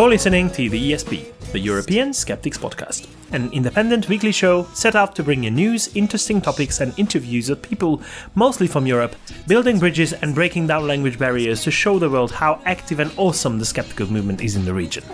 You're 0.00 0.08
listening 0.08 0.48
to 0.52 0.70
the 0.70 0.92
ESP, 0.92 1.52
the 1.52 1.58
European 1.58 2.14
Skeptics 2.14 2.56
Podcast, 2.56 3.06
an 3.32 3.52
independent 3.52 4.08
weekly 4.08 4.32
show 4.32 4.64
set 4.72 4.96
out 4.96 5.14
to 5.14 5.22
bring 5.22 5.44
you 5.44 5.50
news, 5.50 5.94
interesting 5.94 6.40
topics, 6.40 6.80
and 6.80 6.98
interviews 6.98 7.50
of 7.50 7.60
people 7.60 8.00
mostly 8.34 8.66
from 8.66 8.86
Europe, 8.86 9.14
building 9.46 9.78
bridges 9.78 10.14
and 10.14 10.34
breaking 10.34 10.66
down 10.66 10.86
language 10.86 11.18
barriers 11.18 11.62
to 11.64 11.70
show 11.70 11.98
the 11.98 12.08
world 12.08 12.32
how 12.32 12.62
active 12.64 12.98
and 12.98 13.12
awesome 13.18 13.58
the 13.58 13.64
skeptical 13.66 14.10
movement 14.10 14.40
is 14.40 14.56
in 14.56 14.64
the 14.64 14.72
region. 14.72 15.04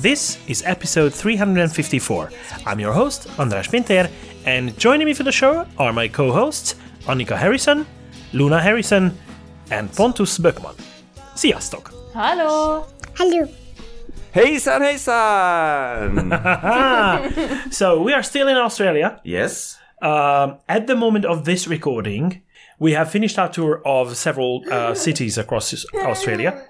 This 0.00 0.38
is 0.46 0.62
episode 0.66 1.12
354. 1.12 2.30
I'm 2.64 2.78
your 2.78 2.92
host, 2.92 3.26
András 3.38 3.68
Pinter, 3.68 4.08
and 4.46 4.78
joining 4.78 5.06
me 5.06 5.14
for 5.14 5.24
the 5.24 5.32
show 5.32 5.66
are 5.78 5.92
my 5.92 6.06
co 6.06 6.30
hosts, 6.30 6.76
Annika 7.06 7.36
Harrison, 7.36 7.84
Luna 8.32 8.60
Harrison, 8.60 9.18
and 9.72 9.92
Pontus 9.92 10.38
Böckman. 10.38 10.76
Sziasztok! 11.34 11.92
Hello! 12.14 12.86
Hello. 13.16 13.61
Hejsan 14.34 14.80
hejsan! 14.80 16.32
So, 17.72 18.02
we 18.02 18.12
are 18.14 18.22
still 18.22 18.48
in 18.48 18.56
Australia. 18.56 19.20
yes. 19.24 19.78
Um, 20.02 20.58
at 20.68 20.88
the 20.88 20.96
moment 20.96 21.24
of 21.24 21.44
this 21.44 21.68
recording, 21.68 22.42
we 22.80 22.92
have 22.92 23.08
finished 23.08 23.38
our 23.38 23.48
tour 23.48 23.80
of 23.86 24.16
several 24.16 24.64
uh, 24.68 24.94
cities 24.94 25.38
across 25.38 25.72
Australia, 25.94 26.66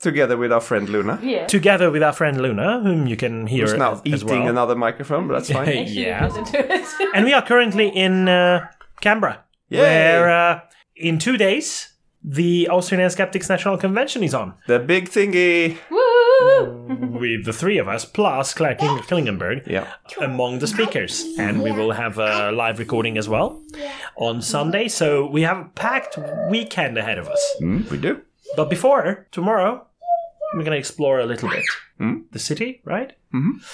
Together 0.00 0.36
with 0.36 0.50
our 0.50 0.60
friend 0.60 0.88
Luna. 0.88 1.20
Yeah. 1.22 1.46
together 1.46 1.88
with 1.92 2.02
our 2.02 2.12
friend 2.12 2.40
Luna, 2.42 2.80
whom 2.82 3.06
you 3.06 3.16
can 3.16 3.46
hear 3.46 3.66
Who's 3.66 3.74
now 3.78 3.92
as, 3.92 4.00
eating 4.00 4.14
as 4.14 4.24
well. 4.24 4.48
another 4.48 4.74
microphone, 4.74 5.28
but 5.28 5.34
that's 5.34 5.52
fine. 5.52 5.86
Yeah. 5.86 6.26
listen 6.26 6.44
to 6.46 6.58
it. 6.74 6.84
And 7.14 7.24
we 7.24 7.32
are 7.32 7.42
currently 7.42 7.86
in 7.90 8.26
uh, 8.28 8.66
Canberra, 9.00 9.44
Yay. 9.68 9.78
where 9.78 10.28
uh, 10.28 10.60
in 10.96 11.18
two 11.20 11.36
days 11.36 11.92
the 12.24 12.68
Australian 12.68 13.10
Skeptics 13.10 13.48
National 13.48 13.76
Convention 13.78 14.24
is 14.24 14.34
on, 14.34 14.54
the 14.66 14.80
big 14.80 15.08
thingy. 15.08 15.76
Woo! 15.88 16.00
With 17.20 17.44
the 17.44 17.52
three 17.52 17.78
of 17.78 17.88
us 17.88 18.04
plus 18.04 18.54
Claire 18.54 18.74
King- 18.74 18.98
Klingenberg 19.08 19.66
Yeah. 19.66 19.86
among 20.20 20.58
the 20.58 20.66
speakers, 20.66 21.24
and 21.38 21.62
we 21.62 21.70
will 21.72 21.92
have 21.92 22.18
a 22.18 22.50
live 22.52 22.78
recording 22.78 23.18
as 23.18 23.28
well 23.28 23.60
on 24.16 24.42
Sunday. 24.42 24.88
So 24.88 25.26
we 25.26 25.42
have 25.42 25.58
a 25.58 25.64
packed 25.74 26.18
weekend 26.50 26.98
ahead 26.98 27.18
of 27.18 27.28
us. 27.28 27.56
Mm, 27.60 27.90
we 27.90 27.98
do. 27.98 28.20
But 28.56 28.68
before 28.70 29.26
tomorrow, 29.30 29.86
we're 30.54 30.64
gonna 30.64 30.76
explore 30.76 31.20
a 31.20 31.26
little 31.26 31.48
bit 31.48 31.64
the 32.32 32.38
city, 32.38 32.80
right? 32.84 33.12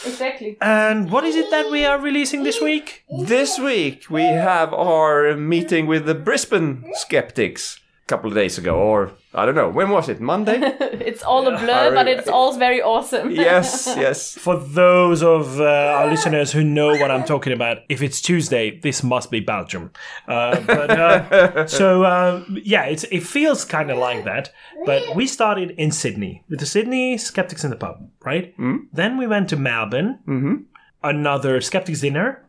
Exactly. 0.06 0.56
And 0.60 1.10
what 1.10 1.24
is 1.24 1.34
it 1.34 1.50
that 1.50 1.70
we 1.70 1.84
are 1.84 1.98
releasing 1.98 2.42
this 2.44 2.60
week? 2.60 3.04
This 3.26 3.58
week 3.58 4.04
we 4.10 4.22
have 4.22 4.72
our 4.74 5.34
meeting 5.34 5.86
with 5.86 6.04
the 6.06 6.14
Brisbane 6.14 6.84
skeptics 6.92 7.80
a 7.80 7.87
couple 8.08 8.28
of 8.30 8.34
days 8.34 8.58
ago, 8.58 8.74
or 8.74 9.12
I 9.34 9.44
don't 9.46 9.54
know, 9.54 9.68
when 9.68 9.90
was 9.90 10.08
it? 10.08 10.20
Monday? 10.20 10.60
It's 11.08 11.22
all 11.22 11.46
a 11.48 11.56
blur, 11.58 11.94
but 11.94 12.06
it's 12.06 12.28
all 12.28 12.56
very 12.58 12.82
awesome. 12.82 13.30
yes, 13.48 13.86
yes. 13.96 14.34
For 14.34 14.56
those 14.56 15.22
of 15.22 15.60
uh, 15.60 15.64
our 15.98 16.06
listeners 16.10 16.52
who 16.52 16.62
know 16.62 16.90
what 17.00 17.10
I'm 17.10 17.24
talking 17.24 17.52
about, 17.52 17.78
if 17.88 18.02
it's 18.02 18.20
Tuesday, 18.20 18.78
this 18.80 19.02
must 19.02 19.30
be 19.30 19.40
Belgium. 19.40 19.90
Uh, 20.26 20.60
but 20.60 20.90
uh, 20.90 21.66
so 21.66 22.02
uh, 22.02 22.44
yeah, 22.62 22.84
it's 22.84 23.04
it 23.04 23.22
feels 23.22 23.64
kind 23.64 23.90
of 23.90 23.98
like 23.98 24.24
that. 24.24 24.52
But 24.84 25.14
we 25.14 25.26
started 25.26 25.70
in 25.78 25.90
Sydney 25.90 26.44
with 26.50 26.60
the 26.60 26.66
Sydney 26.66 27.16
Skeptics 27.18 27.64
in 27.64 27.70
the 27.70 27.76
Pub, 27.76 27.96
right? 28.24 28.54
Then 28.92 29.16
we 29.18 29.26
went 29.26 29.48
to 29.50 29.56
Melbourne, 29.56 30.66
another 31.02 31.60
Skeptics 31.60 32.00
dinner, 32.00 32.44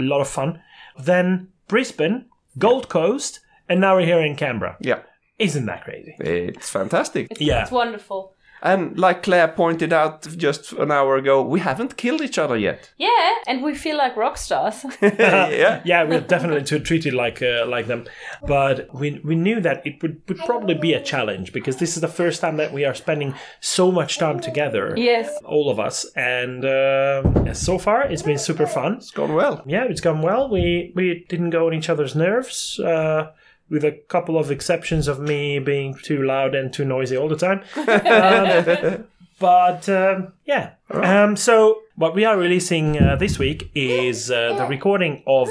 a 0.00 0.02
lot 0.02 0.20
of 0.20 0.28
fun. 0.28 0.60
Then 0.98 1.48
Brisbane, 1.68 2.26
Gold 2.58 2.88
Coast, 2.88 3.40
and 3.68 3.80
now 3.80 3.96
we're 3.96 4.06
here 4.06 4.20
in 4.20 4.36
Canberra. 4.36 4.76
Yeah. 4.80 5.00
Isn't 5.38 5.66
that 5.66 5.84
crazy? 5.84 6.14
It's 6.20 6.70
fantastic. 6.70 7.28
It's, 7.30 7.40
Yeah. 7.40 7.62
it's 7.62 7.70
wonderful. 7.70 8.34
And 8.64 8.98
like 8.98 9.22
Claire 9.22 9.48
pointed 9.48 9.92
out 9.92 10.22
just 10.38 10.72
an 10.72 10.90
hour 10.90 11.16
ago, 11.16 11.42
we 11.42 11.60
haven't 11.60 11.98
killed 11.98 12.22
each 12.22 12.38
other 12.38 12.56
yet. 12.56 12.92
Yeah, 12.96 13.34
and 13.46 13.62
we 13.62 13.74
feel 13.74 13.98
like 13.98 14.16
rock 14.16 14.38
stars. 14.38 14.86
yeah. 15.02 15.82
yeah, 15.84 16.02
we're 16.04 16.22
definitely 16.22 16.80
treated 16.80 17.12
like 17.12 17.42
uh, 17.42 17.66
like 17.66 17.88
them, 17.88 18.06
but 18.46 18.88
we 18.94 19.20
we 19.22 19.34
knew 19.34 19.60
that 19.60 19.86
it 19.86 20.00
would, 20.02 20.22
would 20.28 20.38
probably 20.38 20.72
be 20.74 20.94
a 20.94 21.02
challenge 21.02 21.52
because 21.52 21.76
this 21.76 21.94
is 21.94 22.00
the 22.00 22.08
first 22.08 22.40
time 22.40 22.56
that 22.56 22.72
we 22.72 22.86
are 22.86 22.94
spending 22.94 23.34
so 23.60 23.92
much 23.92 24.16
time 24.16 24.40
together, 24.40 24.94
yes. 24.96 25.30
all 25.44 25.68
of 25.68 25.78
us, 25.78 26.06
and 26.16 26.64
uh, 26.64 27.52
so 27.52 27.76
far 27.76 28.04
it's 28.04 28.22
been 28.22 28.38
super 28.38 28.66
fun. 28.66 28.94
It's 28.94 29.10
gone 29.10 29.34
well. 29.34 29.62
Yeah, 29.66 29.84
it's 29.84 30.00
gone 30.00 30.22
well. 30.22 30.48
We 30.48 30.90
we 30.94 31.26
didn't 31.28 31.50
go 31.50 31.66
on 31.66 31.74
each 31.74 31.90
other's 31.90 32.14
nerves. 32.14 32.80
Uh, 32.80 33.32
with 33.70 33.84
a 33.84 33.92
couple 34.08 34.38
of 34.38 34.50
exceptions 34.50 35.08
of 35.08 35.18
me 35.20 35.58
being 35.58 35.94
too 36.02 36.22
loud 36.22 36.54
and 36.54 36.72
too 36.72 36.84
noisy 36.84 37.16
all 37.16 37.28
the 37.28 37.36
time. 37.36 37.62
Um, 37.76 39.06
but 39.40 39.88
um, 39.88 40.32
yeah. 40.46 40.74
Um, 40.90 41.36
so 41.36 41.80
what 41.96 42.14
we 42.14 42.24
are 42.24 42.36
releasing 42.36 42.98
uh, 43.00 43.16
this 43.16 43.38
week 43.38 43.70
is 43.74 44.30
uh, 44.30 44.54
the 44.54 44.66
recording 44.66 45.22
of 45.26 45.48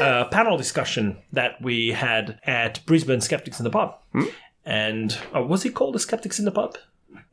a 0.00 0.24
panel 0.30 0.56
discussion 0.56 1.18
that 1.32 1.60
we 1.60 1.88
had 1.90 2.40
at 2.44 2.84
Brisbane 2.86 3.20
Skeptics 3.20 3.60
in 3.60 3.64
the 3.64 3.70
Pub. 3.70 3.98
And 4.64 5.18
uh, 5.34 5.42
was 5.42 5.64
it 5.64 5.74
called 5.74 5.94
the 5.94 5.98
Skeptics 5.98 6.38
in 6.38 6.44
the 6.44 6.50
Pub? 6.50 6.76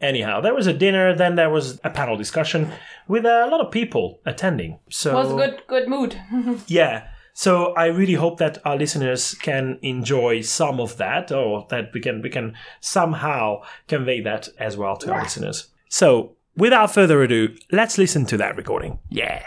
Anyhow, 0.01 0.41
there 0.41 0.53
was 0.53 0.67
a 0.67 0.73
dinner, 0.73 1.15
then 1.15 1.35
there 1.35 1.49
was 1.49 1.79
a 1.83 1.89
panel 1.89 2.17
discussion 2.17 2.71
with 3.07 3.25
a 3.25 3.47
lot 3.49 3.61
of 3.61 3.71
people 3.71 4.19
attending. 4.25 4.79
So 4.89 5.11
It 5.11 5.23
was 5.23 5.33
good 5.33 5.61
good 5.67 5.87
mood. 5.87 6.19
yeah. 6.67 7.07
So 7.37 7.71
I 7.73 7.85
really 7.85 8.15
hope 8.15 8.39
that 8.39 8.57
our 8.65 8.75
listeners 8.75 9.35
can 9.35 9.77
enjoy 9.83 10.41
some 10.41 10.79
of 10.79 10.97
that, 10.97 11.31
or 11.31 11.67
that 11.69 11.91
we 11.93 12.01
can 12.01 12.23
we 12.23 12.31
can 12.31 12.55
somehow 12.81 13.61
convey 13.87 14.21
that 14.21 14.49
as 14.57 14.75
well 14.75 14.97
to 14.97 15.13
our 15.13 15.21
listeners. 15.21 15.67
So 15.87 16.35
without 16.55 16.91
further 16.91 17.21
ado, 17.21 17.55
let's 17.71 17.99
listen 17.99 18.25
to 18.25 18.37
that 18.37 18.57
recording. 18.57 18.97
Yeah. 19.11 19.43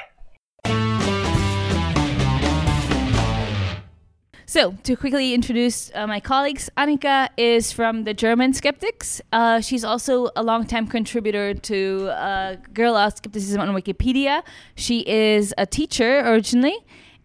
So, 4.47 4.73
to 4.83 4.97
quickly 4.97 5.33
introduce 5.33 5.93
uh, 5.95 6.09
my 6.09 6.19
colleagues, 6.19 6.69
Annika 6.77 7.29
is 7.37 7.71
from 7.71 8.03
the 8.03 8.13
German 8.13 8.53
Skeptics. 8.53 9.21
Uh, 9.33 9.61
she's 9.61 9.85
also 9.85 10.31
a 10.35 10.43
longtime 10.43 10.89
contributor 10.89 11.55
to 11.55 12.09
uh, 12.09 12.57
Guerrilla 12.75 13.13
Skepticism 13.15 13.61
on 13.61 13.69
Wikipedia. 13.69 14.43
She 14.75 15.09
is 15.09 15.55
a 15.57 15.67
teacher 15.67 16.19
originally, 16.27 16.77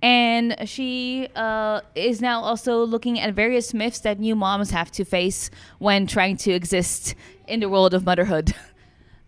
and 0.02 0.56
she 0.66 1.28
uh, 1.36 1.82
is 1.96 2.22
now 2.22 2.42
also 2.42 2.84
looking 2.84 3.20
at 3.20 3.34
various 3.34 3.74
myths 3.74 4.00
that 4.00 4.20
new 4.20 4.36
moms 4.36 4.72
have 4.72 4.92
to 4.92 5.06
face 5.06 5.50
when 5.80 6.08
trying 6.08 6.38
to 6.38 6.52
exist 6.52 7.16
in 7.48 7.60
the 7.60 7.70
world 7.70 7.94
of 7.94 8.06
motherhood. 8.06 8.54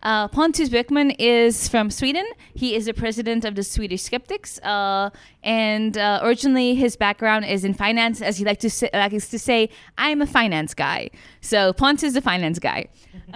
Uh, 0.03 0.27
Pontus 0.27 0.69
Böckman 0.69 1.15
is 1.17 1.67
from 1.67 1.89
Sweden. 1.89 2.25
He 2.53 2.75
is 2.75 2.85
the 2.85 2.93
president 2.93 3.43
of 3.43 3.55
the 3.55 3.63
Swedish 3.63 4.03
Skeptics, 4.03 4.59
uh, 4.59 5.09
and 5.43 5.97
uh, 5.97 6.19
originally 6.23 6.75
his 6.75 6.95
background 6.95 7.45
is 7.45 7.65
in 7.65 7.73
finance. 7.73 8.21
As 8.21 8.37
he 8.37 8.45
like 8.45 8.59
to 8.59 8.69
say, 8.69 8.89
likes 8.93 9.27
to 9.29 9.39
say, 9.39 9.69
I'm 9.97 10.21
a 10.21 10.27
finance 10.27 10.73
guy. 10.75 11.09
So 11.41 11.73
Pontus 11.73 12.03
is 12.03 12.13
the 12.13 12.21
finance 12.21 12.59
guy. 12.59 12.87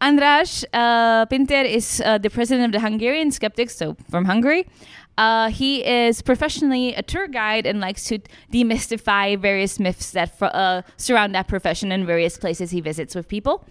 András 0.00 0.64
uh, 0.72 1.24
Pinter 1.26 1.62
is 1.62 2.02
uh, 2.04 2.18
the 2.18 2.28
president 2.28 2.66
of 2.66 2.72
the 2.72 2.86
Hungarian 2.86 3.30
Skeptics, 3.30 3.74
so 3.74 3.96
from 4.10 4.26
Hungary. 4.26 4.66
Uh, 5.18 5.50
he 5.50 5.84
is 5.84 6.22
professionally 6.22 6.94
a 6.94 7.02
tour 7.02 7.28
guide 7.28 7.66
and 7.66 7.80
likes 7.80 8.04
to 8.04 8.18
demystify 8.52 9.38
various 9.38 9.78
myths 9.78 10.10
that 10.12 10.38
fr- 10.38 10.46
uh, 10.46 10.82
surround 10.96 11.34
that 11.34 11.48
profession 11.48 11.92
in 11.92 12.06
various 12.06 12.38
places 12.38 12.70
he 12.70 12.80
visits 12.80 13.14
with 13.14 13.28
people. 13.28 13.64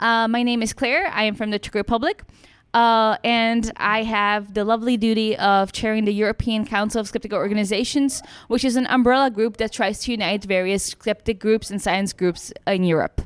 Uh, 0.00 0.26
my 0.28 0.42
name 0.42 0.62
is 0.62 0.72
Claire. 0.72 1.08
I 1.08 1.24
am 1.24 1.34
from 1.34 1.50
the 1.50 1.58
Czech 1.58 1.74
Republic. 1.74 2.22
Uh, 2.74 3.16
and 3.24 3.72
I 3.76 4.02
have 4.02 4.54
the 4.54 4.64
lovely 4.64 4.96
duty 4.96 5.36
of 5.36 5.72
chairing 5.72 6.04
the 6.04 6.12
European 6.12 6.66
Council 6.66 7.00
of 7.00 7.08
Skeptical 7.08 7.38
Organizations, 7.38 8.22
which 8.48 8.64
is 8.64 8.76
an 8.76 8.86
umbrella 8.88 9.30
group 9.30 9.56
that 9.56 9.72
tries 9.72 10.00
to 10.00 10.10
unite 10.10 10.44
various 10.44 10.84
skeptic 10.84 11.38
groups 11.38 11.70
and 11.70 11.80
science 11.80 12.12
groups 12.12 12.52
in 12.66 12.84
Europe. 12.84 13.22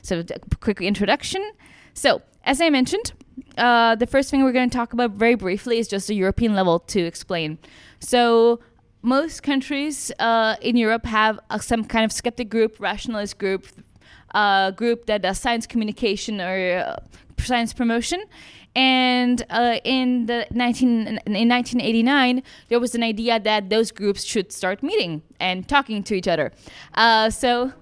So, 0.00 0.20
a 0.20 0.56
quick 0.60 0.80
introduction. 0.80 1.50
So, 1.92 2.22
as 2.44 2.60
I 2.60 2.70
mentioned, 2.70 3.12
uh, 3.58 3.94
the 3.94 4.06
first 4.06 4.30
thing 4.30 4.42
we're 4.42 4.52
going 4.52 4.68
to 4.68 4.76
talk 4.76 4.92
about 4.92 5.12
very 5.12 5.34
briefly 5.34 5.78
is 5.78 5.88
just 5.88 6.08
the 6.08 6.14
European 6.14 6.54
level 6.54 6.80
to 6.80 7.00
explain. 7.00 7.58
So, 8.00 8.60
most 9.02 9.42
countries 9.42 10.10
uh, 10.18 10.56
in 10.60 10.76
Europe 10.76 11.06
have 11.06 11.38
uh, 11.50 11.58
some 11.58 11.84
kind 11.84 12.04
of 12.04 12.10
skeptic 12.10 12.48
group, 12.48 12.80
rationalist 12.80 13.38
group, 13.38 13.66
uh, 14.34 14.72
group 14.72 15.06
that 15.06 15.22
does 15.22 15.38
science 15.38 15.66
communication 15.66 16.40
or 16.40 16.96
science 17.38 17.72
promotion. 17.72 18.22
And 18.74 19.42
in 19.84 20.26
the 20.26 20.46
19 20.50 21.06
in 21.06 21.14
1989, 21.48 22.42
there 22.68 22.78
was 22.78 22.94
an 22.94 23.02
idea 23.02 23.40
that 23.40 23.70
those 23.70 23.90
groups 23.90 24.22
should 24.22 24.52
start 24.52 24.82
meeting 24.82 25.22
and 25.40 25.66
talking 25.66 26.02
to 26.02 26.14
each 26.14 26.28
other. 26.28 26.52
So, 27.30 27.72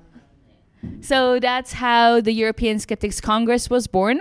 so 1.01 1.41
that's 1.41 1.73
how 1.73 2.21
the 2.21 2.33
European 2.33 2.79
Skeptics 2.79 3.21
Congress 3.21 3.69
was 3.69 3.89
born. 3.89 4.21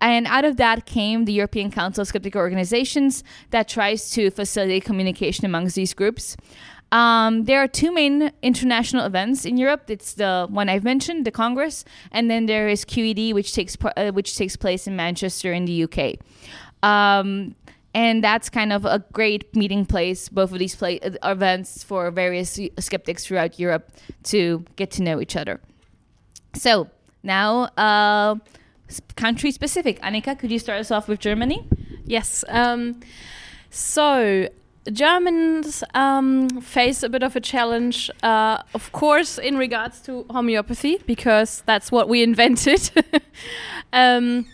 And 0.00 0.26
out 0.26 0.44
of 0.44 0.56
that 0.58 0.86
came 0.86 1.24
the 1.24 1.32
European 1.32 1.70
Council 1.70 2.02
of 2.02 2.08
Skeptical 2.08 2.40
Organizations 2.40 3.24
that 3.50 3.68
tries 3.68 4.10
to 4.10 4.30
facilitate 4.30 4.84
communication 4.84 5.46
amongst 5.46 5.74
these 5.74 5.94
groups. 5.94 6.36
Um, 6.92 7.44
there 7.44 7.60
are 7.62 7.66
two 7.66 7.92
main 7.92 8.30
international 8.42 9.04
events 9.06 9.44
in 9.44 9.56
Europe. 9.56 9.90
It's 9.90 10.14
the 10.14 10.46
one 10.48 10.68
I've 10.68 10.84
mentioned, 10.84 11.24
the 11.24 11.30
Congress, 11.30 11.84
and 12.12 12.30
then 12.30 12.46
there 12.46 12.68
is 12.68 12.84
QED, 12.84 13.34
which 13.34 13.52
takes 13.52 13.76
uh, 13.96 14.12
which 14.12 14.36
takes 14.36 14.54
place 14.56 14.86
in 14.86 14.94
Manchester 14.94 15.52
in 15.52 15.64
the 15.64 15.84
UK. 15.84 16.16
Um, 16.82 17.56
and 17.92 18.22
that's 18.22 18.50
kind 18.50 18.72
of 18.72 18.84
a 18.84 19.02
great 19.12 19.56
meeting 19.56 19.86
place, 19.86 20.28
both 20.28 20.52
of 20.52 20.58
these 20.58 20.76
play- 20.76 21.00
uh, 21.00 21.12
events 21.24 21.82
for 21.82 22.10
various 22.10 22.60
skeptics 22.78 23.24
throughout 23.26 23.58
Europe 23.58 23.90
to 24.24 24.64
get 24.76 24.90
to 24.92 25.02
know 25.02 25.20
each 25.20 25.34
other. 25.34 25.60
So 26.54 26.88
now, 27.22 27.64
uh, 27.76 28.36
country 29.16 29.50
specific. 29.50 30.00
Annika, 30.00 30.38
could 30.38 30.50
you 30.50 30.58
start 30.58 30.80
us 30.80 30.90
off 30.90 31.08
with 31.08 31.20
Germany? 31.20 31.68
Yes. 32.04 32.44
Um, 32.48 33.00
so 33.70 34.48
Germans 34.92 35.82
um, 35.94 36.48
face 36.60 37.02
a 37.02 37.08
bit 37.08 37.22
of 37.22 37.34
a 37.36 37.40
challenge, 37.40 38.10
uh, 38.22 38.62
of 38.74 38.92
course, 38.92 39.38
in 39.38 39.56
regards 39.56 40.00
to 40.02 40.24
homeopathy, 40.30 40.98
because 41.06 41.62
that's 41.66 41.90
what 41.90 42.08
we 42.08 42.22
invented. 42.30 42.90
um, 43.92 44.46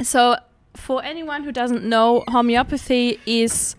so, 0.00 0.36
for 0.74 1.02
anyone 1.04 1.44
who 1.44 1.52
doesn't 1.52 1.84
know, 1.84 2.24
homeopathy 2.28 3.20
is 3.26 3.76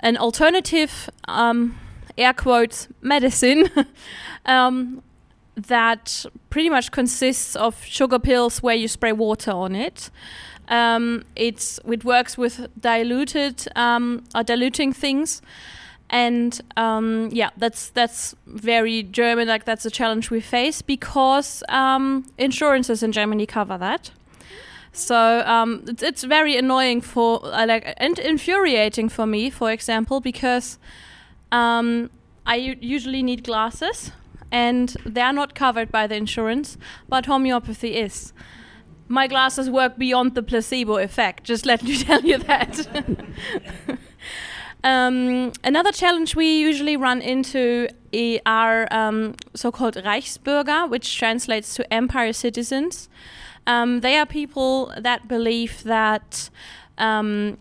an 0.00 0.16
alternative, 0.16 1.10
um, 1.26 1.76
air 2.16 2.32
quotes, 2.32 2.88
medicine. 3.00 3.68
that 5.56 6.26
pretty 6.50 6.70
much 6.70 6.92
consists 6.92 7.56
of 7.56 7.82
sugar 7.84 8.18
pills 8.18 8.62
where 8.62 8.74
you 8.74 8.88
spray 8.88 9.12
water 9.12 9.50
on 9.50 9.74
it. 9.74 10.10
Um, 10.68 11.24
it's 11.34 11.80
it 11.86 12.04
works 12.04 12.36
with 12.36 12.68
diluted 12.78 13.66
um, 13.76 14.24
or 14.34 14.42
diluting 14.42 14.92
things, 14.92 15.40
and 16.10 16.60
um, 16.76 17.30
yeah, 17.32 17.50
that's 17.56 17.88
that's 17.90 18.34
very 18.46 19.02
German. 19.04 19.48
Like 19.48 19.64
that's 19.64 19.86
a 19.86 19.90
challenge 19.90 20.30
we 20.30 20.40
face 20.40 20.82
because 20.82 21.62
um, 21.68 22.26
insurances 22.36 23.02
in 23.02 23.12
Germany 23.12 23.46
cover 23.46 23.78
that. 23.78 24.10
So 24.92 25.42
um, 25.46 25.84
it's, 25.86 26.02
it's 26.02 26.24
very 26.24 26.56
annoying 26.56 27.00
for 27.00 27.44
uh, 27.44 27.66
like 27.66 27.94
and 27.98 28.18
infuriating 28.18 29.08
for 29.08 29.26
me, 29.26 29.50
for 29.50 29.70
example, 29.70 30.20
because 30.20 30.78
um, 31.52 32.10
I 32.44 32.56
usually 32.80 33.22
need 33.22 33.44
glasses 33.44 34.10
and 34.50 34.96
they 35.04 35.20
are 35.20 35.32
not 35.32 35.54
covered 35.54 35.90
by 35.90 36.06
the 36.06 36.14
insurance, 36.14 36.76
but 37.08 37.26
homeopathy 37.26 37.96
is. 37.96 38.32
My 39.08 39.26
glasses 39.26 39.70
work 39.70 39.96
beyond 39.98 40.34
the 40.34 40.42
placebo 40.42 40.96
effect, 40.96 41.44
just 41.44 41.66
let 41.66 41.82
me 41.82 41.96
tell 42.02 42.22
you 42.22 42.38
that. 42.38 42.86
um, 44.84 45.52
another 45.62 45.92
challenge 45.92 46.34
we 46.34 46.58
usually 46.58 46.96
run 46.96 47.20
into 47.20 47.88
are 48.46 48.88
um, 48.90 49.34
so 49.54 49.70
called 49.70 49.94
Reichsbürger, 49.96 50.88
which 50.88 51.18
translates 51.18 51.74
to 51.74 51.92
empire 51.92 52.32
citizens. 52.32 53.08
Um, 53.66 54.00
they 54.00 54.16
are 54.16 54.26
people 54.26 54.92
that 54.96 55.28
believe 55.28 55.82
that 55.82 56.50
um, 56.98 57.58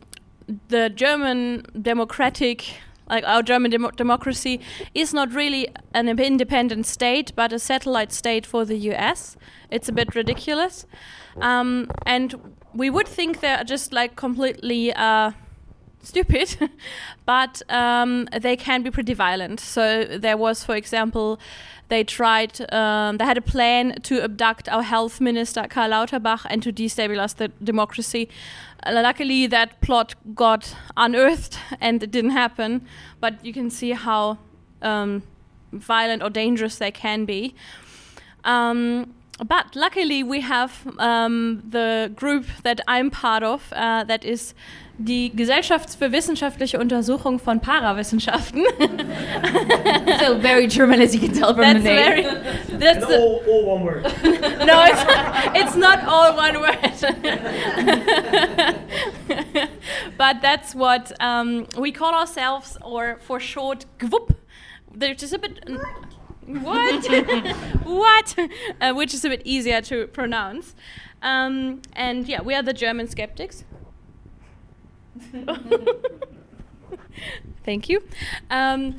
the 0.69 0.89
German 0.89 1.65
democratic 1.81 2.77
like 3.10 3.24
our 3.25 3.44
German 3.44 3.72
demo- 3.72 3.92
democracy 3.92 4.60
is 4.94 5.13
not 5.13 5.34
really 5.34 5.68
an 5.94 6.07
independent 6.07 6.86
state, 6.86 7.31
but 7.36 7.54
a 7.54 7.60
satellite 7.60 8.12
state 8.12 8.46
for 8.46 8.66
the 8.66 8.78
US. 8.92 9.38
It's 9.69 9.90
a 9.90 9.92
bit 9.92 10.16
ridiculous. 10.16 10.86
Um, 11.42 11.92
and 12.06 12.56
we 12.74 12.90
would 12.90 13.07
think 13.07 13.42
they're 13.42 13.63
just 13.63 13.94
like 13.94 14.16
completely 14.16 14.94
uh, 14.94 15.31
stupid, 16.06 16.69
but 17.25 17.62
um, 17.69 18.28
they 18.40 18.56
can 18.56 18.84
be 18.84 18.92
pretty 18.92 19.13
violent. 19.13 19.60
So 19.60 20.06
there 20.06 20.38
was, 20.38 20.63
for 20.63 20.75
example, 20.75 21.40
they 21.88 22.04
tried, 22.04 22.60
um, 22.74 23.18
they 23.18 23.25
had 23.25 23.38
a 23.38 23.42
plan 23.42 24.02
to 24.04 24.24
abduct 24.24 24.69
our 24.69 24.81
health 24.81 25.22
minister 25.22 25.68
Karl 25.69 25.92
Lauterbach 25.92 26.46
and 26.50 26.63
to 26.63 26.72
destabilize 26.72 27.36
the 27.36 27.50
democracy. 27.63 28.30
Uh, 28.86 29.02
luckily, 29.04 29.48
that 29.48 29.81
plot 29.81 30.16
got 30.34 30.75
unearthed 30.98 31.60
and 31.80 32.02
it 32.02 32.12
didn't 32.12 32.31
happen. 32.31 32.88
But 33.19 33.44
you 33.46 33.54
can 33.54 33.69
see 33.69 33.92
how 33.92 34.38
um, 34.81 35.24
violent 35.72 36.24
or 36.24 36.30
dangerous 36.30 36.78
they 36.78 36.92
can 36.92 37.25
be. 37.25 37.56
Um, 38.44 39.13
but 39.46 39.75
luckily, 39.75 40.24
we 40.24 40.42
have 40.42 40.88
um, 40.98 41.62
the 41.68 42.12
group 42.16 42.46
that 42.63 42.80
I'm 42.88 43.12
part 43.12 43.44
of, 43.44 43.74
uh, 43.74 44.06
that 44.06 44.24
is 44.24 44.54
die 44.97 45.36
Gesellschaft 45.36 45.95
für 45.95 46.12
wissenschaftliche 46.12 46.80
Untersuchung 46.80 47.39
von 47.39 47.59
Parawissenschaften. 47.59 48.63
so 50.19 50.39
very 50.39 50.68
German, 50.68 51.01
as 51.01 51.13
you 51.13 51.19
can 51.19 51.33
tell 51.33 51.53
from 51.53 51.62
that's 51.62 51.83
the 51.83 51.89
name. 51.89 51.95
very. 51.95 52.24
That's 52.77 53.06
And 53.06 53.13
all, 53.13 53.42
all 53.47 53.65
one 53.65 53.83
word. 53.83 54.03
no, 54.33 54.83
it's, 54.86 55.06
it's 55.56 55.75
not 55.75 56.03
all 56.06 56.36
one 56.36 56.59
word. 56.62 56.77
but 60.18 60.42
that's 60.42 60.74
what 60.74 61.12
um, 61.19 61.68
we 61.77 61.92
call 61.92 62.13
ourselves, 62.13 62.77
or 62.81 63.18
for 63.21 63.39
short, 63.39 63.86
GWUP, 64.00 64.36
which 64.97 65.24
is 65.24 65.33
a 65.33 65.39
bit. 65.39 65.59
What? 66.47 67.06
what? 67.83 68.36
Uh, 68.80 68.94
which 68.94 69.13
is 69.13 69.25
a 69.25 69.30
bit 69.30 69.42
easier 69.45 69.81
to 69.81 70.07
pronounce. 70.07 70.75
Um, 71.21 71.81
and 71.94 72.27
yeah, 72.27 72.42
we 72.42 72.53
are 72.53 72.62
the 72.62 72.74
German 72.74 73.07
skeptics. 73.07 73.63
Thank 77.63 77.89
you. 77.89 78.03
Um, 78.50 78.97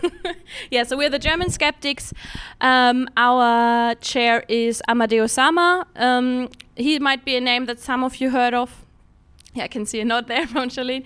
yeah, 0.70 0.84
so 0.84 0.96
we're 0.96 1.10
the 1.10 1.18
German 1.18 1.50
skeptics. 1.50 2.14
Um, 2.60 3.08
our 3.16 3.94
chair 3.96 4.44
is 4.48 4.82
Amardeo 4.88 5.28
Sarma. 5.28 5.86
Um, 5.96 6.48
he 6.76 6.98
might 6.98 7.24
be 7.24 7.36
a 7.36 7.40
name 7.40 7.66
that 7.66 7.80
some 7.80 8.04
of 8.04 8.16
you 8.16 8.30
heard 8.30 8.54
of. 8.54 8.84
Yeah, 9.54 9.64
I 9.64 9.68
can 9.68 9.86
see 9.86 10.00
a 10.00 10.04
nod 10.04 10.28
there 10.28 10.46
from 10.46 10.68
Charlene. 10.68 11.04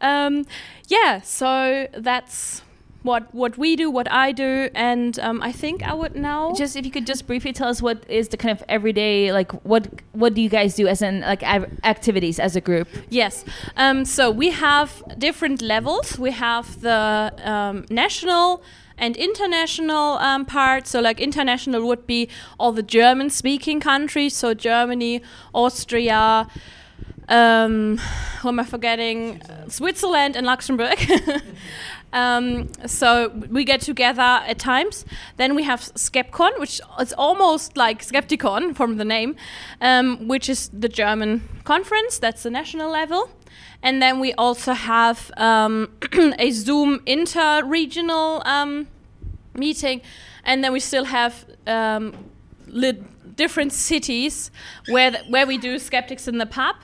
Um, 0.00 0.46
yeah, 0.86 1.20
so 1.20 1.88
that's 1.96 2.62
what 3.02 3.32
what 3.34 3.56
we 3.56 3.76
do, 3.76 3.90
what 3.90 4.10
I 4.10 4.32
do, 4.32 4.68
and 4.74 5.18
um, 5.20 5.40
I 5.42 5.52
think 5.52 5.82
I 5.82 5.94
would 5.94 6.16
now 6.16 6.52
Just 6.54 6.76
if 6.76 6.84
you 6.84 6.90
could 6.90 7.06
just 7.06 7.26
briefly 7.26 7.52
tell 7.52 7.68
us 7.68 7.80
what 7.80 8.04
is 8.08 8.28
the 8.28 8.36
kind 8.36 8.50
of 8.50 8.62
everyday 8.68 9.32
like 9.32 9.52
what 9.64 9.88
what 10.12 10.34
do 10.34 10.40
you 10.40 10.48
guys 10.48 10.74
do 10.74 10.86
as 10.88 11.00
in 11.00 11.20
like 11.20 11.42
activities 11.84 12.38
as 12.40 12.56
a 12.56 12.60
group? 12.60 12.88
Yes. 13.08 13.44
Um, 13.76 14.04
so 14.04 14.30
we 14.30 14.50
have 14.50 15.02
different 15.18 15.62
levels. 15.62 16.18
We 16.18 16.32
have 16.32 16.80
the 16.80 17.32
um, 17.44 17.86
national 17.90 18.62
and 18.98 19.16
international 19.16 20.18
um, 20.18 20.44
part. 20.44 20.86
So, 20.86 21.00
like, 21.00 21.20
international 21.20 21.86
would 21.86 22.06
be 22.06 22.28
all 22.58 22.72
the 22.72 22.82
German 22.82 23.30
speaking 23.30 23.80
countries. 23.80 24.34
So, 24.34 24.54
Germany, 24.54 25.22
Austria, 25.54 26.48
um, 27.28 27.98
who 28.40 28.48
am 28.48 28.60
I 28.60 28.64
forgetting? 28.64 29.40
Switzerland 29.68 30.36
and 30.36 30.46
Luxembourg. 30.46 30.98
Um, 32.12 32.68
so 32.86 33.28
we 33.50 33.64
get 33.64 33.80
together 33.80 34.22
at 34.22 34.58
times. 34.58 35.04
Then 35.36 35.54
we 35.54 35.64
have 35.64 35.80
Skepcon, 35.80 36.58
which 36.58 36.80
is 37.00 37.12
almost 37.12 37.76
like 37.76 38.02
Skepticon 38.02 38.74
from 38.78 38.96
the 38.96 39.04
name, 39.04 39.36
um, 39.80 40.28
which 40.28 40.48
is 40.48 40.70
the 40.72 40.88
German 40.88 41.48
conference. 41.64 42.18
That's 42.18 42.42
the 42.42 42.50
national 42.50 42.90
level. 42.90 43.30
And 43.82 44.02
then 44.02 44.18
we 44.18 44.32
also 44.34 44.72
have 44.72 45.30
um, 45.36 45.90
a 46.38 46.50
Zoom 46.50 47.00
inter-regional 47.06 48.42
um, 48.44 48.88
meeting, 49.54 50.00
and 50.44 50.64
then 50.64 50.72
we 50.72 50.80
still 50.80 51.04
have 51.04 51.44
um, 51.66 52.12
different 53.36 53.72
cities 53.72 54.50
where 54.88 55.12
where 55.28 55.46
we 55.46 55.58
do 55.58 55.78
skeptics 55.78 56.26
in 56.26 56.38
the 56.38 56.46
pub. 56.46 56.76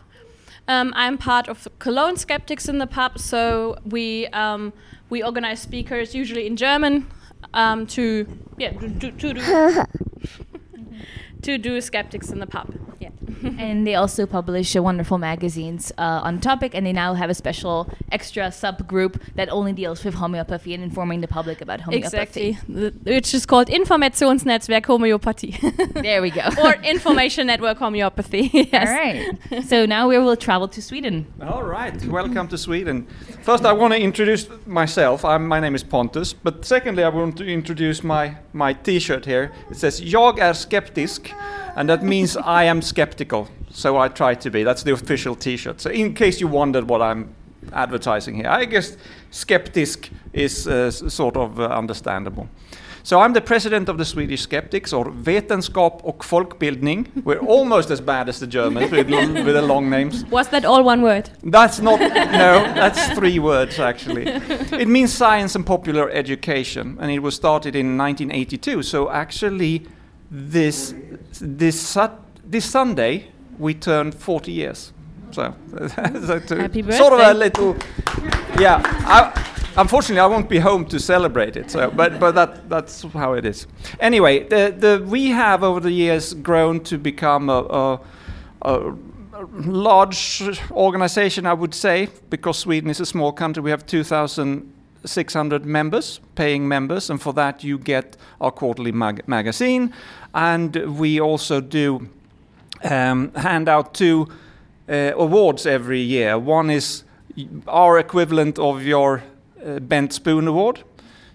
Um, 0.66 0.92
I'm 0.96 1.18
part 1.18 1.48
of 1.48 1.68
Cologne 1.78 2.16
Skeptics 2.16 2.68
in 2.68 2.78
the 2.78 2.86
pub, 2.86 3.18
so 3.18 3.76
we 3.84 4.28
we 5.14 5.22
organize 5.22 5.60
speakers 5.62 6.12
usually 6.12 6.44
in 6.44 6.56
German 6.56 7.06
um, 7.54 7.86
to 7.86 8.26
yeah 8.58 8.72
do 8.72 9.30
to 11.44 11.58
do 11.58 11.80
skeptics 11.80 12.30
in 12.30 12.38
the 12.40 12.46
pub. 12.46 12.74
Yeah. 13.00 13.10
and 13.58 13.86
they 13.86 13.94
also 13.94 14.26
publish 14.26 14.74
wonderful 14.74 15.18
magazines 15.18 15.92
uh, 15.98 16.20
on 16.28 16.40
topic, 16.40 16.74
and 16.74 16.86
they 16.86 16.92
now 16.92 17.14
have 17.14 17.30
a 17.30 17.34
special 17.34 17.88
extra 18.12 18.44
subgroup 18.44 19.20
that 19.34 19.48
only 19.50 19.72
deals 19.72 20.04
with 20.04 20.14
homeopathy 20.14 20.72
and 20.74 20.82
informing 20.82 21.20
the 21.20 21.28
public 21.28 21.60
about 21.60 21.80
homeopathy. 21.82 22.16
Exactly, 22.16 22.58
The- 22.68 22.92
which 23.14 23.34
is 23.34 23.44
called 23.46 23.68
Informationsnetzwerk 23.68 24.84
Homöopathie 24.86 25.54
There 26.02 26.22
we 26.22 26.30
go. 26.30 26.48
or 26.62 26.74
Information 26.82 27.46
Network 27.46 27.78
Homeopathy. 27.78 28.50
yes. 28.72 28.88
All 28.88 28.94
right. 28.94 29.64
So 29.64 29.84
now 29.86 30.08
we 30.08 30.16
will 30.18 30.36
travel 30.36 30.68
to 30.68 30.80
Sweden. 30.80 31.26
All 31.42 31.62
right, 31.62 31.94
welcome 32.06 32.48
to 32.48 32.58
Sweden. 32.58 33.06
First, 33.42 33.64
I 33.64 33.72
want 33.72 33.92
to 33.94 34.00
introduce 34.00 34.48
myself. 34.66 35.24
I'm, 35.24 35.46
my 35.46 35.60
name 35.60 35.74
is 35.74 35.84
Pontus. 35.84 36.32
But 36.32 36.64
secondly, 36.64 37.04
I 37.04 37.08
want 37.08 37.36
to 37.38 37.44
introduce 37.44 38.02
my, 38.02 38.36
my 38.54 38.72
T-shirt 38.72 39.26
here. 39.26 39.50
It 39.70 39.76
says 39.76 40.00
"Jag 40.00 40.38
är 40.38 40.52
skeptisk," 40.52 41.34
and 41.76 41.88
that 41.88 42.02
means 42.02 42.36
I 42.36 42.64
am 42.64 42.82
skeptical. 42.82 43.46
So 43.70 44.04
I 44.04 44.08
try 44.08 44.34
to 44.34 44.50
be. 44.50 44.64
That's 44.64 44.84
the 44.84 44.92
official 44.92 45.34
T-shirt. 45.34 45.80
So 45.80 45.90
in 45.90 46.14
case 46.14 46.40
you 46.40 46.48
wondered 46.48 46.88
what 46.88 47.02
I'm 47.02 47.34
advertising 47.72 48.36
here. 48.36 48.48
I 48.48 48.64
guess 48.64 48.96
skeptisk 49.30 50.10
is 50.32 50.66
uh, 50.66 50.90
sort 50.90 51.36
of 51.36 51.58
uh, 51.58 51.64
understandable. 51.64 52.48
So 53.06 53.20
I'm 53.20 53.34
the 53.34 53.40
president 53.42 53.90
of 53.90 53.98
the 53.98 54.04
Swedish 54.04 54.40
Skeptics, 54.40 54.92
or 54.94 55.10
Vetenskap 55.10 56.00
och 56.04 56.24
Folkbildning. 56.24 57.06
We're 57.24 57.38
almost 57.46 57.90
as 57.90 58.00
bad 58.00 58.28
as 58.30 58.40
the 58.40 58.46
Germans 58.46 58.90
with, 58.90 59.10
l- 59.10 59.44
with 59.44 59.54
the 59.54 59.60
long 59.60 59.90
names. 59.90 60.24
Was 60.30 60.48
that 60.48 60.64
all 60.64 60.82
one 60.82 61.02
word? 61.02 61.28
That's 61.42 61.80
not, 61.80 62.00
no, 62.00 62.64
that's 62.74 63.12
three 63.12 63.38
words 63.38 63.78
actually. 63.78 64.24
It 64.72 64.88
means 64.88 65.12
science 65.12 65.54
and 65.54 65.66
popular 65.66 66.08
education, 66.10 66.96
and 66.98 67.10
it 67.10 67.18
was 67.18 67.34
started 67.34 67.76
in 67.76 67.98
1982. 67.98 68.82
So 68.82 69.10
actually, 69.10 69.86
this, 70.30 70.94
this, 71.42 71.98
this 72.50 72.64
Sunday, 72.64 73.26
we 73.58 73.74
turned 73.74 74.14
40 74.14 74.50
years. 74.50 74.92
So, 75.30 75.54
so 76.26 76.40
sort 76.90 77.12
of 77.12 77.20
a 77.20 77.34
little, 77.34 77.76
yeah. 78.58 78.80
I, 79.06 79.53
unfortunately, 79.76 80.20
I 80.20 80.26
won't 80.26 80.48
be 80.48 80.58
home 80.58 80.86
to 80.86 80.98
celebrate 80.98 81.56
it. 81.56 81.70
So, 81.70 81.90
but 81.90 82.18
but 82.20 82.34
that 82.34 82.68
that's 82.68 83.02
how 83.12 83.34
it 83.34 83.44
is. 83.44 83.66
Anyway, 84.00 84.48
the 84.48 84.74
the 84.76 85.04
we 85.06 85.30
have 85.30 85.62
over 85.62 85.80
the 85.80 85.92
years 85.92 86.34
grown 86.34 86.80
to 86.84 86.98
become 86.98 87.48
a. 87.50 87.60
a, 87.70 88.00
a 88.62 88.94
large 89.66 90.42
organization, 90.70 91.46
I 91.46 91.54
would 91.54 91.74
say, 91.74 92.08
because 92.30 92.58
Sweden 92.58 92.90
is 92.90 93.00
a 93.00 93.06
small 93.06 93.32
country. 93.32 93.62
We 93.62 93.70
have 93.70 93.84
2,600 93.86 95.66
members, 95.66 96.20
paying 96.34 96.68
members, 96.68 97.10
and 97.10 97.20
for 97.20 97.32
that 97.34 97.64
you 97.64 97.78
get 97.78 98.16
our 98.40 98.52
quarterly 98.52 98.92
mag- 98.92 99.26
magazine. 99.26 99.92
And 100.34 100.98
we 100.98 101.20
also 101.20 101.60
do 101.60 102.08
um, 102.84 103.32
hand 103.34 103.68
out 103.68 103.94
two 103.94 104.28
uh, 104.88 105.12
awards 105.16 105.66
every 105.66 106.00
year. 106.00 106.38
One 106.38 106.70
is 106.70 107.04
our 107.66 107.98
equivalent 107.98 108.58
of 108.58 108.84
your 108.84 109.22
Bent 109.80 110.12
Spoon 110.12 110.48
Award. 110.48 110.84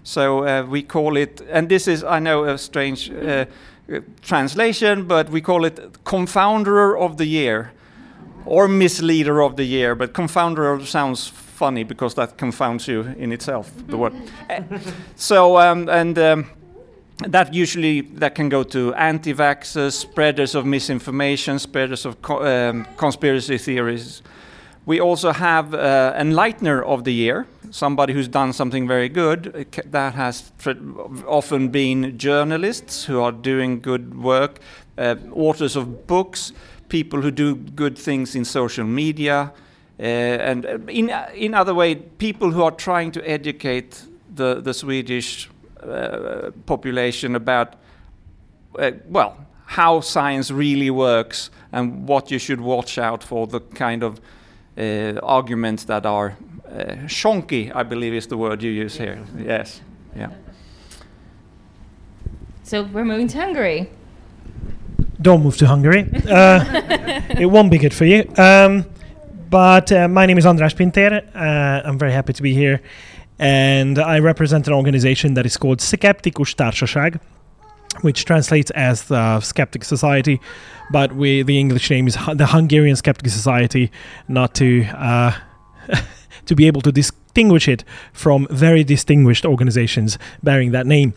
So 0.04 0.46
uh, 0.46 0.64
we 0.64 0.84
call 0.84 1.18
it, 1.18 1.42
and 1.50 1.70
this 1.70 1.88
is, 1.88 2.04
I 2.04 2.20
know, 2.20 2.46
a 2.46 2.58
strange 2.58 3.12
uh, 3.12 3.46
uh, 3.92 4.00
translation, 4.22 5.06
but 5.06 5.30
we 5.30 5.42
call 5.42 5.66
it 5.66 6.04
Confounder 6.04 7.00
of 7.00 7.18
the 7.18 7.26
Year 7.26 7.72
or 8.46 8.68
Misleader 8.68 9.42
of 9.42 9.56
the 9.56 9.66
Year. 9.66 9.96
But 9.96 10.14
Confounder 10.14 10.86
sounds 10.86 11.28
funny 11.28 11.84
because 11.84 12.16
that 12.16 12.38
confounds 12.38 12.88
you 12.88 13.02
in 13.18 13.32
itself, 13.32 13.72
the 13.88 13.98
word. 13.98 14.14
Uh, 14.50 14.62
so, 15.16 15.58
um, 15.58 15.90
and 15.90 16.18
um, 16.18 16.50
that 17.28 17.54
usually 17.54 18.02
that 18.02 18.34
can 18.36 18.50
go 18.50 18.64
to 18.64 18.94
anti-vaxxers, 18.96 19.94
spreaders 19.94 20.56
of 20.56 20.66
misinformation, 20.66 21.60
spreaders 21.60 22.06
of 22.06 22.22
co- 22.22 22.46
um, 22.46 22.88
conspiracy 22.98 23.58
theories. 23.58 24.22
We 24.90 25.00
also 25.00 25.32
have 25.32 25.76
uh, 25.76 26.14
enlightener 26.18 26.84
of 26.84 27.04
the 27.04 27.14
year, 27.14 27.46
somebody 27.70 28.12
who's 28.14 28.28
done 28.28 28.54
something 28.54 28.88
very 28.88 29.08
good. 29.08 29.48
Uh, 29.56 29.82
That 29.92 30.16
has 30.16 30.52
often 31.28 31.70
been 31.70 32.18
journalists 32.18 33.06
who 33.06 33.22
are 33.22 33.32
doing 33.32 33.82
good 33.82 34.24
work, 34.24 34.60
uh, 34.98 35.16
authors 35.32 35.76
of 35.76 36.08
books, 36.08 36.54
people 36.88 37.22
who 37.22 37.30
do 37.30 37.56
good 37.76 38.00
things 38.00 38.36
in 38.36 38.46
social 38.46 38.84
media, 38.86 39.52
uh, 40.00 40.50
and 40.50 40.66
uh, 40.66 40.80
in 40.88 41.12
in 41.36 41.54
other 41.54 41.76
way, 41.76 41.96
people 42.18 42.52
who 42.52 42.64
are 42.64 42.76
trying 42.76 43.12
to 43.12 43.22
educate 43.30 44.08
the 44.38 44.62
the 44.62 44.74
Swedish 44.74 45.50
uh, 45.84 46.50
population 46.66 47.36
about 47.36 47.68
uh, 48.80 48.92
well 49.12 49.34
how 49.66 50.02
science 50.02 50.56
really 50.56 50.90
works 50.90 51.52
and 51.72 52.10
what 52.10 52.32
you 52.32 52.40
should 52.40 52.62
watch 52.62 52.98
out 52.98 53.24
for 53.24 53.48
the 53.48 53.60
kind 53.76 54.04
of 54.04 54.14
uh, 54.14 54.22
arguments 55.24 55.86
that 55.86 56.06
are 56.06 56.38
uh, 56.68 57.08
shonky 57.08 57.72
I 57.76 57.84
believe 57.84 58.14
is 58.14 58.28
the 58.28 58.38
word 58.38 58.64
you 58.64 58.72
use 58.72 58.98
here 58.98 59.20
yes 59.38 59.82
yeah 60.16 60.30
So 62.70 62.84
we're 62.84 63.04
moving 63.04 63.28
to 63.30 63.38
Hungary. 63.40 63.90
Don't 65.20 65.42
move 65.42 65.58
to 65.58 65.66
Hungary. 65.66 66.06
Uh, 66.30 66.64
it 67.40 67.48
won't 67.48 67.72
be 67.72 67.80
good 67.80 67.94
for 67.96 68.06
you. 68.06 68.22
Um, 68.38 68.86
but 69.50 69.92
uh, 69.92 70.08
my 70.08 70.28
name 70.28 70.38
is 70.38 70.46
András 70.46 70.76
Pinter. 70.76 71.24
Uh, 71.34 71.88
I'm 71.88 71.98
very 71.98 72.12
happy 72.12 72.34
to 72.34 72.44
be 72.44 72.54
here. 72.54 72.80
And 73.40 73.98
I 73.98 74.20
represent 74.20 74.68
an 74.68 74.74
organization 74.74 75.34
that 75.34 75.48
is 75.48 75.58
called 75.58 75.80
Skeptikus 75.80 76.54
Társaság, 76.54 77.20
which 78.02 78.26
translates 78.26 78.72
as 78.72 79.04
the 79.06 79.40
Skeptic 79.42 79.84
Society. 79.84 80.40
But 80.92 81.16
we, 81.16 81.44
the 81.44 81.60
English 81.60 81.90
name 81.90 82.08
is 82.08 82.16
the 82.34 82.48
Hungarian 82.48 82.96
Skeptic 82.96 83.30
Society, 83.32 83.92
not 84.28 84.56
to, 84.56 84.86
uh, 84.86 85.34
to 86.46 86.56
be 86.56 86.68
able 86.68 86.82
to 86.82 86.92
distinguish 86.92 87.68
it 87.68 87.84
from 88.12 88.48
very 88.50 88.84
distinguished 88.84 89.46
organizations 89.46 90.18
bearing 90.42 90.72
that 90.72 90.88
name. 90.88 91.14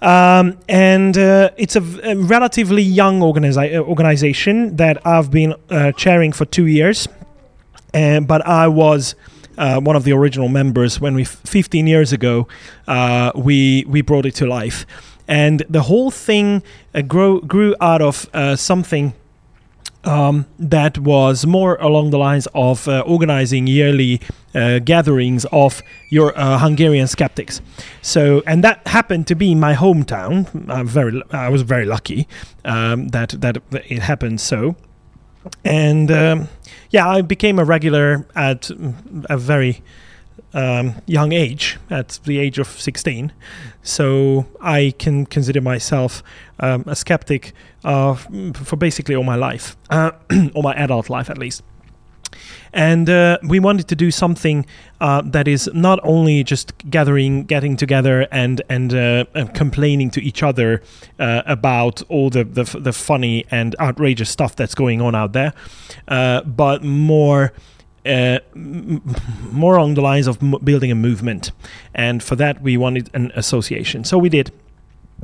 Um, 0.00 0.58
and 0.68 1.18
uh, 1.18 1.50
it's 1.56 1.76
a, 1.76 1.80
relatively 2.16 2.82
young 2.82 3.22
uh, 3.22 3.78
organization 3.80 4.76
that 4.76 5.04
I've 5.06 5.30
been 5.30 5.54
uh, 5.70 5.92
chairing 5.92 6.32
for 6.32 6.44
two 6.44 6.66
years. 6.66 7.08
And, 7.92 8.28
but 8.28 8.46
I 8.46 8.68
was 8.68 9.14
uh, 9.58 9.80
one 9.80 9.96
of 9.96 10.04
the 10.04 10.12
original 10.12 10.48
members 10.48 11.00
when 11.00 11.14
we, 11.14 11.22
f- 11.22 11.40
15 11.44 11.86
years 11.86 12.12
ago, 12.12 12.46
uh, 12.86 13.32
we, 13.34 13.84
we 13.88 14.02
brought 14.02 14.24
it 14.24 14.34
to 14.36 14.46
life. 14.46 14.86
And 15.28 15.62
the 15.68 15.82
whole 15.82 16.10
thing 16.10 16.62
uh, 16.94 17.02
grew 17.02 17.76
out 17.80 18.02
of 18.02 18.28
uh, 18.32 18.56
something 18.56 19.12
um, 20.04 20.46
that 20.58 20.98
was 20.98 21.46
more 21.46 21.76
along 21.76 22.10
the 22.10 22.18
lines 22.18 22.48
of 22.54 22.88
uh, 22.88 23.00
organizing 23.00 23.66
yearly 23.66 24.20
uh, 24.54 24.78
gatherings 24.78 25.44
of 25.52 25.82
your 26.08 26.36
uh, 26.38 26.58
Hungarian 26.58 27.06
skeptics. 27.06 27.60
So, 28.00 28.42
and 28.46 28.64
that 28.64 28.86
happened 28.86 29.26
to 29.26 29.34
be 29.34 29.54
my 29.54 29.74
hometown. 29.74 30.68
I'm 30.70 30.86
very, 30.86 31.22
I 31.30 31.48
was 31.50 31.62
very 31.62 31.84
lucky 31.84 32.26
um, 32.64 33.08
that 33.08 33.40
that 33.40 33.58
it 33.72 34.00
happened 34.00 34.40
so. 34.40 34.76
And 35.64 36.10
um, 36.10 36.48
yeah, 36.90 37.08
I 37.08 37.22
became 37.22 37.58
a 37.58 37.64
regular 37.64 38.26
at 38.34 38.62
mm, 38.62 39.26
a 39.28 39.36
very 39.36 39.82
um, 40.54 40.94
young 41.06 41.32
age, 41.32 41.78
at 41.90 42.20
the 42.24 42.38
age 42.38 42.58
of 42.58 42.68
16. 42.68 43.32
So 43.82 44.46
I 44.60 44.94
can 44.98 45.26
consider 45.26 45.60
myself 45.60 46.22
um, 46.60 46.84
a 46.86 46.96
skeptic 46.96 47.52
uh, 47.84 48.14
for 48.14 48.76
basically 48.76 49.14
all 49.14 49.24
my 49.24 49.36
life, 49.36 49.76
uh, 49.90 50.12
all 50.54 50.62
my 50.62 50.74
adult 50.74 51.10
life 51.10 51.30
at 51.30 51.38
least. 51.38 51.62
And 52.72 53.08
uh, 53.08 53.38
we 53.42 53.60
wanted 53.60 53.88
to 53.88 53.96
do 53.96 54.10
something 54.10 54.66
uh, 55.00 55.22
that 55.24 55.48
is 55.48 55.70
not 55.72 56.00
only 56.02 56.44
just 56.44 56.76
gathering, 56.90 57.44
getting 57.44 57.76
together, 57.76 58.26
and 58.30 58.60
and, 58.68 58.92
uh, 58.92 59.24
and 59.34 59.54
complaining 59.54 60.10
to 60.10 60.22
each 60.22 60.42
other 60.42 60.82
uh, 61.18 61.42
about 61.46 62.02
all 62.08 62.30
the, 62.30 62.44
the 62.44 62.64
the 62.78 62.92
funny 62.92 63.46
and 63.50 63.74
outrageous 63.80 64.28
stuff 64.28 64.54
that's 64.54 64.74
going 64.74 65.00
on 65.00 65.14
out 65.14 65.32
there, 65.32 65.54
uh, 66.08 66.42
but 66.42 66.82
more 66.82 67.52
uh, 68.06 68.38
more 68.54 69.76
along 69.76 69.94
the 69.94 70.00
lines 70.00 70.26
of 70.26 70.38
building 70.64 70.90
a 70.90 70.94
movement. 70.94 71.52
And 71.94 72.22
for 72.22 72.36
that, 72.36 72.62
we 72.62 72.76
wanted 72.76 73.10
an 73.14 73.32
association. 73.34 74.04
So 74.04 74.18
we 74.18 74.28
did. 74.28 74.52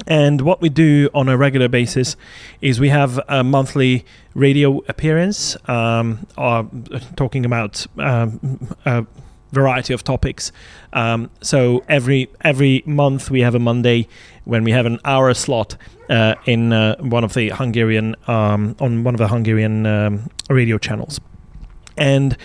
And 0.09 0.41
what 0.41 0.61
we 0.61 0.69
do 0.69 1.09
on 1.15 1.29
a 1.29 1.37
regular 1.37 1.69
basis 1.69 2.17
is 2.61 2.81
we 2.81 2.89
have 2.89 3.21
a 3.29 3.45
monthly 3.45 4.05
radio 4.35 4.83
appearance, 4.89 5.57
um, 5.69 6.27
uh, 6.37 6.65
talking 7.17 7.45
about 7.45 7.87
um, 7.99 8.75
a 8.85 9.07
variety 9.53 9.95
of 9.95 10.03
topics. 10.03 10.51
Um, 10.93 11.31
so 11.43 11.85
every 11.89 12.29
every 12.41 12.83
month 12.87 13.31
we 13.31 13.41
have 13.43 13.55
a 13.55 13.61
Monday 13.61 14.09
when 14.45 14.65
we 14.65 14.73
have 14.73 14.85
an 14.85 14.99
hour 15.05 15.33
slot 15.33 15.77
uh, 16.11 16.35
in 16.45 16.73
uh, 16.73 16.97
one 16.97 17.23
of 17.23 17.35
the 17.35 17.51
Hungarian 17.51 18.17
um, 18.27 18.75
on 18.81 19.05
one 19.05 19.15
of 19.15 19.19
the 19.19 19.29
Hungarian 19.29 19.87
um, 19.87 20.29
radio 20.51 20.77
channels 20.77 21.21
and 21.97 22.37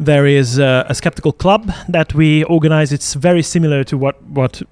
there 0.00 0.26
is 0.26 0.58
uh, 0.58 0.84
a 0.88 0.94
skeptical 0.94 1.32
club 1.32 1.70
that 1.88 2.14
we 2.14 2.44
organize. 2.44 2.92
It's 2.92 3.14
very 3.14 3.42
similar 3.42 3.84
to 3.84 3.96
what 3.96 4.22
what 4.24 4.62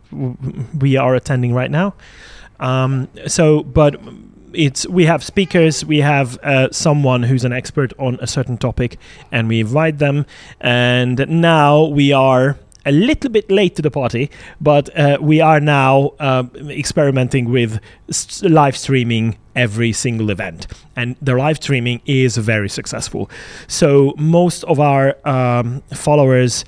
we 0.78 0.96
are 0.96 1.14
attending 1.14 1.54
right 1.54 1.70
now. 1.70 1.94
Um, 2.60 3.08
so, 3.26 3.62
but 3.62 4.00
it's 4.52 4.86
we 4.88 5.06
have 5.06 5.24
speakers, 5.24 5.84
we 5.84 5.98
have 5.98 6.38
uh, 6.38 6.70
someone 6.70 7.22
who's 7.24 7.44
an 7.44 7.52
expert 7.52 7.92
on 7.98 8.18
a 8.20 8.26
certain 8.26 8.58
topic, 8.58 8.98
and 9.30 9.48
we 9.48 9.60
invite 9.60 9.98
them. 9.98 10.26
And 10.60 11.26
now 11.28 11.84
we 11.84 12.12
are 12.12 12.58
a 12.84 12.92
little 12.92 13.30
bit 13.30 13.50
late 13.50 13.76
to 13.76 13.82
the 13.82 13.90
party, 13.90 14.30
but 14.60 14.88
uh, 14.96 15.18
we 15.20 15.40
are 15.40 15.60
now 15.60 16.12
uh, 16.18 16.44
experimenting 16.68 17.50
with 17.50 17.78
live 18.42 18.76
streaming 18.76 19.36
every 19.54 19.92
single 19.92 20.30
event, 20.30 20.66
and 20.96 21.16
the 21.22 21.34
live 21.34 21.56
streaming 21.56 22.00
is 22.06 22.36
very 22.36 22.68
successful. 22.68 23.30
So 23.68 24.14
most 24.18 24.64
of 24.64 24.80
our 24.80 25.16
um, 25.24 25.82
followers 25.94 26.64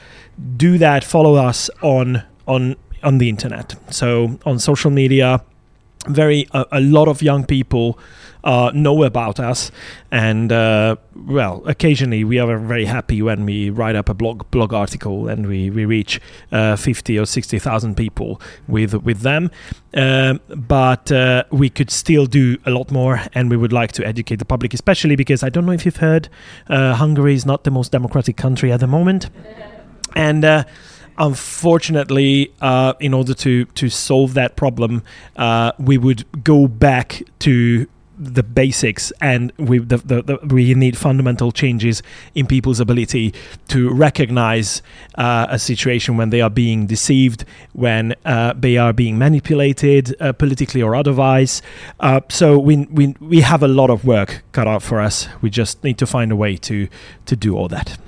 do 0.56 0.78
that, 0.78 1.04
follow 1.04 1.34
us 1.34 1.70
on 1.82 2.22
on 2.46 2.76
on 3.02 3.18
the 3.18 3.28
internet, 3.28 3.74
so 3.90 4.38
on 4.44 4.58
social 4.58 4.90
media. 4.90 5.40
very 6.08 6.46
a, 6.52 6.64
a 6.72 6.80
lot 6.80 7.08
of 7.08 7.22
young 7.22 7.46
people 7.46 7.98
uh, 8.44 8.70
know 8.74 9.02
about 9.02 9.40
us, 9.40 9.70
and 10.10 10.52
uh, 10.52 10.96
well, 11.16 11.62
occasionally 11.66 12.24
we 12.24 12.38
are 12.38 12.58
very 12.58 12.84
happy 12.84 13.22
when 13.22 13.46
we 13.46 13.70
write 13.70 13.96
up 13.96 14.08
a 14.08 14.14
blog 14.14 14.48
blog 14.50 14.72
article 14.72 15.28
and 15.28 15.46
we 15.46 15.70
we 15.70 15.84
reach 15.86 16.20
uh, 16.52 16.76
fifty 16.76 17.18
or 17.18 17.24
sixty 17.24 17.58
thousand 17.58 17.96
people 17.96 18.40
with 18.68 18.94
with 18.94 19.20
them. 19.22 19.50
Um, 19.94 20.40
but 20.48 21.10
uh, 21.10 21.44
we 21.50 21.70
could 21.70 21.90
still 21.90 22.26
do 22.26 22.58
a 22.66 22.70
lot 22.70 22.90
more, 22.90 23.20
and 23.34 23.50
we 23.50 23.56
would 23.56 23.72
like 23.72 23.92
to 23.92 24.06
educate 24.06 24.36
the 24.36 24.44
public, 24.44 24.74
especially 24.74 25.16
because 25.16 25.42
I 25.42 25.48
don't 25.48 25.64
know 25.64 25.72
if 25.72 25.86
you've 25.86 25.96
heard, 25.96 26.28
uh, 26.68 26.94
Hungary 26.94 27.34
is 27.34 27.46
not 27.46 27.64
the 27.64 27.70
most 27.70 27.92
democratic 27.92 28.36
country 28.36 28.70
at 28.70 28.80
the 28.80 28.86
moment, 28.86 29.30
and. 30.14 30.44
Uh, 30.44 30.64
unfortunately, 31.16 32.52
uh, 32.60 32.92
in 32.98 33.14
order 33.14 33.34
to 33.34 33.66
to 33.66 33.88
solve 33.88 34.34
that 34.34 34.56
problem, 34.56 35.00
uh, 35.36 35.70
we 35.78 35.96
would 35.96 36.24
go 36.42 36.66
back 36.66 37.22
to 37.38 37.86
the 38.18 38.42
basics 38.42 39.12
and 39.20 39.52
we 39.58 39.78
the, 39.78 39.98
the, 39.98 40.22
the, 40.22 40.54
we 40.54 40.74
need 40.74 40.96
fundamental 40.96 41.52
changes 41.52 42.02
in 42.34 42.46
people's 42.46 42.80
ability 42.80 43.34
to 43.68 43.92
recognize 43.92 44.82
uh, 45.16 45.46
a 45.50 45.58
situation 45.58 46.16
when 46.16 46.30
they 46.30 46.40
are 46.40 46.50
being 46.50 46.86
deceived 46.86 47.44
when 47.72 48.14
uh, 48.24 48.52
they 48.56 48.76
are 48.76 48.92
being 48.92 49.18
manipulated 49.18 50.14
uh, 50.20 50.32
politically 50.32 50.82
or 50.82 50.94
otherwise. 50.94 51.62
Uh, 52.00 52.20
so 52.28 52.58
we, 52.58 52.86
we 52.90 53.14
we 53.20 53.40
have 53.40 53.62
a 53.62 53.68
lot 53.68 53.90
of 53.90 54.04
work 54.04 54.42
cut 54.52 54.66
out 54.66 54.82
for 54.82 55.00
us. 55.00 55.28
We 55.40 55.50
just 55.50 55.82
need 55.84 55.98
to 55.98 56.06
find 56.06 56.32
a 56.32 56.36
way 56.36 56.56
to 56.56 56.88
to 57.26 57.36
do 57.36 57.56
all 57.56 57.68
that. 57.68 57.98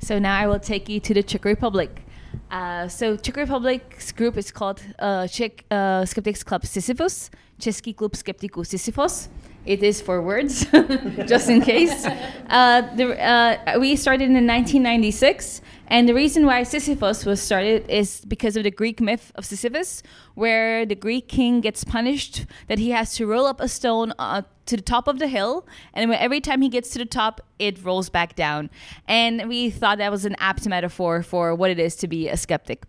So 0.00 0.18
now 0.18 0.36
I 0.36 0.46
will 0.46 0.60
take 0.60 0.88
you 0.88 1.00
to 1.00 1.14
the 1.14 1.22
Czech 1.22 1.44
Republic. 1.44 2.03
Uh, 2.50 2.88
so 2.88 3.16
Czech 3.16 3.36
Republic's 3.36 4.12
group 4.12 4.36
is 4.36 4.52
called 4.52 4.80
uh, 4.98 5.26
Czech 5.28 5.52
uh, 5.70 6.04
Skeptics 6.04 6.44
Club 6.44 6.66
Sisyphus, 6.66 7.30
Český 7.58 7.94
klub 7.94 8.16
skeptiků 8.16 8.64
Sisyphos. 8.64 9.28
It 9.66 9.82
is 9.82 10.02
for 10.02 10.20
words, 10.20 10.66
just 11.26 11.48
in 11.48 11.62
case. 11.62 12.06
Uh, 12.50 12.82
the, 12.96 13.16
uh, 13.18 13.78
we 13.80 13.96
started 13.96 14.28
in 14.28 14.46
1996, 14.46 15.62
and 15.88 16.06
the 16.06 16.12
reason 16.12 16.44
why 16.44 16.64
Sisyphus 16.64 17.24
was 17.24 17.40
started 17.40 17.88
is 17.88 18.24
because 18.26 18.58
of 18.58 18.64
the 18.64 18.70
Greek 18.70 19.00
myth 19.00 19.32
of 19.36 19.46
Sisyphus, 19.46 20.02
where 20.34 20.84
the 20.84 20.94
Greek 20.94 21.28
king 21.28 21.60
gets 21.60 21.84
punished 21.84 22.46
that 22.68 22.78
he 22.78 22.90
has 22.90 23.14
to 23.16 23.26
roll 23.26 23.46
up 23.46 23.60
a 23.60 23.68
stone 23.68 24.12
uh, 24.18 24.42
to 24.66 24.76
the 24.76 24.82
top 24.82 25.08
of 25.08 25.18
the 25.18 25.28
hill, 25.28 25.66
and 25.92 26.12
every 26.12 26.40
time 26.40 26.62
he 26.62 26.68
gets 26.68 26.90
to 26.90 26.98
the 26.98 27.04
top, 27.04 27.40
it 27.58 27.82
rolls 27.84 28.08
back 28.08 28.34
down. 28.34 28.70
And 29.06 29.48
we 29.48 29.70
thought 29.70 29.98
that 29.98 30.10
was 30.10 30.24
an 30.24 30.34
apt 30.38 30.66
metaphor 30.66 31.22
for 31.22 31.54
what 31.54 31.70
it 31.70 31.78
is 31.78 31.94
to 31.96 32.08
be 32.08 32.28
a 32.28 32.36
skeptic. 32.36 32.82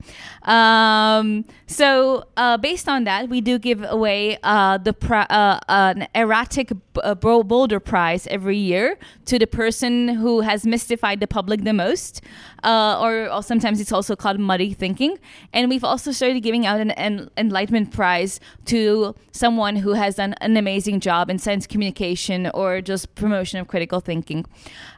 Um, 0.43 1.45
so, 1.67 2.25
uh, 2.37 2.57
based 2.57 2.89
on 2.89 3.03
that, 3.03 3.29
we 3.29 3.41
do 3.41 3.59
give 3.59 3.83
away 3.83 4.37
uh, 4.43 4.77
the 4.77 4.95
uh, 5.11 5.59
an 5.67 6.07
erratic 6.15 6.69
b- 6.69 7.01
uh, 7.03 7.15
boulder 7.15 7.79
prize 7.79 8.25
every 8.27 8.57
year 8.57 8.97
to 9.25 9.37
the 9.37 9.47
person 9.47 10.07
who 10.07 10.41
has 10.41 10.65
mystified 10.65 11.19
the 11.19 11.27
public 11.27 11.63
the 11.63 11.73
most, 11.73 12.21
uh, 12.63 12.99
or, 13.01 13.29
or 13.29 13.43
sometimes 13.43 13.79
it's 13.79 13.91
also 13.91 14.15
called 14.15 14.39
muddy 14.39 14.73
thinking. 14.73 15.17
And 15.53 15.69
we've 15.69 15.83
also 15.83 16.11
started 16.11 16.39
giving 16.41 16.65
out 16.65 16.79
an, 16.79 16.91
an 16.91 17.29
enlightenment 17.38 17.92
prize 17.92 18.39
to 18.65 19.15
someone 19.32 19.77
who 19.77 19.94
has 19.94 20.15
done 20.15 20.34
an 20.42 20.58
amazing 20.58 21.00
job 21.00 21.30
in 21.30 21.38
science 21.38 21.68
communication 21.68 22.50
or 22.54 22.82
just 22.82 23.15
promotion 23.15 23.60
of 23.60 23.68
critical 23.68 24.00
thinking. 24.00 24.46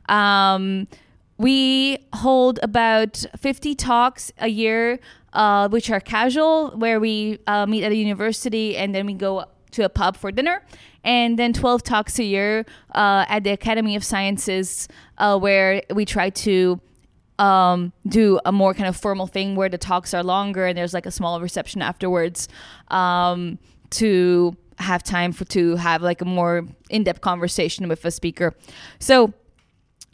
Um, 0.10 0.88
we 1.38 2.00
hold 2.14 2.60
about 2.64 3.24
50 3.38 3.76
talks 3.76 4.32
a 4.40 4.48
year, 4.48 5.00
uh, 5.34 5.70
which 5.70 5.90
are 5.92 6.00
casual, 6.00 6.72
where 6.72 7.00
we 7.00 7.40
uh, 7.48 7.66
meet 7.66 7.84
at 7.84 7.92
a 7.92 7.96
university 7.96 8.76
and 8.76 8.94
then 8.96 9.06
we 9.06 9.14
go 9.14 9.46
to 9.72 9.86
a 9.86 9.90
pub 9.90 10.18
for 10.18 10.32
dinner. 10.32 10.64
And 11.04 11.38
then 11.38 11.54
12 11.54 11.84
talks 11.84 12.20
a 12.20 12.24
year 12.24 12.66
uh, 12.94 13.26
at 13.30 13.44
the 13.44 13.52
Academy 13.52 13.96
of 13.96 14.04
Sciences, 14.04 14.88
uh, 15.20 15.38
where 15.38 15.84
we 15.94 16.06
try 16.06 16.30
to 16.32 16.82
um, 17.40 17.94
do 18.08 18.40
a 18.46 18.52
more 18.52 18.74
kind 18.74 18.88
of 18.88 18.96
formal 18.96 19.28
thing 19.28 19.56
where 19.56 19.70
the 19.70 19.78
talks 19.78 20.14
are 20.14 20.24
longer 20.24 20.66
and 20.66 20.78
there's 20.78 20.94
like 20.94 21.06
a 21.06 21.12
small 21.12 21.40
reception 21.40 21.82
afterwards 21.82 22.48
um, 22.90 23.60
to 23.92 24.56
have 24.80 25.04
time 25.04 25.32
for 25.32 25.46
to 25.46 25.76
have 25.76 26.02
like 26.02 26.22
a 26.22 26.26
more 26.26 26.66
in-depth 26.90 27.22
conversation 27.22 27.88
with 27.88 28.04
a 28.06 28.12
speaker. 28.12 28.56
So 29.00 29.34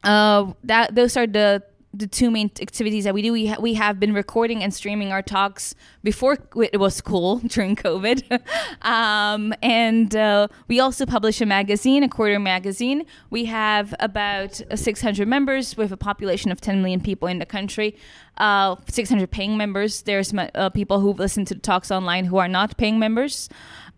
uh, 0.03 0.53
that 0.63 0.95
those 0.95 1.17
are 1.17 1.27
the 1.27 1.63
the 1.93 2.07
two 2.07 2.31
main 2.31 2.49
activities 2.59 3.03
that 3.03 3.13
we 3.13 3.21
do. 3.21 3.31
We 3.31 3.47
ha- 3.47 3.59
we 3.59 3.75
have 3.75 3.99
been 3.99 4.13
recording 4.13 4.63
and 4.63 4.73
streaming 4.73 5.11
our 5.11 5.21
talks 5.21 5.75
before 6.03 6.37
it 6.55 6.79
was 6.79 6.99
cool 7.01 7.37
during 7.47 7.75
COVID, 7.75 8.41
um, 8.81 9.53
and 9.61 10.15
uh, 10.15 10.47
we 10.67 10.79
also 10.79 11.05
publish 11.05 11.39
a 11.41 11.45
magazine, 11.45 12.03
a 12.03 12.09
quarter 12.09 12.39
magazine. 12.39 13.05
We 13.29 13.45
have 13.45 13.93
about 13.99 14.59
uh, 14.71 14.75
600 14.75 15.27
members 15.27 15.77
with 15.77 15.91
a 15.91 15.97
population 15.97 16.51
of 16.51 16.59
10 16.59 16.81
million 16.81 16.99
people 16.99 17.27
in 17.27 17.39
the 17.39 17.45
country. 17.45 17.95
Uh, 18.37 18.75
600 18.89 19.29
paying 19.29 19.57
members. 19.57 20.01
There's 20.01 20.33
uh, 20.33 20.69
people 20.71 20.99
who 20.99 21.13
listen 21.13 21.45
to 21.45 21.53
the 21.53 21.59
talks 21.59 21.91
online 21.91 22.25
who 22.25 22.37
are 22.37 22.47
not 22.47 22.77
paying 22.77 22.97
members. 22.97 23.47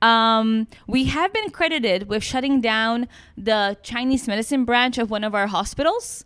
Um, 0.02 0.68
we 0.88 1.06
have 1.06 1.32
been 1.32 1.50
credited 1.52 2.10
with 2.10 2.22
shutting 2.22 2.60
down 2.60 3.08
the 3.38 3.78
Chinese 3.82 4.28
medicine 4.28 4.66
branch 4.66 4.98
of 4.98 5.10
one 5.10 5.24
of 5.24 5.34
our 5.34 5.48
hospitals. 5.48 6.26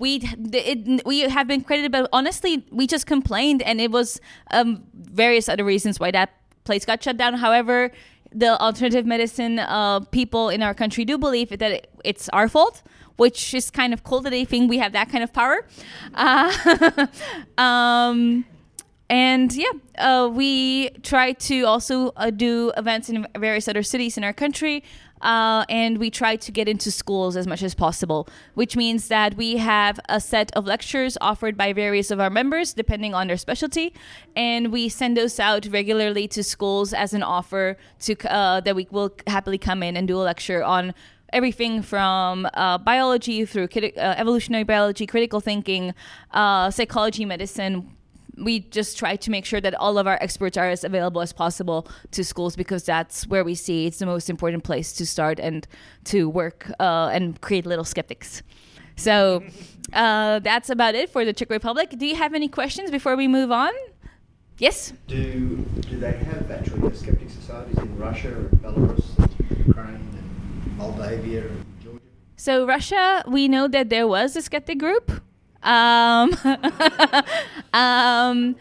We 0.00 0.22
it, 0.52 1.06
we 1.06 1.20
have 1.20 1.46
been 1.46 1.62
credited, 1.62 1.92
but 1.92 2.08
honestly, 2.12 2.64
we 2.72 2.86
just 2.86 3.06
complained, 3.06 3.60
and 3.62 3.80
it 3.80 3.90
was 3.90 4.20
um, 4.50 4.82
various 4.94 5.48
other 5.48 5.64
reasons 5.64 6.00
why 6.00 6.10
that 6.10 6.30
place 6.64 6.84
got 6.84 7.02
shut 7.02 7.16
down. 7.16 7.34
However, 7.34 7.92
the 8.32 8.58
alternative 8.60 9.06
medicine 9.06 9.58
uh, 9.58 10.00
people 10.00 10.48
in 10.48 10.62
our 10.62 10.74
country 10.74 11.04
do 11.04 11.18
believe 11.18 11.50
that 11.50 11.62
it, 11.62 11.90
it's 12.02 12.28
our 12.30 12.48
fault, 12.48 12.82
which 13.16 13.54
is 13.54 13.70
kind 13.70 13.92
of 13.92 14.02
cool 14.02 14.20
that 14.20 14.30
they 14.30 14.44
think 14.44 14.70
we 14.70 14.78
have 14.78 14.92
that 14.92 15.10
kind 15.10 15.22
of 15.22 15.32
power. 15.32 15.66
Uh, 16.14 17.06
um, 17.58 18.44
and 19.10 19.52
yeah, 19.56 19.72
uh, 19.98 20.28
we 20.32 20.90
try 21.02 21.32
to 21.32 21.64
also 21.64 22.12
uh, 22.16 22.30
do 22.30 22.72
events 22.76 23.08
in 23.08 23.26
various 23.36 23.66
other 23.66 23.82
cities 23.82 24.16
in 24.16 24.22
our 24.22 24.32
country. 24.32 24.84
Uh, 25.20 25.64
and 25.68 25.98
we 25.98 26.10
try 26.10 26.36
to 26.36 26.50
get 26.50 26.68
into 26.68 26.90
schools 26.90 27.36
as 27.36 27.46
much 27.46 27.62
as 27.62 27.74
possible, 27.74 28.28
which 28.54 28.76
means 28.76 29.08
that 29.08 29.36
we 29.36 29.56
have 29.58 30.00
a 30.08 30.20
set 30.20 30.50
of 30.56 30.66
lectures 30.66 31.18
offered 31.20 31.56
by 31.56 31.72
various 31.72 32.10
of 32.10 32.20
our 32.20 32.30
members, 32.30 32.72
depending 32.72 33.14
on 33.14 33.26
their 33.26 33.36
specialty, 33.36 33.92
and 34.34 34.72
we 34.72 34.88
send 34.88 35.16
those 35.16 35.38
out 35.38 35.66
regularly 35.66 36.26
to 36.28 36.42
schools 36.42 36.92
as 36.92 37.12
an 37.12 37.22
offer 37.22 37.76
to 37.98 38.16
uh, 38.30 38.60
that 38.60 38.74
we 38.74 38.86
will 38.90 39.12
happily 39.26 39.58
come 39.58 39.82
in 39.82 39.96
and 39.96 40.08
do 40.08 40.16
a 40.16 40.22
lecture 40.22 40.62
on 40.62 40.94
everything 41.32 41.82
from 41.82 42.48
uh, 42.54 42.78
biology 42.78 43.44
through 43.44 43.68
uh, 43.76 44.14
evolutionary 44.16 44.64
biology, 44.64 45.06
critical 45.06 45.40
thinking, 45.40 45.94
uh, 46.32 46.70
psychology, 46.70 47.24
medicine, 47.24 47.96
we 48.40 48.60
just 48.60 48.98
try 48.98 49.16
to 49.16 49.30
make 49.30 49.44
sure 49.44 49.60
that 49.60 49.74
all 49.74 49.98
of 49.98 50.06
our 50.06 50.18
experts 50.20 50.56
are 50.56 50.68
as 50.68 50.84
available 50.84 51.20
as 51.20 51.32
possible 51.32 51.86
to 52.12 52.24
schools 52.24 52.56
because 52.56 52.84
that's 52.84 53.26
where 53.26 53.44
we 53.44 53.54
see 53.54 53.86
it's 53.86 53.98
the 53.98 54.06
most 54.06 54.30
important 54.30 54.64
place 54.64 54.92
to 54.94 55.06
start 55.06 55.38
and 55.38 55.66
to 56.04 56.28
work 56.28 56.70
uh, 56.80 57.10
and 57.12 57.40
create 57.40 57.66
little 57.66 57.84
skeptics. 57.84 58.42
So 58.96 59.42
uh, 59.92 60.40
that's 60.40 60.68
about 60.70 60.94
it 60.94 61.10
for 61.10 61.24
the 61.24 61.32
Czech 61.32 61.50
Republic. 61.50 61.90
Do 61.96 62.06
you 62.06 62.16
have 62.16 62.34
any 62.34 62.48
questions 62.48 62.90
before 62.90 63.16
we 63.16 63.28
move 63.28 63.50
on? 63.50 63.72
Yes. 64.58 64.92
Do 65.06 65.64
do 65.88 65.98
they 65.98 66.12
have 66.12 66.50
actually 66.50 66.94
skeptic 66.94 67.30
societies 67.30 67.78
in 67.78 67.96
Russia 67.96 68.28
and 68.28 68.50
Belarus, 68.62 69.18
and 69.18 69.66
Ukraine, 69.66 70.06
and 70.20 70.76
Moldavia, 70.76 71.46
and 71.46 71.64
Georgia? 71.82 72.00
So 72.36 72.66
Russia, 72.66 73.24
we 73.26 73.48
know 73.48 73.68
that 73.68 73.88
there 73.88 74.06
was 74.06 74.36
a 74.36 74.42
skeptic 74.42 74.78
group. 74.78 75.10
Um, 75.62 76.34
um, 77.72 78.56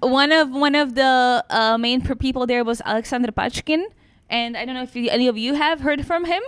one 0.00 0.32
of 0.32 0.50
one 0.50 0.74
of 0.74 0.94
the 0.94 1.44
uh, 1.50 1.78
main 1.78 2.02
people 2.02 2.46
there 2.46 2.64
was 2.64 2.80
Alexander 2.84 3.32
Panchin, 3.32 3.84
and 4.30 4.56
I 4.56 4.64
don't 4.64 4.74
know 4.74 4.82
if 4.82 4.94
you, 4.94 5.10
any 5.10 5.28
of 5.28 5.36
you 5.36 5.54
have 5.54 5.80
heard 5.80 6.06
from 6.06 6.24
him. 6.24 6.42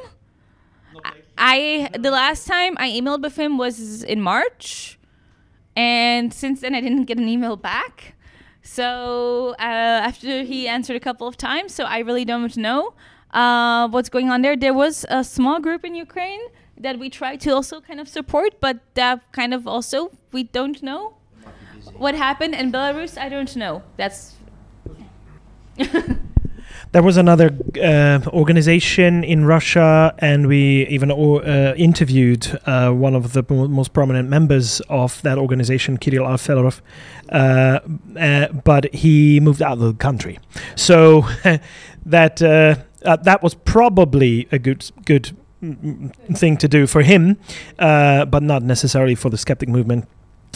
I 1.36 1.88
the 1.98 2.10
last 2.10 2.46
time 2.46 2.74
I 2.78 2.90
emailed 2.90 3.22
with 3.22 3.38
him 3.38 3.58
was 3.58 4.02
in 4.02 4.20
March, 4.20 4.98
and 5.76 6.32
since 6.32 6.60
then 6.60 6.74
I 6.74 6.80
didn't 6.80 7.04
get 7.04 7.18
an 7.18 7.28
email 7.28 7.56
back. 7.56 8.14
So 8.62 9.54
uh, 9.58 9.62
after 9.62 10.42
he 10.42 10.68
answered 10.68 10.96
a 10.96 11.00
couple 11.00 11.26
of 11.26 11.36
times, 11.36 11.74
so 11.74 11.84
I 11.84 12.00
really 12.00 12.24
don't 12.24 12.56
know 12.56 12.94
uh, 13.32 13.88
what's 13.88 14.08
going 14.08 14.30
on 14.30 14.42
there. 14.42 14.56
There 14.56 14.74
was 14.74 15.06
a 15.08 15.24
small 15.24 15.60
group 15.60 15.84
in 15.84 15.94
Ukraine 15.94 16.40
that 16.80 16.98
we 16.98 17.10
try 17.10 17.36
to 17.36 17.50
also 17.54 17.80
kind 17.80 18.00
of 18.00 18.08
support, 18.08 18.60
but 18.60 18.78
that 18.94 19.20
kind 19.32 19.52
of 19.54 19.66
also 19.66 20.10
we 20.32 20.44
don't 20.44 20.82
know 20.82 21.14
what 21.96 22.14
happened 22.14 22.54
in 22.54 22.72
Belarus. 22.72 23.18
I 23.18 23.28
don't 23.28 23.54
know. 23.56 23.82
That's 23.96 24.34
there 26.92 27.02
was 27.02 27.16
another 27.16 27.56
uh, 27.82 28.20
organization 28.28 29.24
in 29.24 29.44
Russia, 29.44 30.14
and 30.18 30.46
we 30.46 30.86
even 30.88 31.10
uh, 31.10 31.74
interviewed 31.76 32.58
uh, 32.66 32.90
one 32.90 33.14
of 33.14 33.32
the 33.32 33.44
mo- 33.48 33.68
most 33.68 33.92
prominent 33.92 34.28
members 34.28 34.80
of 34.88 35.20
that 35.22 35.38
organization, 35.38 35.98
Kirill 35.98 36.24
Alfedorov. 36.24 36.80
Uh, 37.30 37.80
uh, 38.18 38.48
but 38.64 38.92
he 38.94 39.40
moved 39.40 39.62
out 39.62 39.72
of 39.72 39.80
the 39.80 39.94
country, 39.94 40.38
so 40.76 41.26
that 42.06 42.42
uh, 42.42 42.76
that 43.02 43.42
was 43.42 43.54
probably 43.54 44.48
a 44.50 44.58
good 44.58 44.90
good 45.04 45.36
thing 45.60 46.56
to 46.56 46.68
do 46.68 46.86
for 46.86 47.02
him, 47.02 47.36
but 47.78 48.42
not 48.42 48.62
necessarily 48.62 49.14
for 49.14 49.30
the 49.30 49.38
skeptic 49.38 49.68
movement 49.68 50.06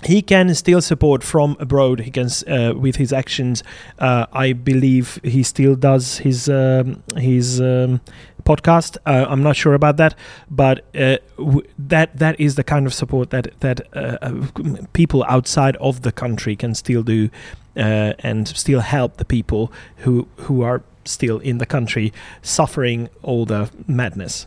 he 0.04 0.22
can 0.22 0.54
still 0.54 0.80
support 0.80 1.22
from 1.22 1.56
abroad. 1.60 2.00
He 2.00 2.10
can, 2.10 2.28
uh, 2.48 2.74
with 2.76 2.96
his 2.96 3.12
actions, 3.12 3.62
uh, 3.98 4.26
I 4.32 4.52
believe 4.52 5.20
he 5.22 5.42
still 5.42 5.76
does 5.76 6.18
his 6.18 6.48
um, 6.48 7.02
his 7.16 7.60
um, 7.60 8.00
podcast. 8.44 8.96
Uh, 9.06 9.26
I'm 9.28 9.42
not 9.42 9.56
sure 9.56 9.74
about 9.74 9.96
that, 9.98 10.14
but 10.50 10.84
uh, 10.94 11.18
w- 11.38 11.66
that 11.78 12.16
that 12.18 12.38
is 12.40 12.56
the 12.56 12.64
kind 12.64 12.86
of 12.86 12.94
support 12.94 13.30
that 13.30 13.48
that 13.60 13.80
uh, 13.94 14.18
uh, 14.22 14.46
people 14.92 15.24
outside 15.28 15.76
of 15.76 16.02
the 16.02 16.12
country 16.12 16.56
can 16.56 16.74
still 16.74 17.02
do, 17.02 17.30
and 17.76 18.48
still 18.48 18.80
help 18.80 19.16
the 19.16 19.24
people 19.24 19.72
who 19.98 20.26
who 20.36 20.62
are 20.62 20.82
still 21.04 21.38
in 21.38 21.58
the 21.58 21.66
country 21.66 22.12
suffering 22.42 23.08
all 23.22 23.44
the 23.44 23.70
madness. 23.86 24.46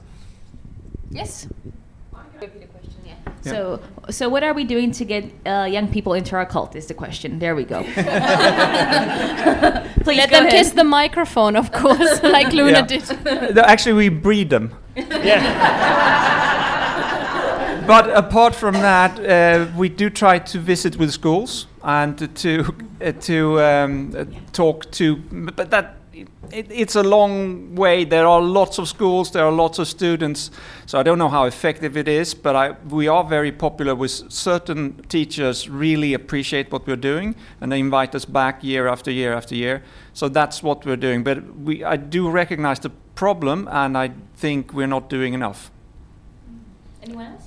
Yes. 1.10 1.48
So, 3.42 3.80
so 4.10 4.28
what 4.28 4.44
are 4.44 4.54
we 4.54 4.64
doing 4.64 4.92
to 4.94 5.06
get 5.06 5.26
uh, 5.46 5.68
young 5.70 5.88
people 5.88 6.14
into 6.16 6.36
our 6.36 6.48
cult? 6.48 6.76
Is 6.76 6.88
the 6.88 6.96
question. 6.96 7.38
There 7.38 7.56
we 7.56 7.64
go. 7.64 7.84
Please 7.94 7.96
Let 10.18 10.32
go 10.32 10.38
them 10.38 10.48
ahead. 10.48 10.52
kiss 10.52 10.72
the 10.72 10.84
microphone, 10.84 11.56
of 11.56 11.72
course, 11.72 12.24
like 12.38 12.52
Luna 12.54 12.80
Yeah. 12.80 12.86
did. 12.88 13.58
Actually, 13.60 13.94
we 13.94 14.10
breed 14.10 14.50
them. 14.50 14.72
Yeah. 14.96 15.44
but 17.88 18.10
apart 18.18 18.56
from 18.56 18.74
that, 18.74 19.20
uh, 19.20 19.68
we 19.78 19.90
do 19.90 20.10
try 20.10 20.40
to 20.40 20.60
visit 20.60 20.98
with 20.98 21.12
schools 21.12 21.68
and 21.84 22.18
to 22.38 22.76
uh, 23.02 23.12
to 23.12 23.62
um, 23.62 24.12
uh, 24.18 24.26
talk 24.54 24.90
to. 24.92 25.18
But 25.56 25.70
that 25.70 25.98
it, 26.52 26.68
it's 26.70 26.96
a 26.96 27.04
long 27.04 27.76
way. 27.76 28.06
There 28.06 28.28
are 28.28 28.42
lots 28.42 28.78
of 28.78 28.88
schools. 28.88 29.32
There 29.32 29.44
are 29.44 29.52
lots 29.52 29.80
of 29.80 29.88
students. 29.88 30.52
So 30.86 31.00
I 31.00 31.04
don't 31.04 31.18
know 31.18 31.30
how 31.30 31.46
effective 31.46 31.98
it 31.98 32.08
is. 32.08 32.34
But 32.34 32.56
I, 32.56 32.72
we 32.90 33.08
are 33.08 33.24
very 33.24 33.52
popular 33.52 33.96
with 33.96 34.32
certain 34.32 35.04
teachers. 35.10 35.70
Really 35.70 36.14
appreciate 36.14 36.72
what 36.72 36.88
we're 36.88 36.96
doing, 36.96 37.36
and 37.62 37.72
they 37.72 37.80
invite 37.80 38.16
us 38.16 38.26
back 38.26 38.64
year 38.64 38.88
after 38.88 39.12
year 39.12 39.34
after 39.34 39.56
year. 39.56 39.84
So 40.14 40.30
that's 40.30 40.64
what 40.64 40.86
we're 40.86 40.96
doing. 40.96 41.24
But 41.24 41.56
we, 41.58 41.84
I 41.84 41.98
do 41.98 42.30
recognize 42.30 42.80
the 42.80 42.92
problem, 43.16 43.68
and 43.72 43.98
I 43.98 44.12
think 44.36 44.74
we're 44.74 44.88
not 44.88 45.10
doing 45.10 45.34
enough. 45.34 45.72
Anyone 47.02 47.26
else? 47.28 47.45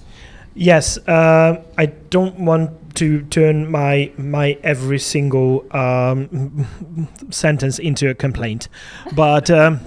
Yes, 0.59 0.99
uh, 1.07 1.63
I 1.79 1.87
don't 1.87 2.37
want 2.41 2.97
to 2.97 3.23
turn 3.27 3.71
my 3.71 4.11
my 4.19 4.59
every 4.65 4.99
single 4.99 5.65
um, 5.71 6.67
sentence 7.31 7.79
into 7.79 8.11
a 8.11 8.15
complaint, 8.15 8.69
but 9.15 9.51
um, 9.51 9.79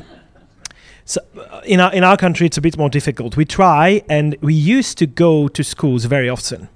so 1.03 1.19
uh, 1.38 1.60
in 1.65 1.81
our 1.81 1.93
in 1.93 2.05
our 2.05 2.15
country 2.15 2.47
it's 2.47 2.57
a 2.57 2.62
bit 2.62 2.77
more 2.77 2.89
difficult. 2.89 3.36
We 3.36 3.43
try, 3.43 4.01
and 4.07 4.38
we 4.39 4.53
used 4.53 4.97
to 4.99 5.07
go 5.07 5.49
to 5.49 5.62
schools 5.62 6.05
very 6.05 6.29
often. 6.29 6.69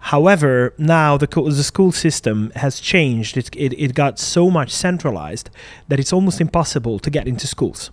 However, 0.00 0.74
now 0.76 1.16
the 1.16 1.26
co- 1.26 1.48
the 1.48 1.64
school 1.64 1.92
system 1.92 2.52
has 2.56 2.78
changed. 2.78 3.38
It, 3.38 3.48
it 3.56 3.72
it 3.72 3.94
got 3.94 4.18
so 4.18 4.50
much 4.50 4.70
centralized 4.70 5.48
that 5.88 5.98
it's 5.98 6.12
almost 6.12 6.42
impossible 6.42 6.98
to 6.98 7.10
get 7.10 7.26
into 7.26 7.46
schools. 7.46 7.90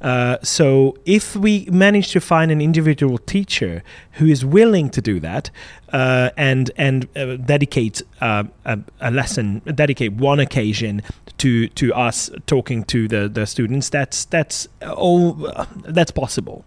Uh, 0.00 0.38
so 0.42 0.96
if 1.04 1.36
we 1.36 1.66
manage 1.70 2.10
to 2.12 2.20
find 2.20 2.50
an 2.50 2.60
individual 2.60 3.18
teacher 3.18 3.82
who 4.12 4.26
is 4.26 4.44
willing 4.44 4.88
to 4.90 5.00
do 5.02 5.20
that 5.20 5.50
uh, 5.92 6.30
and 6.36 6.70
and 6.76 7.06
uh, 7.16 7.36
dedicate 7.36 8.02
uh, 8.20 8.44
a, 8.64 8.78
a 9.00 9.10
lesson, 9.10 9.60
dedicate 9.74 10.12
one 10.14 10.40
occasion 10.40 11.02
to 11.38 11.68
to 11.68 11.92
us 11.92 12.30
talking 12.46 12.84
to 12.84 13.08
the, 13.08 13.28
the 13.28 13.46
students, 13.46 13.90
that's 13.90 14.24
that's 14.26 14.68
all 14.96 15.32
that's 15.84 16.10
possible. 16.10 16.64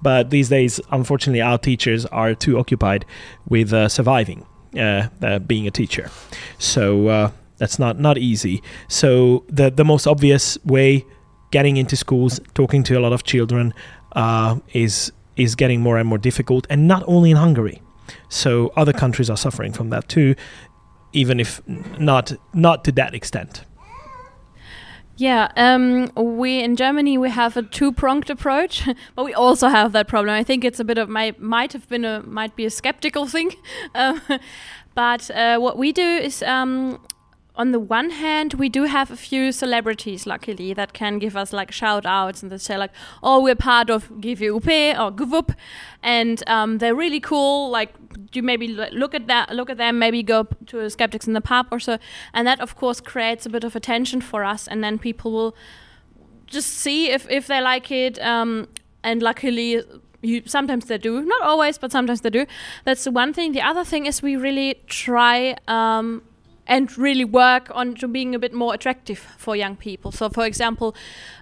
But 0.00 0.30
these 0.30 0.48
days, 0.48 0.80
unfortunately, 0.92 1.42
our 1.42 1.58
teachers 1.58 2.06
are 2.06 2.34
too 2.34 2.58
occupied 2.58 3.04
with 3.48 3.72
uh, 3.72 3.88
surviving, 3.88 4.46
being 4.72 5.66
a 5.66 5.72
teacher. 5.72 6.10
So 6.58 7.32
that's 7.56 7.80
not 7.80 7.98
not 7.98 8.18
easy. 8.18 8.62
So 8.86 9.44
the 9.48 9.70
the 9.70 9.84
most 9.84 10.06
obvious 10.06 10.56
way 10.64 11.04
getting 11.50 11.76
into 11.76 11.96
schools, 11.96 12.40
talking 12.54 12.82
to 12.84 12.94
a 12.94 13.00
lot 13.00 13.12
of 13.12 13.24
children, 13.24 13.74
uh, 14.12 14.58
is 14.72 15.12
is 15.36 15.54
getting 15.54 15.80
more 15.80 15.98
and 15.98 16.08
more 16.08 16.18
difficult, 16.18 16.66
and 16.68 16.88
not 16.88 17.02
only 17.06 17.30
in 17.30 17.36
Hungary. 17.36 17.80
So 18.28 18.72
other 18.76 18.92
countries 18.92 19.30
are 19.30 19.36
suffering 19.36 19.72
from 19.72 19.90
that 19.90 20.08
too, 20.08 20.34
even 21.12 21.40
if 21.40 21.60
not 21.98 22.32
not 22.52 22.84
to 22.84 22.92
that 22.92 23.14
extent. 23.14 23.64
Yeah, 25.16 25.50
um, 25.56 26.12
we 26.14 26.62
in 26.62 26.76
Germany 26.76 27.18
we 27.18 27.30
have 27.30 27.56
a 27.56 27.62
two-pronged 27.62 28.30
approach, 28.30 28.88
but 29.16 29.24
we 29.24 29.34
also 29.34 29.68
have 29.68 29.92
that 29.92 30.06
problem. 30.06 30.32
I 30.34 30.44
think 30.44 30.64
it's 30.64 30.78
a 30.78 30.84
bit 30.84 30.96
of 30.96 31.08
might 31.08 31.40
might 31.40 31.72
have 31.72 31.88
been 31.88 32.04
a 32.04 32.22
might 32.22 32.54
be 32.54 32.64
a 32.64 32.70
skeptical 32.70 33.26
thing, 33.26 33.50
um, 33.94 34.20
but 34.94 35.30
uh, 35.30 35.58
what 35.58 35.76
we 35.76 35.92
do 35.92 36.02
is. 36.02 36.42
Um, 36.42 37.00
on 37.58 37.72
the 37.72 37.80
one 37.80 38.10
hand, 38.10 38.54
we 38.54 38.68
do 38.68 38.84
have 38.84 39.10
a 39.10 39.16
few 39.16 39.50
celebrities, 39.50 40.26
luckily, 40.26 40.72
that 40.74 40.92
can 40.92 41.18
give 41.18 41.36
us 41.36 41.52
like 41.52 41.72
shout 41.72 42.06
outs 42.06 42.40
and 42.40 42.52
they 42.52 42.58
say 42.58 42.78
like, 42.78 42.92
"Oh, 43.20 43.42
we're 43.42 43.56
part 43.56 43.90
of 43.90 44.08
GVUP 44.20 44.94
or 44.96 45.10
GVUP," 45.10 45.56
and 46.00 46.42
um, 46.48 46.78
they're 46.78 46.94
really 46.94 47.18
cool. 47.18 47.68
Like, 47.68 47.92
you 48.32 48.44
maybe 48.44 48.68
look 48.68 49.12
at 49.12 49.26
that, 49.26 49.50
look 49.50 49.68
at 49.70 49.76
them, 49.76 49.98
maybe 49.98 50.22
go 50.22 50.46
to 50.66 50.88
skeptics 50.88 51.26
in 51.26 51.32
the 51.32 51.40
pub 51.40 51.66
or 51.72 51.80
so, 51.80 51.98
and 52.32 52.46
that 52.46 52.60
of 52.60 52.76
course 52.76 53.00
creates 53.00 53.44
a 53.44 53.50
bit 53.50 53.64
of 53.64 53.74
attention 53.74 54.20
for 54.20 54.44
us, 54.44 54.68
and 54.68 54.84
then 54.84 54.96
people 54.96 55.32
will 55.32 55.56
just 56.46 56.68
see 56.68 57.10
if 57.10 57.28
if 57.28 57.48
they 57.48 57.60
like 57.60 57.90
it. 57.90 58.20
Um, 58.20 58.68
and 59.02 59.20
luckily, 59.20 59.82
you 60.22 60.42
sometimes 60.46 60.86
they 60.86 60.98
do, 60.98 61.24
not 61.24 61.42
always, 61.42 61.76
but 61.76 61.90
sometimes 61.90 62.20
they 62.20 62.30
do. 62.30 62.46
That's 62.84 63.02
the 63.02 63.10
one 63.10 63.32
thing. 63.32 63.50
The 63.50 63.62
other 63.62 63.82
thing 63.82 64.06
is 64.06 64.22
we 64.22 64.36
really 64.36 64.80
try. 64.86 65.56
Um, 65.66 66.22
and 66.68 66.96
really 66.98 67.24
work 67.24 67.70
on 67.74 67.94
to 67.94 68.06
being 68.06 68.34
a 68.34 68.38
bit 68.38 68.52
more 68.52 68.74
attractive 68.74 69.18
for 69.18 69.56
young 69.56 69.74
people. 69.74 70.12
So, 70.12 70.28
for 70.28 70.44
example, 70.44 70.94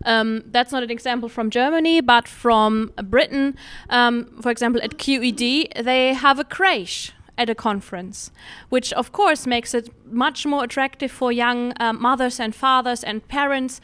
um, 0.05 0.45
that's 0.47 0.73
not 0.73 0.83
an 0.83 0.91
example 0.91 1.29
from 1.29 1.51
Germany, 1.51 2.01
but 2.01 2.29
from 2.29 2.93
Britain. 3.05 3.57
Um, 3.91 4.41
for 4.41 4.51
example, 4.51 4.81
at 4.83 4.97
QED, 4.97 5.85
they 5.85 6.15
have 6.15 6.39
a 6.39 6.45
creche 6.45 7.13
at 7.37 7.51
a 7.51 7.55
conference, 7.55 8.31
which 8.71 8.93
of 8.95 9.13
course 9.13 9.47
makes 9.47 9.75
it 9.75 9.91
much 10.11 10.47
more 10.47 10.65
attractive 10.65 11.11
for 11.11 11.31
young 11.33 11.73
um, 11.81 12.01
mothers 12.01 12.41
and 12.41 12.55
fathers 12.55 13.05
and 13.05 13.27
parents. 13.29 13.81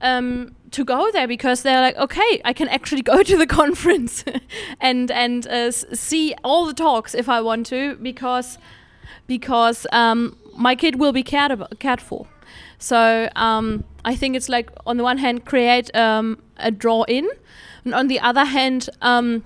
Um, 0.00 0.54
to 0.70 0.84
go 0.84 1.10
there 1.10 1.26
because 1.26 1.62
they're 1.62 1.80
like, 1.80 1.96
okay, 1.96 2.40
I 2.44 2.52
can 2.52 2.68
actually 2.68 3.02
go 3.02 3.24
to 3.24 3.36
the 3.36 3.46
conference 3.60 4.22
and 4.80 5.10
and 5.10 5.44
uh, 5.48 5.72
see 5.72 6.36
all 6.44 6.66
the 6.66 6.74
talks 6.74 7.16
if 7.16 7.28
I 7.28 7.40
want 7.40 7.66
to 7.66 7.96
because 7.96 8.58
because 9.26 9.88
um, 9.90 10.36
my 10.58 10.74
kid 10.74 10.98
will 10.98 11.12
be 11.12 11.22
cared 11.22 11.52
about, 11.52 11.78
cared 11.78 12.00
for. 12.00 12.26
So 12.78 13.28
um, 13.36 13.84
I 14.04 14.14
think 14.14 14.36
it's 14.36 14.48
like 14.48 14.70
on 14.86 14.96
the 14.96 15.04
one 15.04 15.18
hand 15.18 15.44
create 15.44 15.94
um, 15.94 16.42
a 16.56 16.70
draw 16.70 17.04
in, 17.04 17.28
and 17.84 17.94
on 17.94 18.08
the 18.08 18.20
other 18.20 18.44
hand 18.44 18.90
um, 19.00 19.44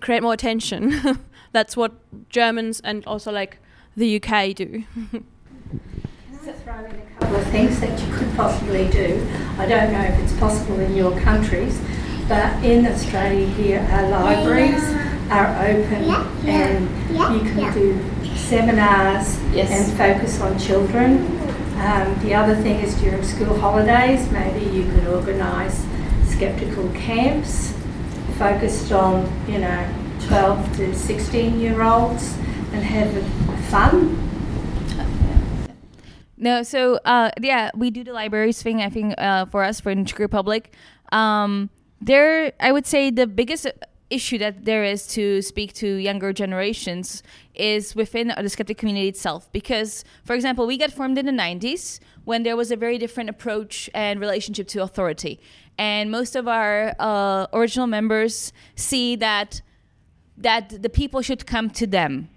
create 0.00 0.22
more 0.22 0.34
attention. 0.34 1.20
That's 1.52 1.76
what 1.76 1.92
Germans 2.28 2.80
and 2.80 3.04
also 3.06 3.32
like 3.32 3.58
the 3.96 4.22
UK 4.22 4.54
do. 4.54 4.84
to 6.46 6.52
throw 6.52 6.84
in 6.84 6.94
a 6.94 7.18
couple 7.18 7.36
of 7.36 7.46
things 7.48 7.80
that 7.80 8.00
you 8.00 8.14
could 8.14 8.32
possibly 8.36 8.88
do. 8.90 9.26
I 9.58 9.66
don't 9.66 9.92
know 9.92 10.02
if 10.02 10.20
it's 10.20 10.38
possible 10.38 10.78
in 10.78 10.94
your 10.94 11.18
countries, 11.20 11.80
but 12.28 12.62
in 12.62 12.86
Australia 12.86 13.46
here, 13.46 13.80
our 13.90 14.08
libraries 14.08 14.84
are 15.28 15.48
open 15.66 16.04
and 16.46 16.88
you 17.34 17.50
can 17.50 17.74
do 17.74 18.35
seminars 18.48 19.38
Yes. 19.52 19.70
and 19.70 19.98
focus 19.98 20.40
on 20.40 20.58
children. 20.58 21.26
Um, 21.78 22.14
the 22.22 22.34
other 22.34 22.54
thing 22.56 22.80
is 22.80 22.94
during 23.00 23.22
school 23.22 23.58
holidays, 23.58 24.30
maybe 24.30 24.64
you 24.74 24.84
could 24.90 25.06
organise 25.08 25.84
skeptical 26.26 26.88
camps 26.94 27.74
focused 28.38 28.92
on, 28.92 29.30
you 29.48 29.58
know, 29.58 29.84
12 30.28 30.76
to 30.76 30.94
16 30.94 31.60
year 31.60 31.82
olds 31.82 32.36
and 32.72 32.82
have 32.82 33.10
fun 33.70 34.22
No, 36.38 36.62
so 36.62 37.00
uh, 37.06 37.30
yeah, 37.40 37.70
we 37.74 37.90
do 37.90 38.04
the 38.04 38.12
libraries 38.12 38.62
thing. 38.62 38.82
I 38.82 38.90
think 38.90 39.14
uh, 39.16 39.46
for 39.46 39.64
us 39.64 39.80
for 39.80 39.90
in 39.90 40.04
Czech 40.04 40.18
Republic, 40.18 40.74
um, 41.10 41.70
there 42.02 42.52
I 42.60 42.72
would 42.72 42.86
say 42.86 43.10
the 43.10 43.26
biggest 43.26 43.66
issue 44.10 44.38
that 44.38 44.64
there 44.64 44.84
is 44.84 45.06
to 45.08 45.42
speak 45.42 45.72
to 45.74 45.86
younger 45.96 46.32
generations 46.32 47.22
is 47.54 47.96
within 47.96 48.32
the 48.40 48.48
skeptic 48.48 48.78
community 48.78 49.08
itself. 49.08 49.50
Because, 49.52 50.04
for 50.24 50.34
example, 50.34 50.66
we 50.66 50.76
got 50.76 50.92
formed 50.92 51.18
in 51.18 51.26
the 51.26 51.32
90s 51.32 51.98
when 52.24 52.42
there 52.42 52.56
was 52.56 52.70
a 52.70 52.76
very 52.76 52.98
different 52.98 53.30
approach 53.30 53.90
and 53.94 54.20
relationship 54.20 54.68
to 54.68 54.82
authority. 54.82 55.40
And 55.78 56.10
most 56.10 56.36
of 56.36 56.48
our 56.48 56.94
uh, 56.98 57.46
original 57.52 57.86
members 57.86 58.52
see 58.74 59.16
that 59.16 59.62
that 60.38 60.82
the 60.82 60.90
people 60.90 61.22
should 61.22 61.46
come 61.46 61.70
to 61.70 61.86
them 61.86 62.28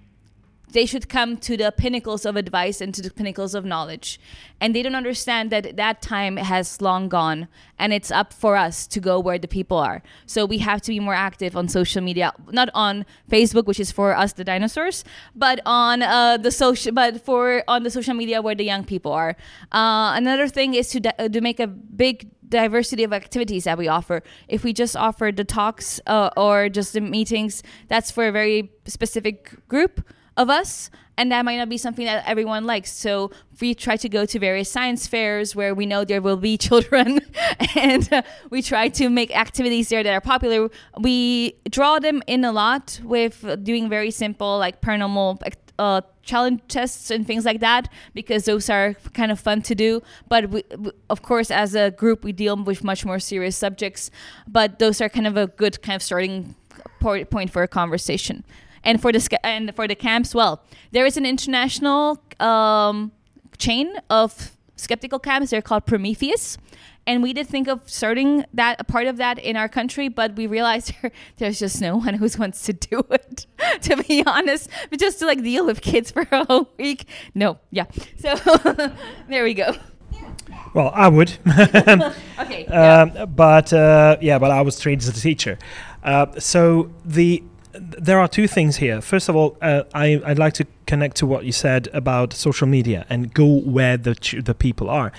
they 0.71 0.85
should 0.85 1.09
come 1.09 1.37
to 1.37 1.57
the 1.57 1.71
pinnacles 1.71 2.25
of 2.25 2.35
advice 2.35 2.81
and 2.81 2.93
to 2.93 3.01
the 3.01 3.09
pinnacles 3.09 3.55
of 3.55 3.65
knowledge. 3.65 4.19
And 4.61 4.75
they 4.75 4.83
don't 4.83 4.95
understand 4.95 5.51
that 5.51 5.77
that 5.77 6.01
time 6.01 6.37
has 6.37 6.81
long 6.81 7.09
gone 7.09 7.47
and 7.77 7.93
it's 7.93 8.11
up 8.11 8.33
for 8.33 8.55
us 8.55 8.85
to 8.87 8.99
go 8.99 9.19
where 9.19 9.39
the 9.39 9.47
people 9.47 9.77
are. 9.77 10.03
So 10.25 10.45
we 10.45 10.59
have 10.59 10.81
to 10.83 10.91
be 10.91 10.99
more 10.99 11.13
active 11.13 11.55
on 11.55 11.69
social 11.69 12.01
media, 12.01 12.33
not 12.51 12.69
on 12.73 13.05
Facebook, 13.29 13.65
which 13.65 13.79
is 13.79 13.91
for 13.91 14.15
us, 14.15 14.33
the 14.33 14.43
dinosaurs, 14.43 15.03
but 15.35 15.59
on 15.65 16.01
uh, 16.01 16.37
the 16.37 16.51
social, 16.51 16.91
but 16.91 17.23
for 17.23 17.63
on 17.67 17.83
the 17.83 17.89
social 17.89 18.13
media 18.13 18.41
where 18.41 18.55
the 18.55 18.65
young 18.65 18.83
people 18.83 19.11
are. 19.11 19.35
Uh, 19.71 20.13
another 20.15 20.47
thing 20.47 20.73
is 20.73 20.89
to, 20.89 20.99
di- 20.99 21.29
to 21.29 21.41
make 21.41 21.59
a 21.59 21.67
big 21.67 22.29
diversity 22.47 23.03
of 23.03 23.13
activities 23.13 23.63
that 23.63 23.77
we 23.77 23.87
offer. 23.87 24.23
If 24.47 24.63
we 24.63 24.73
just 24.73 24.97
offer 24.97 25.31
the 25.31 25.43
talks 25.43 26.01
uh, 26.07 26.31
or 26.35 26.67
just 26.67 26.93
the 26.93 27.01
meetings, 27.01 27.63
that's 27.87 28.11
for 28.11 28.27
a 28.27 28.31
very 28.31 28.71
specific 28.85 29.67
group 29.67 30.01
of 30.39 30.49
us 30.49 30.89
and 31.19 31.33
that 31.33 31.43
might 31.43 31.57
not 31.57 31.67
be 31.67 31.77
something 31.77 32.05
that 32.05 32.23
everyone 32.25 32.63
likes. 32.63 32.93
So 32.93 33.31
we 33.59 33.75
try 33.75 33.97
to 33.97 34.07
go 34.07 34.25
to 34.25 34.39
various 34.39 34.71
science 34.71 35.05
fairs 35.05 35.53
where 35.53 35.75
we 35.75 35.85
know 35.85 36.05
there 36.05 36.21
will 36.21 36.37
be 36.37 36.57
children 36.67 37.19
and 37.75 38.11
uh, 38.11 38.21
we 38.49 38.61
try 38.61 38.87
to 38.87 39.09
make 39.09 39.35
activities 39.35 39.89
there 39.89 40.01
that 40.01 40.13
are 40.13 40.21
popular. 40.21 40.69
We 40.97 41.57
draw 41.69 41.99
them 41.99 42.23
in 42.25 42.45
a 42.45 42.53
lot 42.53 43.01
with 43.03 43.45
doing 43.65 43.89
very 43.89 44.11
simple 44.11 44.57
like 44.57 44.79
paranormal 44.79 45.43
uh, 45.77 46.01
challenge 46.23 46.61
tests 46.69 47.11
and 47.11 47.27
things 47.27 47.43
like 47.43 47.59
that 47.59 47.89
because 48.13 48.45
those 48.45 48.69
are 48.69 48.93
kind 49.13 49.29
of 49.29 49.41
fun 49.41 49.61
to 49.63 49.75
do. 49.75 50.01
But 50.29 50.49
we, 50.51 50.63
of 51.09 51.21
course 51.21 51.51
as 51.51 51.75
a 51.75 51.91
group 51.91 52.23
we 52.23 52.31
deal 52.31 52.55
with 52.55 52.81
much 52.81 53.03
more 53.03 53.19
serious 53.19 53.57
subjects. 53.57 54.09
But 54.47 54.79
those 54.79 55.01
are 55.01 55.09
kind 55.09 55.27
of 55.27 55.35
a 55.35 55.47
good 55.47 55.81
kind 55.81 55.97
of 55.97 56.01
starting 56.01 56.55
point 57.01 57.51
for 57.51 57.61
a 57.61 57.67
conversation 57.67 58.45
and 58.83 59.01
for 59.01 59.11
the 59.11 59.45
and 59.45 59.75
for 59.75 59.87
the 59.87 59.95
camps, 59.95 60.33
well, 60.33 60.63
there 60.91 61.05
is 61.05 61.17
an 61.17 61.25
international 61.25 62.21
um, 62.39 63.11
chain 63.57 63.93
of 64.09 64.55
skeptical 64.75 65.19
camps. 65.19 65.51
They're 65.51 65.61
called 65.61 65.85
Prometheus, 65.85 66.57
and 67.05 67.23
we 67.23 67.33
did 67.33 67.47
think 67.47 67.67
of 67.67 67.81
starting 67.89 68.45
that 68.53 68.79
a 68.79 68.83
part 68.83 69.07
of 69.07 69.17
that 69.17 69.39
in 69.39 69.57
our 69.57 69.67
country, 69.67 70.09
but 70.09 70.35
we 70.35 70.47
realized 70.47 70.93
there's 71.37 71.59
just 71.59 71.81
no 71.81 71.97
one 71.97 72.13
who 72.15 72.29
wants 72.37 72.63
to 72.63 72.73
do 72.73 73.03
it. 73.09 73.47
to 73.81 74.03
be 74.03 74.23
honest, 74.25 74.69
but 74.89 74.99
just 74.99 75.19
to 75.19 75.25
like 75.25 75.41
deal 75.43 75.65
with 75.65 75.81
kids 75.81 76.11
for 76.15 76.27
a 76.31 76.45
whole 76.45 76.69
week, 76.77 77.05
no, 77.33 77.57
yeah. 77.71 77.85
So 78.17 78.35
there 79.27 79.43
we 79.43 79.53
go. 79.53 79.75
Well, 80.73 80.91
I 80.93 81.07
would. 81.07 81.31
okay. 81.47 82.65
Um, 82.67 83.11
yeah. 83.15 83.25
But 83.25 83.73
uh, 83.73 84.17
yeah, 84.21 84.37
but 84.37 84.51
I 84.51 84.61
was 84.61 84.79
trained 84.79 85.01
as 85.01 85.07
a 85.07 85.13
teacher. 85.13 85.57
Uh, 86.03 86.39
so 86.39 86.91
the 87.03 87.43
there 87.73 88.19
are 88.19 88.27
two 88.27 88.47
things 88.47 88.77
here. 88.77 89.01
First 89.01 89.29
of 89.29 89.35
all, 89.35 89.57
uh, 89.61 89.83
I, 89.93 90.21
would 90.25 90.39
like 90.39 90.53
to 90.53 90.65
connect 90.87 91.17
to 91.17 91.27
what 91.27 91.45
you 91.45 91.51
said 91.51 91.87
about 91.93 92.33
social 92.33 92.67
media 92.67 93.05
and 93.09 93.33
go 93.33 93.45
where 93.45 93.95
the 93.95 94.15
the 94.43 94.55
people 94.55 94.89
are. 94.89 95.11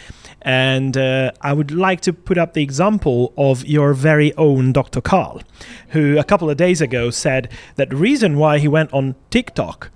And 0.43 0.97
uh, 0.97 1.31
I 1.41 1.53
would 1.53 1.71
like 1.71 2.01
to 2.03 2.13
put 2.13 2.39
up 2.39 2.55
the 2.55 2.63
example 2.63 3.33
of 3.37 3.65
your 3.67 3.95
very 3.95 4.35
own 4.35 4.73
Dr. 4.73 5.01
Karl, 5.01 5.43
who 5.91 6.19
a 6.19 6.25
couple 6.25 6.51
of 6.51 6.57
days 6.57 6.81
ago 6.81 7.11
said 7.11 7.51
that 7.77 7.91
the 7.91 7.97
reason 7.97 8.37
why 8.37 8.59
he 8.59 8.67
went 8.67 8.93
on 8.93 9.15
TikTok 9.31 9.91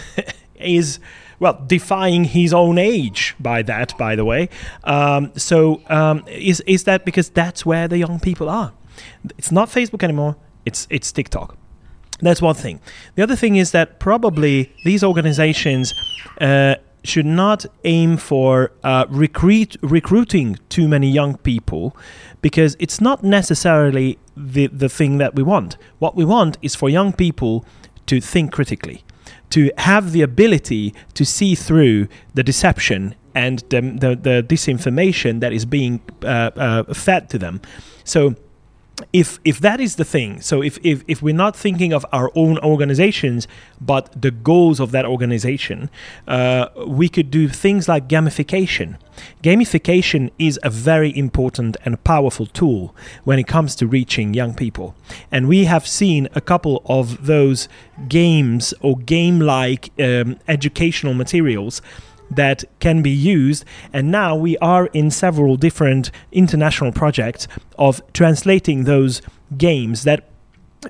is 0.56 1.00
well, 1.40 1.62
defying 1.66 2.24
his 2.24 2.52
own 2.52 2.78
age 2.78 3.36
by 3.38 3.62
that, 3.62 3.96
by 3.98 4.16
the 4.16 4.24
way. 4.24 4.48
Um, 4.84 5.32
so 5.36 5.82
um, 5.88 6.24
is 6.26 6.60
is 6.62 6.84
that 6.84 7.04
because 7.04 7.28
that's 7.28 7.66
where 7.66 7.86
the 7.86 7.98
young 7.98 8.18
people 8.18 8.48
are? 8.48 8.72
It's 9.36 9.52
not 9.52 9.68
Facebook 9.68 10.02
anymore. 10.02 10.36
It's 10.64 10.86
it's 10.90 11.12
TikTok. 11.12 11.57
That's 12.20 12.42
one 12.42 12.54
thing. 12.54 12.80
The 13.14 13.22
other 13.22 13.36
thing 13.36 13.56
is 13.56 13.70
that 13.72 14.00
probably 14.00 14.72
these 14.84 15.04
organizations 15.04 15.94
uh, 16.40 16.76
should 17.04 17.26
not 17.26 17.64
aim 17.84 18.16
for 18.16 18.72
uh, 18.82 19.06
recruit, 19.08 19.76
recruiting 19.82 20.58
too 20.68 20.88
many 20.88 21.08
young 21.08 21.36
people 21.38 21.96
because 22.42 22.76
it's 22.78 23.00
not 23.00 23.22
necessarily 23.22 24.18
the, 24.36 24.66
the 24.66 24.88
thing 24.88 25.18
that 25.18 25.34
we 25.34 25.42
want. 25.42 25.76
What 25.98 26.16
we 26.16 26.24
want 26.24 26.58
is 26.62 26.74
for 26.74 26.88
young 26.88 27.12
people 27.12 27.64
to 28.06 28.20
think 28.20 28.52
critically, 28.52 29.04
to 29.50 29.70
have 29.78 30.12
the 30.12 30.22
ability 30.22 30.94
to 31.14 31.24
see 31.24 31.54
through 31.54 32.08
the 32.34 32.42
deception 32.42 33.14
and 33.34 33.60
the, 33.70 33.80
the, 33.80 34.16
the 34.16 34.46
disinformation 34.46 35.40
that 35.40 35.52
is 35.52 35.64
being 35.64 36.00
uh, 36.24 36.50
uh 36.56 36.94
fed 36.94 37.30
to 37.30 37.38
them. 37.38 37.60
So, 38.04 38.34
if 39.12 39.38
if 39.44 39.60
that 39.60 39.80
is 39.80 39.96
the 39.96 40.04
thing 40.04 40.40
so 40.40 40.62
if, 40.62 40.78
if 40.82 41.02
if 41.06 41.22
we're 41.22 41.34
not 41.34 41.54
thinking 41.56 41.92
of 41.92 42.04
our 42.12 42.30
own 42.34 42.58
organizations 42.58 43.46
but 43.80 44.10
the 44.20 44.30
goals 44.30 44.80
of 44.80 44.90
that 44.90 45.04
organization 45.04 45.90
uh, 46.26 46.68
we 46.86 47.08
could 47.08 47.30
do 47.30 47.48
things 47.48 47.88
like 47.88 48.08
gamification. 48.08 48.96
Gamification 49.42 50.30
is 50.38 50.58
a 50.62 50.70
very 50.70 51.16
important 51.16 51.76
and 51.84 52.02
powerful 52.04 52.46
tool 52.46 52.94
when 53.24 53.38
it 53.38 53.46
comes 53.46 53.74
to 53.76 53.86
reaching 53.86 54.34
young 54.34 54.54
people. 54.54 54.94
And 55.30 55.48
we 55.48 55.64
have 55.64 55.86
seen 55.86 56.28
a 56.34 56.40
couple 56.40 56.82
of 56.86 57.26
those 57.26 57.68
games 58.08 58.72
or 58.80 58.96
game 58.96 59.40
like 59.40 59.90
um, 59.98 60.38
educational 60.46 61.14
materials 61.14 61.82
that 62.30 62.64
can 62.80 63.02
be 63.02 63.10
used. 63.10 63.64
And 63.92 64.10
now 64.10 64.36
we 64.36 64.56
are 64.58 64.86
in 64.86 65.10
several 65.10 65.56
different 65.56 66.10
international 66.32 66.92
projects 66.92 67.48
of 67.78 68.00
translating 68.12 68.84
those 68.84 69.22
games 69.56 70.04
that, 70.04 70.28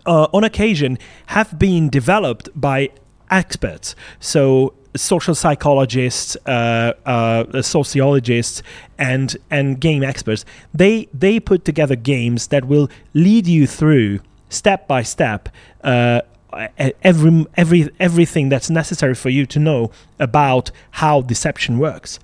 uh, 0.06 0.28
on 0.32 0.44
occasion, 0.44 0.98
have 1.26 1.58
been 1.58 1.88
developed 1.88 2.48
by 2.54 2.90
experts. 3.30 3.94
So 4.20 4.74
social 4.96 5.34
psychologists, 5.34 6.36
uh, 6.46 6.92
uh, 7.06 7.62
sociologists, 7.62 8.62
and 8.98 9.36
and 9.50 9.80
game 9.80 10.02
experts. 10.02 10.44
They 10.74 11.08
they 11.12 11.40
put 11.40 11.64
together 11.64 11.96
games 11.96 12.48
that 12.48 12.64
will 12.64 12.88
lead 13.14 13.46
you 13.46 13.66
through 13.66 14.20
step 14.48 14.88
by 14.88 15.02
step 15.02 15.48
uh, 15.84 16.22
every 16.52 17.46
every 17.56 17.90
everything 18.00 18.48
that's 18.48 18.70
necessary 18.70 19.14
for 19.14 19.28
you 19.28 19.46
to 19.46 19.58
know 19.58 19.90
about 20.18 20.70
how 20.92 21.22
deception 21.22 21.78
works, 21.78 22.18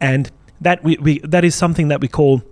and 0.00 0.30
that 0.60 0.82
we, 0.82 0.96
we 0.98 1.18
that 1.20 1.44
is 1.44 1.54
something 1.54 1.88
that 1.88 2.00
we 2.00 2.08
call 2.08 2.42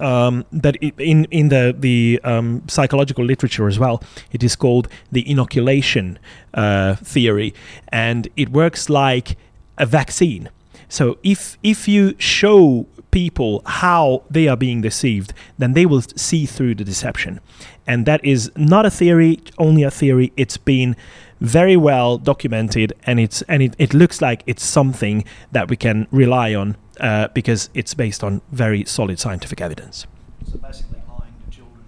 um, 0.00 0.44
that 0.52 0.76
in 0.76 1.26
in 1.26 1.48
the 1.48 1.74
the 1.78 2.20
um, 2.24 2.62
psychological 2.68 3.24
literature 3.24 3.68
as 3.68 3.78
well, 3.78 4.02
it 4.32 4.42
is 4.42 4.56
called 4.56 4.88
the 5.12 5.28
inoculation 5.28 6.18
uh, 6.54 6.94
theory, 6.96 7.54
and 7.88 8.28
it 8.36 8.50
works 8.50 8.88
like 8.88 9.36
a 9.76 9.86
vaccine. 9.86 10.48
So 10.88 11.18
if 11.22 11.58
if 11.62 11.86
you 11.88 12.14
show 12.18 12.86
people 13.22 13.62
how 13.82 14.22
they 14.30 14.46
are 14.46 14.56
being 14.56 14.80
deceived, 14.80 15.30
then 15.60 15.72
they 15.72 15.86
will 15.90 16.04
see 16.26 16.46
through 16.46 16.74
the 16.76 16.84
deception. 16.84 17.40
And 17.84 18.06
that 18.06 18.20
is 18.24 18.40
not 18.54 18.86
a 18.86 18.92
theory, 19.00 19.40
only 19.66 19.82
a 19.82 19.90
theory. 19.90 20.32
It's 20.36 20.56
been 20.56 20.94
very 21.40 21.76
well 21.76 22.10
documented, 22.32 22.92
and 23.08 23.18
it's 23.18 23.42
and 23.52 23.60
it, 23.66 23.74
it 23.78 23.92
looks 23.92 24.20
like 24.20 24.38
it's 24.46 24.64
something 24.78 25.24
that 25.50 25.68
we 25.68 25.76
can 25.76 26.06
rely 26.22 26.54
on 26.54 26.76
uh, 27.00 27.26
because 27.38 27.70
it's 27.74 27.94
based 27.94 28.22
on 28.22 28.40
very 28.52 28.84
solid 28.84 29.18
scientific 29.18 29.60
evidence. 29.60 30.06
So 30.50 30.58
basically, 30.58 31.00
lying 31.08 31.34
to 31.44 31.56
children. 31.56 31.84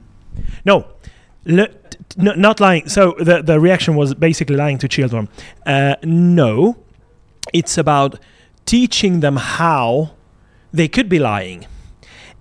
No. 0.65 0.77
not 2.17 2.61
lying. 2.61 2.89
So 2.89 3.03
the 3.19 3.37
the 3.51 3.59
reaction 3.61 3.93
was 3.95 4.15
basically 4.15 4.57
lying 4.65 4.79
to 4.79 4.89
children. 4.89 5.29
Uh, 5.65 5.95
no, 6.03 6.77
it's 7.53 7.79
about 7.79 8.19
teaching 8.65 9.21
them 9.21 9.37
how 9.37 10.11
they 10.73 10.89
could 10.89 11.09
be 11.09 11.19
lying. 11.19 11.67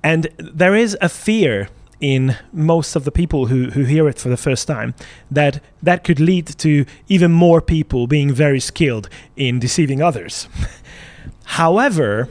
And 0.04 0.28
there 0.38 0.76
is 0.76 0.98
a 1.02 1.10
fear 1.10 1.70
in 2.00 2.38
most 2.54 2.96
of 2.96 3.04
the 3.04 3.12
people 3.12 3.48
who, 3.48 3.72
who 3.72 3.84
hear 3.84 4.08
it 4.08 4.18
for 4.18 4.30
the 4.30 4.38
first 4.38 4.68
time 4.68 4.94
that 5.30 5.62
that 5.84 6.04
could 6.04 6.20
lead 6.20 6.48
to 6.48 6.86
even 7.08 7.32
more 7.32 7.62
people 7.62 8.08
being 8.08 8.32
very 8.32 8.60
skilled 8.60 9.10
in 9.36 9.60
deceiving 9.60 10.02
others. 10.02 10.48
However, 11.44 12.30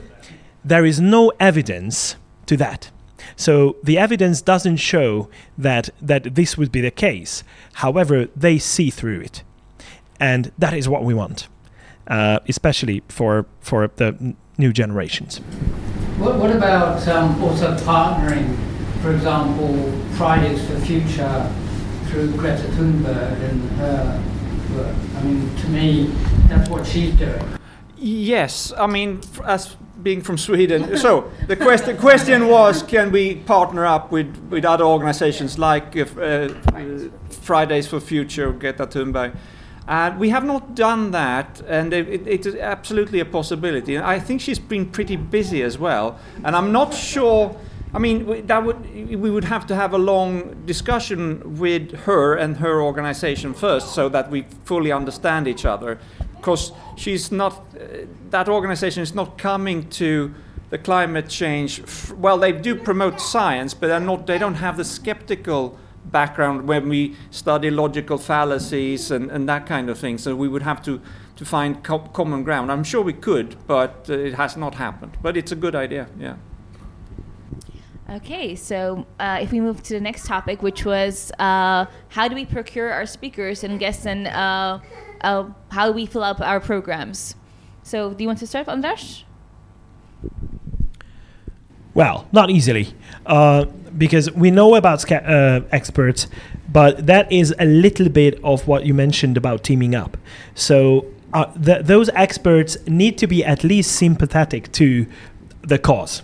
there 0.65 0.85
is 0.85 0.99
no 0.99 1.31
evidence 1.39 2.15
to 2.47 2.57
that. 2.57 2.89
So 3.35 3.77
the 3.83 3.97
evidence 3.97 4.41
doesn't 4.41 4.77
show 4.77 5.29
that 5.57 5.89
that 6.01 6.35
this 6.35 6.57
would 6.57 6.71
be 6.71 6.81
the 6.81 6.91
case. 6.91 7.43
However, 7.73 8.27
they 8.35 8.57
see 8.57 8.89
through 8.89 9.21
it, 9.21 9.43
and 10.19 10.51
that 10.57 10.73
is 10.73 10.89
what 10.89 11.03
we 11.03 11.13
want, 11.13 11.47
uh, 12.07 12.39
especially 12.47 13.03
for 13.07 13.45
for 13.61 13.89
the 13.95 14.35
new 14.59 14.71
generations. 14.73 15.37
What, 16.19 16.37
what 16.37 16.51
about 16.51 17.07
um, 17.07 17.41
also 17.41 17.75
partnering, 17.77 18.55
for 19.01 19.11
example, 19.11 19.91
Fridays 20.17 20.63
for 20.67 20.77
Future 20.81 21.51
through 22.07 22.31
Greta 22.35 22.63
Thunberg 22.75 23.49
and 23.49 23.71
her 23.71 24.23
work. 24.75 24.95
I 25.15 25.23
mean, 25.23 25.55
to 25.55 25.69
me, 25.69 26.07
that's 26.47 26.69
what 26.69 26.85
she's 26.85 27.15
doing. 27.15 27.41
Yes, 27.97 28.73
I 28.77 28.87
mean, 28.87 29.21
f- 29.23 29.41
as 29.45 29.75
being 30.01 30.21
from 30.21 30.37
Sweden. 30.37 30.97
so 30.97 31.29
the 31.47 31.55
question 31.55 31.97
question 31.97 32.47
was, 32.47 32.83
can 32.83 33.11
we 33.11 33.35
partner 33.35 33.85
up 33.85 34.11
with, 34.11 34.33
with 34.49 34.65
other 34.65 34.85
organizations 34.85 35.59
like 35.59 35.95
uh, 35.97 36.49
Fridays 37.29 37.87
for 37.87 37.99
Future, 37.99 38.51
Greta 38.53 38.87
Thunberg? 38.87 39.35
And 39.87 40.19
we 40.19 40.29
have 40.29 40.45
not 40.45 40.75
done 40.75 41.11
that, 41.11 41.61
and 41.67 41.93
it, 41.93 42.07
it, 42.07 42.27
it's 42.27 42.47
absolutely 42.47 43.19
a 43.19 43.25
possibility. 43.25 43.95
And 43.95 44.05
I 44.05 44.19
think 44.19 44.41
she's 44.41 44.59
been 44.59 44.85
pretty 44.85 45.15
busy 45.15 45.63
as 45.63 45.77
well, 45.79 46.19
and 46.43 46.55
I'm 46.55 46.71
not 46.71 46.93
sure. 46.93 47.55
I 47.91 47.97
mean, 47.97 48.45
that 48.45 48.63
would 48.63 48.79
we 48.93 49.31
would 49.31 49.45
have 49.45 49.65
to 49.65 49.75
have 49.75 49.93
a 49.93 49.97
long 49.97 50.63
discussion 50.67 51.57
with 51.57 51.91
her 52.05 52.35
and 52.35 52.57
her 52.57 52.81
organization 52.83 53.55
first, 53.55 53.95
so 53.95 54.09
that 54.09 54.29
we 54.29 54.45
fully 54.63 54.91
understand 54.91 55.47
each 55.47 55.65
other. 55.65 55.97
Because 56.37 56.71
she's 56.95 57.31
not, 57.31 57.53
uh, 57.53 58.05
that 58.29 58.47
organization 58.47 59.03
is 59.03 59.15
not 59.15 59.37
coming 59.37 59.89
to 59.89 60.33
the 60.69 60.77
climate 60.77 61.27
change. 61.29 61.81
F- 61.81 62.13
well, 62.13 62.37
they 62.37 62.51
do 62.51 62.75
promote 62.75 63.19
science, 63.19 63.73
but 63.73 63.87
they're 63.87 63.99
not. 63.99 64.27
They 64.27 64.37
don't 64.37 64.55
have 64.55 64.77
the 64.77 64.85
skeptical 64.85 65.79
background 66.11 66.67
when 66.67 66.89
we 66.89 67.15
study 67.31 67.69
logical 67.69 68.17
fallacies 68.17 69.11
and, 69.11 69.31
and 69.31 69.47
that 69.47 69.65
kind 69.65 69.89
of 69.89 69.97
thing. 69.97 70.17
So 70.17 70.35
we 70.35 70.47
would 70.47 70.63
have 70.63 70.81
to 70.83 71.01
to 71.35 71.45
find 71.45 71.81
co- 71.83 72.09
common 72.13 72.43
ground. 72.43 72.69
I'm 72.69 72.83
sure 72.83 73.01
we 73.01 73.13
could, 73.13 73.55
but 73.65 74.07
uh, 74.09 74.13
it 74.13 74.33
has 74.33 74.57
not 74.57 74.75
happened. 74.75 75.17
But 75.21 75.37
it's 75.37 75.53
a 75.53 75.55
good 75.55 75.73
idea. 75.73 76.07
Yeah. 76.19 76.35
Okay, 78.09 78.55
so 78.55 79.05
uh, 79.19 79.37
if 79.39 79.51
we 79.51 79.59
move 79.61 79.81
to 79.83 79.93
the 79.93 80.01
next 80.01 80.25
topic, 80.25 80.63
which 80.63 80.83
was 80.83 81.31
uh, 81.39 81.85
how 82.09 82.27
do 82.27 82.35
we 82.35 82.43
procure 82.43 82.91
our 82.91 83.05
speakers 83.05 83.63
and 83.63 83.79
guests 83.79 84.05
and 84.05 84.27
uh, 84.27 84.79
uh, 85.21 85.45
how 85.69 85.87
do 85.87 85.93
we 85.93 86.05
fill 86.05 86.23
up 86.23 86.41
our 86.41 86.59
programs? 86.59 87.35
So, 87.83 88.13
do 88.13 88.23
you 88.23 88.27
want 88.27 88.39
to 88.39 88.47
start, 88.47 88.67
Andras? 88.67 89.23
Well, 91.93 92.27
not 92.31 92.49
easily, 92.49 92.93
uh, 93.25 93.65
because 93.97 94.31
we 94.31 94.51
know 94.51 94.75
about 94.75 95.01
sca- 95.01 95.27
uh, 95.27 95.61
experts, 95.71 96.27
but 96.71 97.07
that 97.07 97.31
is 97.31 97.53
a 97.59 97.65
little 97.65 98.09
bit 98.09 98.39
of 98.43 98.67
what 98.67 98.85
you 98.85 98.93
mentioned 98.93 99.37
about 99.37 99.63
teaming 99.63 99.95
up. 99.95 100.17
So 100.53 101.05
uh, 101.33 101.45
th- 101.53 101.85
those 101.85 102.09
experts 102.09 102.77
need 102.87 103.17
to 103.17 103.27
be 103.27 103.43
at 103.43 103.63
least 103.63 103.95
sympathetic 103.95 104.71
to 104.73 105.07
the 105.61 105.79
cause. 105.79 106.21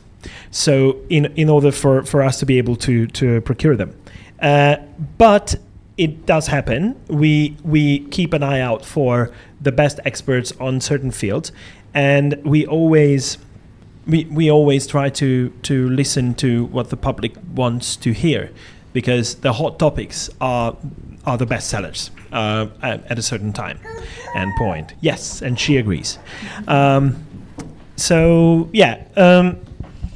So 0.52 0.98
in 1.10 1.26
in 1.36 1.50
order 1.50 1.72
for, 1.72 2.04
for 2.04 2.22
us 2.22 2.40
to 2.40 2.46
be 2.46 2.58
able 2.58 2.76
to 2.78 3.08
to 3.08 3.42
procure 3.42 3.76
them, 3.76 3.96
uh, 4.42 4.78
but 5.18 5.56
it 5.98 6.26
does 6.26 6.48
happen. 6.48 6.96
We 7.08 7.58
we 7.64 8.00
keep 8.10 8.34
an 8.34 8.44
eye 8.44 8.60
out 8.60 8.86
for 8.86 9.32
the 9.62 9.72
best 9.72 10.00
experts 10.06 10.54
on 10.60 10.82
certain 10.82 11.12
fields, 11.12 11.52
and 11.94 12.40
we 12.44 12.66
always 12.66 13.38
we, 14.08 14.26
we 14.26 14.52
always 14.52 14.88
try 14.88 15.10
to, 15.10 15.50
to 15.64 15.90
listen 15.90 16.36
to 16.36 16.66
what 16.66 16.90
the 16.90 16.98
public 16.98 17.34
wants 17.54 17.96
to 17.98 18.12
hear 18.12 18.52
because 18.94 19.36
the 19.36 19.54
hot 19.54 19.78
topics 19.78 20.30
are 20.40 20.76
are 21.26 21.38
the 21.38 21.46
best 21.46 21.70
sellers 21.70 22.12
uh, 22.32 22.68
at, 22.82 23.06
at 23.12 23.20
a 23.20 23.22
certain 23.22 23.52
time 23.52 23.80
and 24.36 24.54
point. 24.56 24.94
Yes, 25.02 25.42
and 25.42 25.60
she 25.60 25.78
agrees. 25.78 26.18
Um, 26.68 27.26
so 27.96 28.70
yeah, 28.72 29.04
um, 29.16 29.60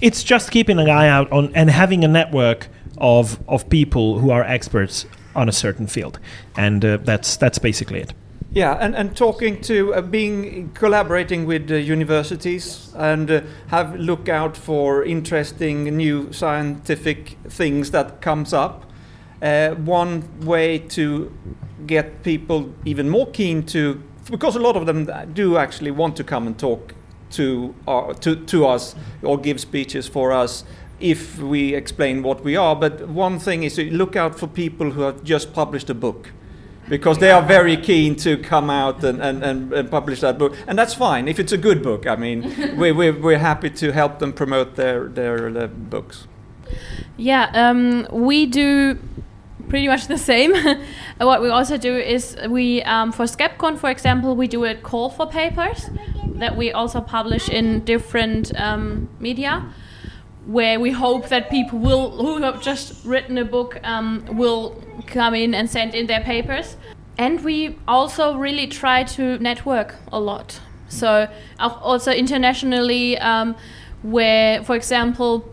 it's 0.02 0.24
just 0.24 0.52
keeping 0.52 0.80
an 0.80 0.90
eye 0.90 1.08
out 1.08 1.32
on 1.32 1.52
and 1.56 1.70
having 1.70 2.04
a 2.04 2.08
network 2.08 2.68
of 2.98 3.40
of 3.48 3.70
people 3.70 4.20
who 4.20 4.32
are 4.32 4.44
experts 4.44 5.06
on 5.36 5.50
a 5.50 5.52
certain 5.52 5.88
field, 5.88 6.20
and 6.56 6.84
uh, 6.86 6.98
that's 6.98 7.38
that's 7.38 7.60
basically 7.60 8.00
it. 8.02 8.14
Yeah, 8.52 8.78
and, 8.82 8.96
and 8.96 9.16
talking 9.16 9.62
to 9.62 9.94
uh, 9.94 10.02
being 10.02 10.72
collaborating 10.74 11.46
with 11.46 11.70
uh, 11.70 11.76
universities 11.76 12.92
and 12.96 13.30
uh, 13.30 13.42
have 13.68 13.96
look 13.96 14.28
out 14.28 14.58
for 14.58 15.04
interesting 15.04 15.84
new 15.96 16.34
scientific 16.34 17.38
things 17.48 17.92
that 17.92 18.22
comes 18.22 18.52
up. 18.52 18.90
Uh, 19.40 19.76
one 19.76 20.24
way 20.42 20.80
to 20.80 21.32
get 21.86 22.24
people 22.24 22.74
even 22.86 23.08
more 23.08 23.28
keen 23.28 23.64
to, 23.68 24.02
because 24.32 24.56
a 24.56 24.60
lot 24.60 24.76
of 24.76 24.88
them 24.88 25.08
do 25.34 25.58
actually 25.58 25.92
want 25.92 26.16
to 26.16 26.24
come 26.24 26.48
and 26.48 26.58
talk 26.58 26.96
to 27.30 27.76
our, 27.88 28.16
to 28.16 28.36
to 28.48 28.66
us 28.66 28.96
or 29.22 29.38
give 29.38 29.60
speeches 29.60 30.08
for 30.08 30.32
us 30.32 30.64
if 31.00 31.38
we 31.38 31.76
explain 31.76 32.24
what 32.24 32.44
we 32.44 32.56
are. 32.56 32.76
But 32.76 33.10
one 33.10 33.38
thing 33.38 33.62
is 33.62 33.76
to 33.76 33.92
look 33.92 34.16
out 34.16 34.40
for 34.40 34.48
people 34.48 34.90
who 34.90 35.02
have 35.02 35.24
just 35.24 35.54
published 35.54 35.92
a 35.92 35.94
book 35.94 36.32
because 36.90 37.20
they 37.20 37.32
are 37.32 37.42
very 37.42 37.78
keen 37.78 38.16
to 38.18 38.38
come 38.38 38.70
out 38.70 39.04
and, 39.04 39.22
and, 39.22 39.44
and, 39.44 39.72
and 39.72 39.92
publish 39.92 40.22
that 40.22 40.38
book. 40.38 40.56
And 40.68 40.78
that's 40.78 40.94
fine 40.94 41.28
if 41.28 41.40
it's 41.40 41.52
a 41.52 41.58
good 41.58 41.82
book. 41.84 42.08
I 42.08 42.16
mean, 42.16 42.78
we, 42.78 42.92
we, 42.92 43.12
we're 43.12 43.38
happy 43.38 43.70
to 43.70 43.92
help 43.92 44.20
them 44.20 44.34
promote 44.34 44.76
their, 44.76 45.08
their, 45.08 45.52
their 45.52 45.68
books. 45.68 46.28
Yeah, 47.18 47.50
um, 47.54 48.08
we 48.12 48.46
do 48.46 48.98
pretty 49.70 49.88
much 49.88 50.08
the 50.08 50.18
same. 50.18 50.54
what 51.18 51.42
we 51.42 51.50
also 51.50 51.78
do 51.78 51.96
is 51.96 52.36
we, 52.50 52.82
um, 52.84 53.12
for 53.12 53.26
SkepKon, 53.26 53.78
for 53.78 53.90
example, 53.90 54.36
we 54.36 54.48
do 54.48 54.66
a 54.66 54.76
call 54.76 55.10
for 55.10 55.28
papers 55.28 55.90
that 56.36 56.56
we 56.56 56.72
also 56.72 57.02
publish 57.02 57.50
in 57.50 57.84
different 57.86 58.58
um, 58.60 59.10
media, 59.20 59.72
where 60.50 60.80
we 60.80 60.90
hope 60.90 61.30
that 61.30 61.52
people 61.52 61.78
will, 61.78 62.10
who 62.10 62.42
have 62.42 62.60
just 62.60 63.06
written 63.06 63.38
a 63.38 63.46
book, 63.46 63.80
um, 63.84 64.26
will 64.32 64.82
come 65.06 65.36
in 65.36 65.54
and 65.54 65.70
send 65.70 65.94
in 65.94 66.08
their 66.08 66.22
papers. 66.22 66.76
And 67.20 67.44
we 67.44 67.78
also 67.88 68.36
really 68.36 68.66
try 68.66 69.04
to 69.04 69.38
network 69.38 69.94
a 70.12 70.20
lot. 70.20 70.60
So 70.88 71.28
also 71.60 72.12
internationally, 72.12 73.16
um, 73.20 73.56
where, 74.02 74.64
for 74.64 74.76
example, 74.76 75.48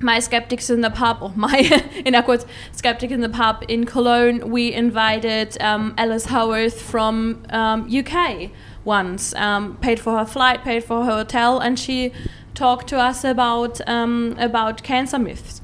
my 0.00 0.18
skeptics 0.18 0.68
in 0.68 0.82
the 0.82 0.90
pub, 0.90 1.22
or 1.22 1.32
my 1.34 1.58
in 2.04 2.22
quotes, 2.22 2.44
skeptic 2.72 3.10
in 3.10 3.22
the 3.22 3.30
pub 3.30 3.64
in 3.66 3.86
Cologne, 3.86 4.50
we 4.50 4.74
invited 4.74 5.56
um, 5.62 5.94
Alice 5.96 6.26
Howarth 6.26 6.82
from 6.82 7.46
um, 7.48 7.88
UK 7.90 8.50
once, 8.84 9.34
um, 9.36 9.78
paid 9.78 9.98
for 9.98 10.18
her 10.18 10.26
flight, 10.26 10.62
paid 10.62 10.84
for 10.84 11.06
her 11.06 11.12
hotel, 11.12 11.60
and 11.60 11.78
she 11.78 12.12
talked 12.54 12.88
to 12.88 12.98
us 12.98 13.24
about 13.24 13.80
um, 13.88 14.36
about 14.38 14.82
cancer 14.82 15.18
myths 15.18 15.60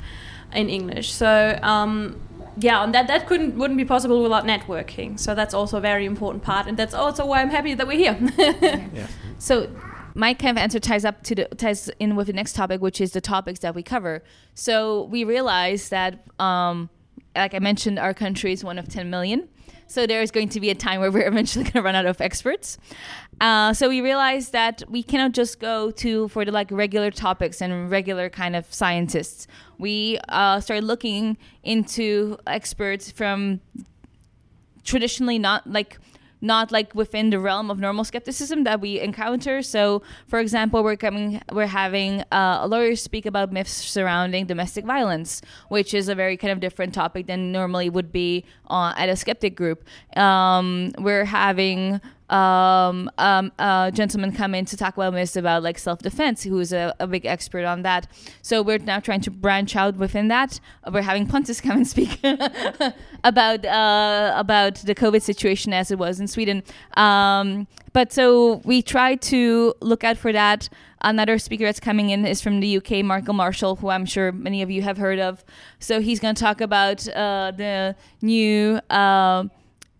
in 0.52 0.68
English. 0.68 1.12
So 1.12 1.58
um, 1.62 2.20
yeah, 2.58 2.82
and 2.82 2.94
that 2.94 3.06
that 3.08 3.26
couldn't 3.26 3.56
wouldn't 3.56 3.78
be 3.78 3.84
possible 3.84 4.22
without 4.22 4.44
networking. 4.44 5.18
So 5.18 5.34
that's 5.34 5.54
also 5.54 5.78
a 5.78 5.80
very 5.80 6.04
important 6.04 6.42
part, 6.42 6.66
and 6.66 6.76
that's 6.76 6.94
also 6.94 7.24
why 7.26 7.40
I'm 7.40 7.50
happy 7.50 7.74
that 7.74 7.86
we're 7.86 7.98
here. 7.98 8.18
So 9.40 9.70
my 10.14 10.34
kind 10.34 10.56
of 10.56 10.62
answer 10.62 10.78
ties 10.78 11.04
up 11.04 11.22
to 11.24 11.34
the 11.34 11.44
ties 11.56 11.88
in 11.98 12.14
with 12.14 12.26
the 12.26 12.32
next 12.34 12.52
topic, 12.52 12.80
which 12.80 13.00
is 13.00 13.12
the 13.12 13.20
topics 13.20 13.60
that 13.60 13.74
we 13.74 13.82
cover. 13.82 14.22
So 14.54 15.04
we 15.04 15.24
realize 15.24 15.88
that, 15.88 16.24
um, 16.38 16.90
like 17.34 17.54
I 17.54 17.58
mentioned, 17.58 17.98
our 17.98 18.12
country 18.12 18.52
is 18.52 18.62
one 18.62 18.78
of 18.78 18.88
10 18.88 19.08
million. 19.08 19.48
So 19.90 20.06
there's 20.06 20.30
going 20.30 20.50
to 20.50 20.60
be 20.60 20.70
a 20.70 20.74
time 20.76 21.00
where 21.00 21.10
we're 21.10 21.26
eventually 21.34 21.64
going 21.64 21.72
to 21.72 21.82
run 21.82 21.96
out 21.96 22.06
of 22.06 22.20
experts. 22.20 22.78
Uh, 23.40 23.72
so 23.72 23.88
we 23.88 24.00
realized 24.00 24.52
that 24.52 24.84
we 24.88 25.02
cannot 25.02 25.32
just 25.32 25.58
go 25.58 25.90
to 25.90 26.28
for 26.28 26.44
the 26.44 26.52
like 26.52 26.70
regular 26.70 27.10
topics 27.10 27.60
and 27.60 27.90
regular 27.90 28.30
kind 28.30 28.54
of 28.54 28.72
scientists. 28.72 29.48
We 29.78 30.20
uh, 30.28 30.60
started 30.60 30.84
looking 30.84 31.36
into 31.64 32.38
experts 32.46 33.10
from 33.10 33.60
traditionally 34.84 35.40
not 35.40 35.66
like 35.66 35.98
not 36.40 36.72
like 36.72 36.94
within 36.94 37.30
the 37.30 37.38
realm 37.38 37.70
of 37.70 37.78
normal 37.78 38.04
skepticism 38.04 38.64
that 38.64 38.80
we 38.80 39.00
encounter. 39.00 39.62
So, 39.62 40.02
for 40.26 40.38
example, 40.38 40.82
we're 40.82 40.96
coming, 40.96 41.40
we're 41.52 41.66
having 41.66 42.22
uh, 42.32 42.60
a 42.62 42.68
lawyer 42.68 42.96
speak 42.96 43.26
about 43.26 43.52
myths 43.52 43.72
surrounding 43.72 44.46
domestic 44.46 44.84
violence, 44.84 45.42
which 45.68 45.94
is 45.94 46.08
a 46.08 46.14
very 46.14 46.36
kind 46.36 46.52
of 46.52 46.60
different 46.60 46.94
topic 46.94 47.26
than 47.26 47.52
normally 47.52 47.90
would 47.90 48.12
be 48.12 48.44
uh, 48.68 48.94
at 48.96 49.08
a 49.08 49.16
skeptic 49.16 49.56
group. 49.56 49.84
Um, 50.16 50.92
we're 50.98 51.24
having 51.24 52.00
um, 52.30 53.10
um, 53.18 53.52
gentleman 53.92 54.32
come 54.32 54.54
in 54.54 54.64
to 54.66 54.76
talk 54.76 54.96
about 54.96 55.12
myths 55.12 55.36
about 55.36 55.62
like 55.62 55.78
self-defense, 55.78 56.44
who's 56.44 56.72
a, 56.72 56.94
a 56.98 57.06
big 57.06 57.26
expert 57.26 57.64
on 57.64 57.82
that. 57.82 58.06
So 58.42 58.62
we're 58.62 58.78
now 58.78 59.00
trying 59.00 59.20
to 59.22 59.30
branch 59.30 59.76
out 59.76 59.96
within 59.96 60.28
that. 60.28 60.60
We're 60.90 61.02
having 61.02 61.26
Pontus 61.26 61.60
come 61.60 61.78
and 61.78 61.86
speak 61.88 62.20
about 63.24 63.64
uh, 63.64 64.32
about 64.36 64.76
the 64.76 64.94
COVID 64.94 65.22
situation 65.22 65.72
as 65.72 65.90
it 65.90 65.98
was 65.98 66.20
in 66.20 66.28
Sweden. 66.28 66.62
Um, 66.94 67.66
but 67.92 68.12
so 68.12 68.56
we 68.64 68.82
try 68.82 69.16
to 69.16 69.74
look 69.80 70.04
out 70.04 70.16
for 70.16 70.32
that. 70.32 70.68
Another 71.02 71.38
speaker 71.38 71.64
that's 71.64 71.80
coming 71.80 72.10
in 72.10 72.26
is 72.26 72.42
from 72.42 72.60
the 72.60 72.76
UK, 72.76 73.02
Michael 73.04 73.34
Marshall, 73.34 73.76
who 73.76 73.88
I'm 73.88 74.04
sure 74.04 74.32
many 74.32 74.60
of 74.60 74.70
you 74.70 74.82
have 74.82 74.98
heard 74.98 75.18
of. 75.18 75.42
So 75.78 76.00
he's 76.00 76.20
going 76.20 76.34
to 76.34 76.40
talk 76.40 76.60
about 76.60 77.08
uh, 77.08 77.52
the 77.56 77.96
new 78.20 78.80
uh, 78.90 79.44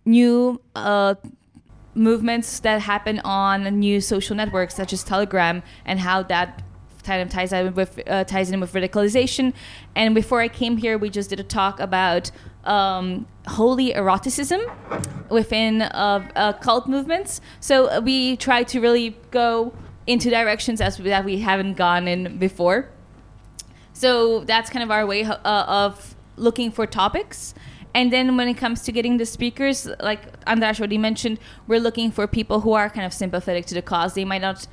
new 0.05 0.61
uh, 0.77 1.15
movements 2.01 2.61
that 2.61 2.81
happen 2.81 3.21
on 3.25 3.79
new 3.79 4.01
social 4.01 4.35
networks 4.35 4.75
such 4.75 4.93
as 4.93 5.05
Telegram 5.05 5.63
and 5.85 6.01
how 6.01 6.23
that 6.25 6.63
kind 7.05 7.23
of 7.23 7.29
ties 7.29 7.53
in 7.53 7.75
with 7.75 8.01
uh, 8.07 8.25
ties 8.25 8.51
in 8.51 8.61
with 8.61 8.73
radicalization. 8.73 9.53
And 9.95 10.15
before 10.15 10.41
I 10.41 10.49
came 10.49 10.77
here, 10.79 10.99
we 10.99 11.11
just 11.11 11.31
did 11.31 11.41
a 11.41 11.45
talk 11.45 11.79
about 11.79 12.31
um, 12.65 13.27
holy 13.47 13.93
eroticism 13.95 14.61
within 15.29 15.83
uh, 15.83 16.29
uh, 16.35 16.53
cult 16.55 16.89
movements. 16.89 17.41
So 17.61 17.87
uh, 17.87 18.01
we 18.03 18.37
try 18.37 18.63
to 18.65 18.81
really 18.81 19.17
go 19.31 19.73
into 20.07 20.31
directions 20.31 20.81
as 20.81 20.97
that 20.99 21.25
we 21.25 21.41
haven't 21.41 21.75
gone 21.75 22.09
in 22.09 22.39
before. 22.39 22.89
So 23.93 24.45
that's 24.45 24.71
kind 24.71 24.83
of 24.83 24.91
our 24.91 25.07
way 25.07 25.25
uh, 25.25 25.37
of 25.45 26.17
looking 26.37 26.71
for 26.71 26.87
topics. 26.87 27.55
And 27.95 28.13
then 28.13 28.37
when 28.37 28.49
it 28.49 28.55
comes 28.55 28.83
to 28.83 28.93
getting 28.93 29.17
the 29.17 29.27
speakers, 29.27 29.89
like 30.01 30.21
Andras 30.47 30.79
already 30.79 30.99
mentioned, 30.99 31.39
we're 31.67 31.81
looking 31.81 32.11
for 32.11 32.27
people 32.27 32.61
who 32.61 32.73
are 32.73 32.89
kind 32.89 33.07
of 33.07 33.13
sympathetic 33.13 33.67
to 33.67 33.75
the 33.75 33.83
cause. 33.83 34.15
They 34.15 34.25
might 34.25 34.43
not 34.43 34.67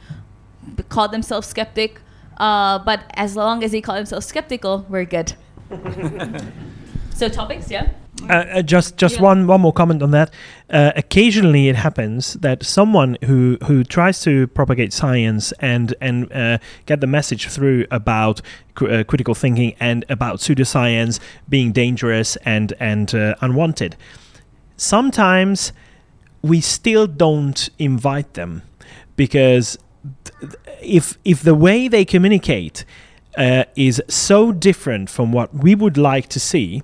call 0.90 1.08
themselves 1.08 1.48
skeptic, 1.48 2.02
uh, 2.38 2.80
but 2.80 3.04
as 3.16 3.36
long 3.36 3.64
as 3.64 3.72
they 3.72 3.82
call 3.82 3.96
themselves 3.96 4.26
skeptical, 4.26 4.86
we're 4.90 5.06
good. 5.06 5.34
so 7.16 7.28
topics, 7.28 7.72
yeah. 7.72 7.92
Uh, 8.24 8.34
uh, 8.34 8.62
just 8.64 8.98
just 8.98 9.16
Yeah. 9.18 9.22
one 9.22 9.48
one 9.48 9.62
more 9.62 9.72
comment 9.74 10.02
on 10.02 10.12
that. 10.12 10.32
Uh, 10.70 10.92
occasionally, 10.96 11.70
it 11.70 11.76
happens 11.76 12.34
that 12.42 12.64
someone 12.64 13.18
who 13.26 13.58
who 13.68 13.84
tries 13.84 14.22
to 14.24 14.48
propagate 14.48 14.92
science 14.92 15.54
and 15.60 15.94
and 16.02 16.32
uh, 16.34 16.58
get 16.88 17.00
the 17.00 17.08
message 17.08 17.48
through 17.48 17.86
about 17.92 18.42
cr- 18.74 18.90
uh, 18.90 19.04
critical 19.04 19.36
thinking 19.36 19.76
and 19.80 20.04
about 20.10 20.40
pseudoscience 20.40 21.20
being 21.48 21.72
dangerous 21.72 22.38
and 22.38 22.74
and 22.80 23.14
uh, 23.14 23.36
unwanted. 23.42 23.96
Sometimes 24.78 25.72
we 26.42 26.60
still 26.62 27.08
don't 27.08 27.70
invite 27.80 28.34
them 28.34 28.62
because 29.16 29.78
th- 30.42 30.54
if 30.82 31.18
if 31.24 31.44
the 31.44 31.56
way 31.56 31.88
they 31.88 32.04
communicate 32.04 32.84
uh, 33.38 33.64
is 33.76 34.02
so 34.08 34.52
different 34.52 35.10
from 35.10 35.32
what 35.32 35.54
we 35.54 35.76
would 35.76 35.98
like 35.98 36.28
to 36.30 36.40
see 36.40 36.82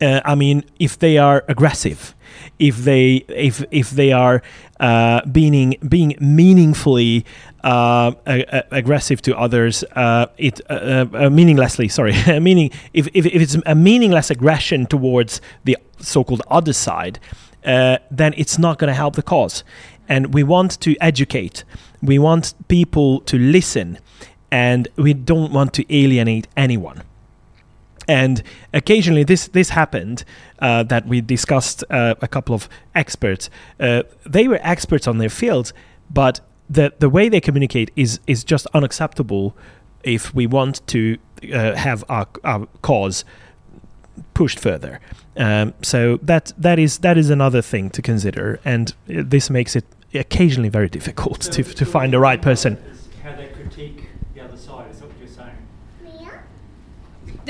uh, 0.00 0.20
I 0.24 0.34
mean, 0.34 0.64
if 0.78 0.98
they 0.98 1.18
are 1.18 1.44
aggressive, 1.48 2.14
if 2.58 2.76
they 2.78 3.24
if 3.28 3.64
if 3.70 3.90
they 3.90 4.12
are 4.12 4.42
uh, 4.78 5.20
being 5.26 5.76
being 5.88 6.16
meaningfully 6.20 7.24
uh, 7.64 8.12
a- 8.26 8.44
a- 8.48 8.64
aggressive 8.70 9.20
to 9.22 9.36
others, 9.36 9.84
uh, 9.96 10.26
it 10.38 10.60
uh, 10.70 11.06
uh, 11.12 11.30
meaninglessly. 11.30 11.88
Sorry, 11.88 12.14
meaning 12.40 12.70
if, 12.92 13.08
if 13.14 13.26
if 13.26 13.42
it's 13.42 13.56
a 13.66 13.74
meaningless 13.74 14.30
aggression 14.30 14.86
towards 14.86 15.40
the 15.64 15.76
so-called 15.98 16.42
other 16.48 16.72
side, 16.72 17.18
then 17.62 18.34
it's 18.36 18.58
not 18.58 18.78
going 18.78 18.88
to 18.88 18.94
help 18.94 19.16
the 19.16 19.22
cause. 19.22 19.64
And 20.08 20.34
we 20.34 20.42
want 20.42 20.80
to 20.80 20.96
educate. 21.00 21.64
We 22.02 22.18
want 22.18 22.54
people 22.68 23.20
to 23.22 23.38
listen, 23.38 23.98
and 24.50 24.88
we 24.96 25.14
don't 25.14 25.52
want 25.52 25.72
to 25.74 25.84
alienate 25.94 26.48
anyone 26.56 27.02
and 28.10 28.42
occasionally 28.74 29.24
this 29.24 29.48
this 29.48 29.70
happened 29.70 30.24
uh, 30.58 30.82
that 30.82 31.06
we 31.06 31.20
discussed 31.20 31.84
uh, 31.90 32.14
a 32.20 32.28
couple 32.28 32.54
of 32.54 32.68
experts. 32.94 33.48
Uh, 33.78 34.02
they 34.26 34.48
were 34.48 34.58
experts 34.62 35.06
on 35.06 35.18
their 35.18 35.30
fields, 35.30 35.72
but 36.10 36.40
the 36.68 36.92
the 36.98 37.08
way 37.08 37.28
they 37.28 37.40
communicate 37.40 37.90
is 37.94 38.20
is 38.26 38.42
just 38.42 38.66
unacceptable 38.74 39.56
if 40.02 40.34
we 40.34 40.46
want 40.46 40.86
to 40.88 41.18
uh, 41.54 41.74
have 41.76 42.04
our, 42.08 42.26
our 42.42 42.66
cause 42.82 43.24
pushed 44.34 44.58
further. 44.58 44.98
Um, 45.36 45.72
so 45.82 46.18
that 46.22 46.52
that 46.58 46.78
is 46.78 46.98
that 46.98 47.16
is 47.16 47.30
another 47.30 47.62
thing 47.62 47.90
to 47.90 48.02
consider 48.02 48.58
and 48.64 48.90
uh, 48.90 49.22
this 49.24 49.50
makes 49.50 49.76
it 49.76 49.84
occasionally 50.12 50.68
very 50.68 50.88
difficult 50.88 51.40
to, 51.40 51.62
to 51.62 51.86
find 51.86 52.12
the 52.12 52.18
right 52.18 52.42
person 52.42 52.76
Is 52.76 53.08
how 53.22 53.36
they 53.36 53.46
critique 53.46 54.08
the 54.34 54.40
other 54.40 54.56
side. 54.56 54.90
Is 54.90 54.98
that 54.98 55.08
what 55.08 55.18
you're 55.20 55.28
saying? 55.28 55.56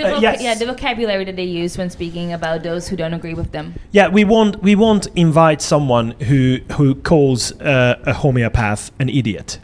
The 0.00 0.16
Uh, 0.16 0.20
yes. 0.20 0.42
Yeah, 0.42 0.54
the 0.54 0.66
vocabulary 0.66 1.24
that 1.24 1.36
they 1.36 1.44
use 1.44 1.76
when 1.76 1.90
speaking 1.90 2.32
about 2.32 2.62
those 2.62 2.88
who 2.88 2.96
don't 2.96 3.14
agree 3.14 3.34
with 3.34 3.52
them. 3.52 3.74
Yeah, 3.92 4.08
we 4.08 4.24
won't 4.24 4.62
we 4.62 4.74
won't 4.74 5.06
invite 5.14 5.60
someone 5.60 6.12
who 6.28 6.58
who 6.76 6.94
calls 6.94 7.52
uh, 7.60 7.98
a 8.06 8.14
homeopath 8.14 8.90
an 8.98 9.08
idiot. 9.08 9.58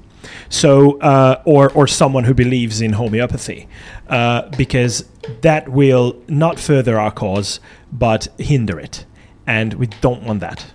So 0.49 0.99
uh, 1.01 1.43
or 1.45 1.71
or 1.73 1.87
someone 1.87 2.25
who 2.25 2.35
believes 2.35 2.81
in 2.81 2.93
homeopathy, 2.93 3.69
uh, 4.09 4.43
because 4.57 5.05
that 5.41 5.69
will 5.69 6.17
not 6.29 6.59
further 6.59 6.99
our 6.99 7.11
cause 7.11 7.61
but 7.93 8.29
hinder 8.39 8.79
it, 8.79 9.07
and 9.47 9.75
we 9.75 9.87
don't 9.87 10.23
want 10.23 10.41
that. 10.41 10.67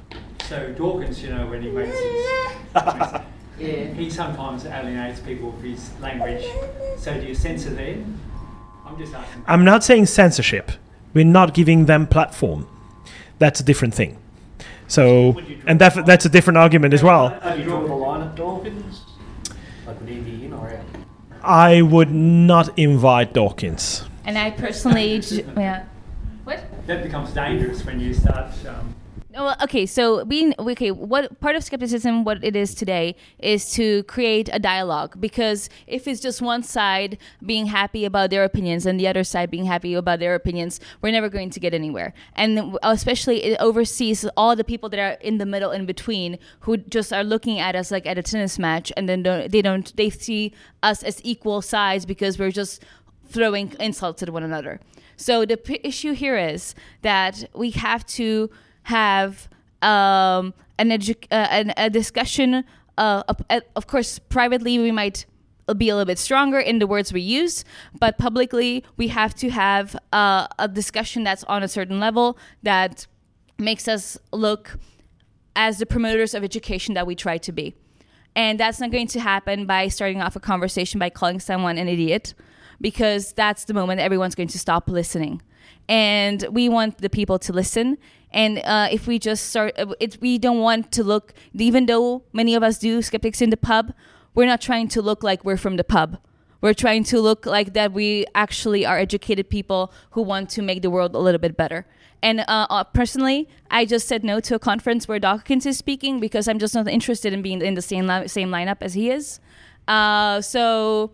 So 0.50 0.72
Dawkins, 0.74 1.22
you 1.24 1.30
know, 1.30 1.48
when 1.48 1.62
he 1.62 1.70
makes 1.70 1.98
his, 1.98 3.22
he 3.98 4.10
sometimes 4.10 4.66
alienates 4.66 5.20
people 5.20 5.52
with 5.52 5.64
his 5.64 5.92
language. 6.02 6.46
So 6.98 7.14
do 7.14 7.28
you 7.28 7.36
censor 7.36 7.70
them? 7.70 8.20
I'm 8.92 8.98
just 9.00 9.14
asking. 9.14 9.44
I'm 9.48 9.64
not 9.66 9.84
saying 9.84 10.06
censorship. 10.08 10.72
We're 11.14 11.26
not 11.26 11.54
giving 11.54 11.86
them 11.86 12.08
platform. 12.08 12.68
That's 13.40 13.60
a 13.60 13.64
different 13.64 13.94
thing. 13.94 14.18
So 14.88 15.40
and 15.66 15.80
that, 15.80 16.06
that's 16.06 16.26
a 16.26 16.30
different 16.30 16.58
argument 16.58 16.94
as 16.94 17.02
well. 17.04 17.30
Have 17.30 17.58
you 17.58 17.66
drawn 17.66 17.88
the 17.88 17.96
line 17.96 18.28
at 18.28 18.36
Dawkins? 18.36 19.02
Like 19.88 20.00
would 20.00 20.10
he 20.10 20.20
be 20.20 20.46
in 20.46 20.54
or 20.54 20.70
out? 20.70 20.86
I 21.44 21.82
would 21.82 22.12
not 22.12 22.78
invite 22.78 23.34
Dawkins. 23.34 24.04
And 24.26 24.38
I 24.38 24.52
personally, 24.52 25.20
j- 25.20 25.46
yeah. 25.58 25.86
What? 26.44 26.64
That 26.88 27.04
becomes 27.04 27.32
dangerous 27.32 27.86
when 27.86 28.00
you 28.00 28.14
start. 28.14 28.52
Um, 28.68 28.68
No, 28.68 29.01
Oh, 29.34 29.46
well, 29.46 29.56
okay, 29.64 29.86
so 29.86 30.26
being 30.26 30.54
okay, 30.60 30.92
what 30.92 31.40
part 31.40 31.56
of 31.56 31.64
skepticism, 31.64 32.26
what 32.26 32.44
it 32.44 32.54
is 32.54 32.76
today, 32.76 33.16
is 33.40 33.72
to 33.72 34.04
create 34.04 34.50
a 34.52 34.60
dialogue. 34.60 35.22
Because 35.22 35.70
if 35.88 36.06
it's 36.06 36.20
just 36.20 36.42
one 36.42 36.64
side 36.64 37.18
being 37.46 37.68
happy 37.68 38.04
about 38.04 38.30
their 38.30 38.44
opinions 38.44 38.86
and 38.86 39.00
the 39.00 39.08
other 39.08 39.24
side 39.24 39.50
being 39.50 39.64
happy 39.64 39.94
about 39.94 40.20
their 40.20 40.36
opinions, 40.36 40.82
we're 41.02 41.12
never 41.12 41.30
going 41.30 41.50
to 41.50 41.62
get 41.62 41.74
anywhere. 41.74 42.14
And 42.36 42.78
especially 42.84 43.42
it 43.44 43.58
oversees 43.62 44.26
all 44.36 44.54
the 44.58 44.66
people 44.66 44.90
that 44.90 45.00
are 45.00 45.18
in 45.22 45.38
the 45.38 45.46
middle, 45.46 45.72
in 45.72 45.86
between, 45.86 46.38
who 46.62 46.76
just 46.76 47.14
are 47.14 47.24
looking 47.24 47.58
at 47.58 47.74
us 47.74 47.90
like 47.90 48.06
at 48.06 48.18
a 48.18 48.24
tennis 48.24 48.60
match, 48.60 48.92
and 48.98 49.08
then 49.08 49.24
don't, 49.24 49.50
they 49.50 49.62
don't 49.62 49.96
they 49.96 50.10
see 50.10 50.52
us 50.84 51.04
as 51.04 51.22
equal 51.24 51.62
sides 51.62 52.06
because 52.06 52.38
we're 52.38 52.52
just 52.52 52.84
throwing 53.30 53.74
insults 53.80 54.22
at 54.22 54.30
one 54.30 54.44
another. 54.44 54.82
So 55.16 55.46
the 55.46 55.56
p- 55.56 55.80
issue 55.84 56.12
here 56.14 56.38
is 56.38 56.76
that 57.02 57.46
we 57.54 57.72
have 57.72 58.06
to 58.08 58.50
have 58.84 59.48
um, 59.82 60.54
an, 60.78 60.90
edu- 60.90 61.28
uh, 61.32 61.48
an 61.50 61.74
a 61.78 61.90
discussion. 61.90 62.64
Uh, 62.98 63.24
of, 63.76 63.88
course, 63.88 64.20
privately 64.20 64.78
we 64.80 64.92
might 64.92 65.26
be 65.78 65.90
a 65.90 65.96
little 65.96 66.06
bit 66.06 66.20
stronger 66.20 66.60
in 66.60 66.80
the 66.80 66.88
words 66.88 67.14
we 67.14 67.22
use, 67.22 67.64
but 67.98 68.18
publicly 68.18 68.84
we 68.98 69.08
have 69.08 69.34
to 69.36 69.50
have 69.50 69.96
uh, 70.12 70.48
a 70.60 70.68
discussion 70.68 71.24
that's 71.24 71.44
on 71.46 71.64
a 71.64 71.68
certain 71.68 72.00
level 72.00 72.38
that 72.64 73.08
makes 73.58 73.88
us 73.88 74.18
look 74.32 74.78
as 75.56 75.78
the 75.78 75.86
promoters 75.86 76.34
of 76.34 76.44
education 76.44 76.94
that 76.96 77.06
we 77.08 77.16
try 77.16 77.38
to 77.38 77.52
be. 77.52 77.74
And 78.36 78.60
that's 78.60 78.80
not 78.80 78.92
going 78.92 79.08
to 79.08 79.20
happen 79.20 79.66
by 79.66 79.88
starting 79.88 80.22
off 80.22 80.36
a 80.36 80.40
conversation 80.40 81.00
by 81.00 81.10
calling 81.10 81.40
someone 81.40 81.78
an 81.78 81.88
idiot, 81.88 82.34
because 82.80 83.34
that's 83.34 83.66
the 83.66 83.74
moment 83.74 84.00
everyone's 84.00 84.36
going 84.36 84.50
to 84.50 84.60
stop 84.60 84.90
listening. 84.90 85.42
And 85.88 86.46
we 86.52 86.70
want 86.70 87.00
the 87.00 87.10
people 87.10 87.40
to 87.40 87.54
listen. 87.54 87.98
And 88.32 88.60
uh, 88.60 88.88
if 88.92 89.08
we 89.08 89.20
just 89.20 89.50
start, 89.50 89.74
uh, 89.78 89.94
we 90.20 90.38
don't 90.38 90.60
want 90.60 90.92
to 90.94 91.04
look, 91.04 91.34
even 91.54 91.86
though 91.86 92.24
many 92.34 92.56
of 92.56 92.64
us 92.64 92.78
do 92.78 93.02
skeptics 93.02 93.42
in 93.42 93.50
the 93.50 93.58
pub, 93.58 93.94
we're 94.34 94.46
not 94.46 94.62
trying 94.62 94.88
to 94.90 95.02
look 95.02 95.24
like 95.24 95.44
we're 95.44 95.58
from 95.58 95.78
the 95.78 95.84
pub. 95.84 96.18
We're 96.62 96.76
trying 96.76 97.04
to 97.06 97.20
look 97.20 97.46
like 97.46 97.74
that 97.74 97.92
we 97.92 98.26
actually 98.36 98.86
are 98.86 98.98
educated 98.98 99.50
people 99.50 99.92
who 100.12 100.22
want 100.22 100.50
to 100.52 100.62
make 100.62 100.84
the 100.84 100.92
world 100.92 101.16
a 101.16 101.20
little 101.20 101.40
bit 101.40 101.58
better. 101.58 101.88
And 102.22 102.42
uh, 102.42 102.68
uh, 102.70 102.84
personally, 102.84 103.50
I 103.72 103.86
just 103.86 104.08
said 104.08 104.24
no 104.24 104.40
to 104.42 104.56
a 104.56 104.60
conference 104.60 105.08
where 105.08 105.20
Dawkins 105.20 105.66
is 105.66 105.78
speaking 105.78 106.20
because 106.20 106.48
I'm 106.48 106.60
just 106.60 106.76
not 106.76 106.88
interested 106.88 107.34
in 107.34 107.42
being 107.42 107.62
in 107.62 107.74
the 107.74 107.82
same 107.82 108.06
li- 108.06 108.28
same 108.28 108.50
lineup 108.50 108.78
as 108.82 108.94
he 108.94 109.10
is. 109.10 109.40
Uh, 109.88 110.40
so, 110.42 111.12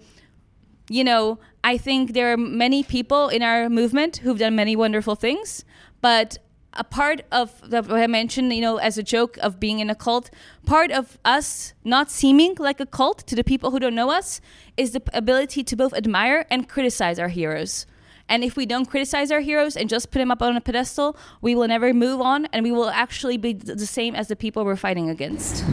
you 0.90 1.06
know, 1.06 1.40
I 1.64 1.78
think 1.78 2.14
there 2.14 2.34
are 2.34 2.38
many 2.38 2.84
people 2.84 3.30
in 3.30 3.42
our 3.42 3.70
movement 3.70 4.18
who've 4.18 4.38
done 4.38 4.56
many 4.56 4.76
wonderful 4.76 5.16
things, 5.16 5.64
but 6.02 6.40
a 6.78 6.84
part 6.84 7.22
of 7.32 7.60
the, 7.70 7.82
what 7.84 8.00
I 8.00 8.08
mentioned, 8.08 8.54
you 8.54 8.62
know, 8.62 8.78
as 8.78 8.98
a 8.98 9.04
joke 9.04 9.38
of 9.38 9.60
being 9.60 9.80
in 9.80 9.90
a 9.90 9.96
cult, 9.96 10.30
part 10.66 10.92
of 10.92 11.18
us 11.26 11.74
not 11.84 12.10
seeming 12.10 12.56
like 12.60 12.80
a 12.80 12.86
cult 12.86 13.20
to 13.28 13.36
the 13.36 13.44
people 13.44 13.72
who 13.72 13.80
don't 13.80 13.96
know 13.96 14.12
us 14.12 14.40
is 14.78 14.92
the 14.92 15.02
ability 15.14 15.64
to 15.64 15.76
both 15.76 15.94
admire 15.94 16.46
and 16.50 16.70
criticize 16.70 17.20
our 17.20 17.30
heroes. 17.30 17.86
And 18.30 18.44
if 18.44 18.58
we 18.58 18.66
don't 18.66 18.86
criticize 18.86 19.32
our 19.32 19.40
heroes 19.40 19.76
and 19.78 19.90
just 19.90 20.12
put 20.12 20.20
them 20.20 20.32
up 20.32 20.42
on 20.42 20.56
a 20.56 20.62
pedestal, 20.62 21.18
we 21.42 21.56
will 21.56 21.68
never 21.68 21.94
move 21.94 22.22
on 22.22 22.46
and 22.48 22.64
we 22.64 22.72
will 22.72 22.90
actually 22.90 23.38
be 23.38 23.54
the 23.54 23.86
same 23.86 24.16
as 24.16 24.28
the 24.28 24.36
people 24.36 24.66
we're 24.66 24.76
fighting 24.76 25.10
against. 25.10 25.64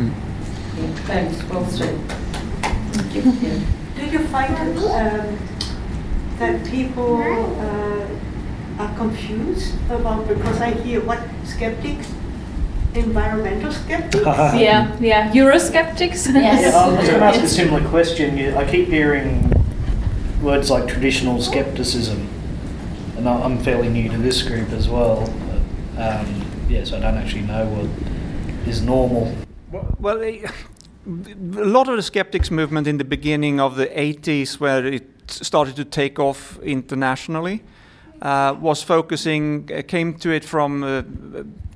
Thanks, 1.06 1.42
well 1.44 1.66
said. 1.68 1.98
Thank 2.92 3.14
you. 3.14 3.60
Do 3.96 4.06
you 4.06 4.18
find 4.28 4.54
um, 4.78 5.38
that 6.38 6.64
people 6.66 7.16
uh, 7.60 8.03
are 8.78 8.94
confused 8.96 9.74
about, 9.90 10.26
because 10.28 10.60
I 10.60 10.70
hear 10.72 11.00
what 11.00 11.20
skeptics, 11.44 12.12
environmental 12.94 13.72
skeptics? 13.72 14.24
yeah, 14.26 14.96
yeah. 15.00 15.32
Eurosceptics. 15.32 16.26
Yeah, 16.34 16.70
I 16.74 16.88
was 16.88 17.08
going 17.08 17.20
to 17.20 17.24
ask 17.26 17.40
a 17.42 17.48
similar 17.48 17.88
question. 17.88 18.36
You- 18.38 18.56
I 18.56 18.64
keep 18.70 18.88
hearing 18.88 19.50
words 20.42 20.70
like 20.70 20.86
traditional 20.88 21.40
skepticism, 21.40 22.28
and 23.16 23.28
I- 23.28 23.42
I'm 23.42 23.58
fairly 23.58 23.88
new 23.88 24.08
to 24.10 24.18
this 24.18 24.42
group 24.42 24.70
as 24.72 24.88
well. 24.88 25.28
But, 25.96 26.02
um, 26.20 26.26
yeah, 26.68 26.84
so 26.84 26.96
I 26.96 27.00
don't 27.00 27.16
actually 27.16 27.42
know 27.42 27.66
what 27.66 27.88
is 28.68 28.82
normal. 28.82 29.32
Well, 30.00 30.22
eh, 30.22 30.46
a 31.06 31.64
lot 31.64 31.88
of 31.88 31.96
the 31.96 32.02
skeptics 32.02 32.50
movement 32.50 32.86
in 32.86 32.98
the 32.98 33.04
beginning 33.04 33.60
of 33.60 33.76
the 33.76 33.86
80s, 33.98 34.58
where 34.60 34.84
it 34.86 35.04
started 35.30 35.76
to 35.76 35.84
take 35.84 36.18
off 36.18 36.58
internationally, 36.62 37.62
uh, 37.62 37.73
was 38.20 38.82
focusing, 38.82 39.70
uh, 39.72 39.82
came 39.86 40.14
to 40.14 40.30
it 40.30 40.44
from 40.44 40.82
uh, 40.82 41.02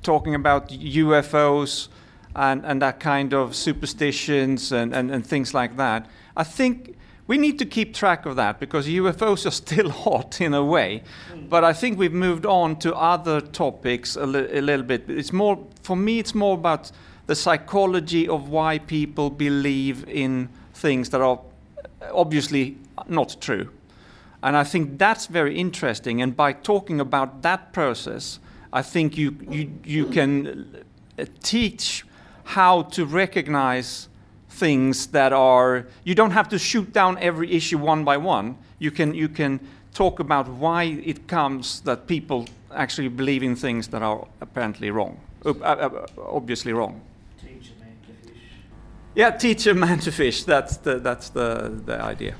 talking 0.01 0.35
about 0.35 0.69
UFOs 0.69 1.87
and, 2.35 2.65
and 2.65 2.81
that 2.81 2.99
kind 2.99 3.33
of 3.33 3.55
superstitions 3.55 4.71
and, 4.71 4.93
and, 4.93 5.11
and 5.11 5.25
things 5.25 5.53
like 5.53 5.77
that. 5.77 6.07
I 6.35 6.43
think 6.43 6.95
we 7.27 7.37
need 7.37 7.59
to 7.59 7.65
keep 7.65 7.93
track 7.93 8.25
of 8.25 8.35
that 8.37 8.59
because 8.59 8.87
UFOs 8.87 9.45
are 9.45 9.51
still 9.65 9.89
hot 9.89 10.41
in 10.41 10.53
a 10.53 10.63
way. 10.63 11.03
But 11.49 11.63
I 11.63 11.73
think 11.73 11.99
we've 11.99 12.13
moved 12.13 12.45
on 12.45 12.77
to 12.77 12.95
other 12.95 13.41
topics 13.41 14.15
a, 14.15 14.25
li- 14.25 14.49
a 14.51 14.61
little 14.61 14.85
bit. 14.85 15.09
It's 15.09 15.33
more, 15.33 15.63
for 15.83 15.95
me, 15.95 16.19
it's 16.19 16.33
more 16.33 16.55
about 16.55 16.91
the 17.27 17.35
psychology 17.35 18.27
of 18.27 18.49
why 18.49 18.79
people 18.79 19.29
believe 19.29 20.07
in 20.09 20.49
things 20.73 21.09
that 21.09 21.21
are 21.21 21.39
obviously 22.11 22.77
not 23.07 23.37
true. 23.39 23.69
And 24.41 24.55
I 24.55 24.63
think 24.63 24.97
that's 24.97 25.27
very 25.27 25.57
interesting. 25.57 26.21
And 26.21 26.35
by 26.35 26.53
talking 26.53 26.99
about 26.99 27.41
that 27.41 27.73
process, 27.73 28.39
I 28.71 28.81
think 28.81 29.17
you, 29.17 29.35
you, 29.49 29.71
you 29.83 30.05
can 30.05 30.83
uh, 31.17 31.25
teach 31.43 32.05
how 32.43 32.83
to 32.83 33.05
recognize 33.05 34.07
things 34.49 35.07
that 35.07 35.33
are, 35.33 35.85
you 36.03 36.15
don't 36.15 36.31
have 36.31 36.49
to 36.49 36.59
shoot 36.59 36.91
down 36.93 37.17
every 37.19 37.51
issue 37.51 37.77
one 37.77 38.03
by 38.03 38.17
one. 38.17 38.57
You 38.79 38.91
can, 38.91 39.13
you 39.13 39.29
can 39.29 39.59
talk 39.93 40.19
about 40.19 40.47
why 40.47 40.83
it 40.83 41.27
comes 41.27 41.81
that 41.81 42.07
people 42.07 42.47
actually 42.73 43.09
believe 43.09 43.43
in 43.43 43.55
things 43.55 43.87
that 43.89 44.01
are 44.01 44.27
apparently 44.41 44.91
wrong, 44.91 45.19
uh, 45.45 45.49
uh, 45.49 46.05
obviously 46.17 46.73
wrong. 46.73 47.01
Teach 47.41 47.71
a 47.71 47.83
man 47.83 47.97
to 48.07 48.27
fish. 48.27 48.37
Yeah, 49.15 49.31
teach 49.31 49.67
a 49.67 49.73
man 49.73 49.99
to 49.99 50.11
fish. 50.11 50.43
That's 50.43 50.77
the, 50.77 50.99
that's 50.99 51.29
the, 51.29 51.81
the 51.85 52.01
idea. 52.01 52.35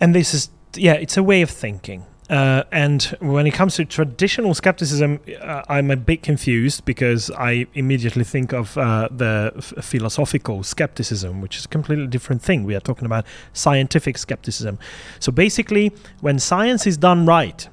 and 0.00 0.14
this 0.14 0.34
is 0.34 0.50
yeah 0.76 0.94
it's 0.94 1.16
a 1.16 1.22
way 1.22 1.42
of 1.42 1.50
thinking. 1.50 2.04
Uh, 2.28 2.64
and 2.72 3.16
when 3.20 3.46
it 3.46 3.52
comes 3.52 3.76
to 3.76 3.84
traditional 3.84 4.52
skepticism 4.52 5.20
uh, 5.40 5.62
i'm 5.68 5.92
a 5.92 5.96
bit 5.96 6.24
confused 6.24 6.84
because 6.84 7.30
i 7.38 7.64
immediately 7.74 8.24
think 8.24 8.52
of 8.52 8.76
uh, 8.76 9.08
the 9.12 9.52
f- 9.56 9.72
philosophical 9.80 10.64
skepticism 10.64 11.40
which 11.40 11.56
is 11.56 11.66
a 11.66 11.68
completely 11.68 12.08
different 12.08 12.42
thing. 12.42 12.64
We 12.64 12.74
are 12.74 12.80
talking 12.80 13.06
about 13.06 13.26
scientific 13.52 14.18
skepticism. 14.18 14.76
So 15.20 15.30
basically 15.30 15.92
when 16.20 16.40
science 16.40 16.84
is 16.84 16.96
done 16.96 17.26
right 17.26 17.68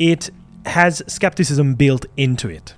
it 0.00 0.30
has 0.66 1.00
skepticism 1.06 1.74
built 1.74 2.06
into 2.16 2.48
it 2.48 2.74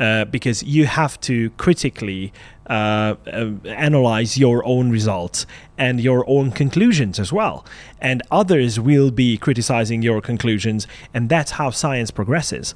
uh, 0.00 0.24
because 0.24 0.62
you 0.62 0.86
have 0.86 1.20
to 1.20 1.50
critically 1.58 2.32
uh, 2.70 3.16
uh, 3.26 3.50
analyze 3.66 4.38
your 4.38 4.64
own 4.64 4.90
results 4.90 5.44
and 5.76 6.00
your 6.00 6.24
own 6.26 6.50
conclusions 6.50 7.20
as 7.20 7.30
well. 7.30 7.66
And 8.00 8.22
others 8.30 8.80
will 8.80 9.10
be 9.10 9.36
criticizing 9.36 10.00
your 10.00 10.22
conclusions, 10.22 10.86
and 11.12 11.28
that's 11.28 11.50
how 11.50 11.68
science 11.68 12.10
progresses. 12.10 12.74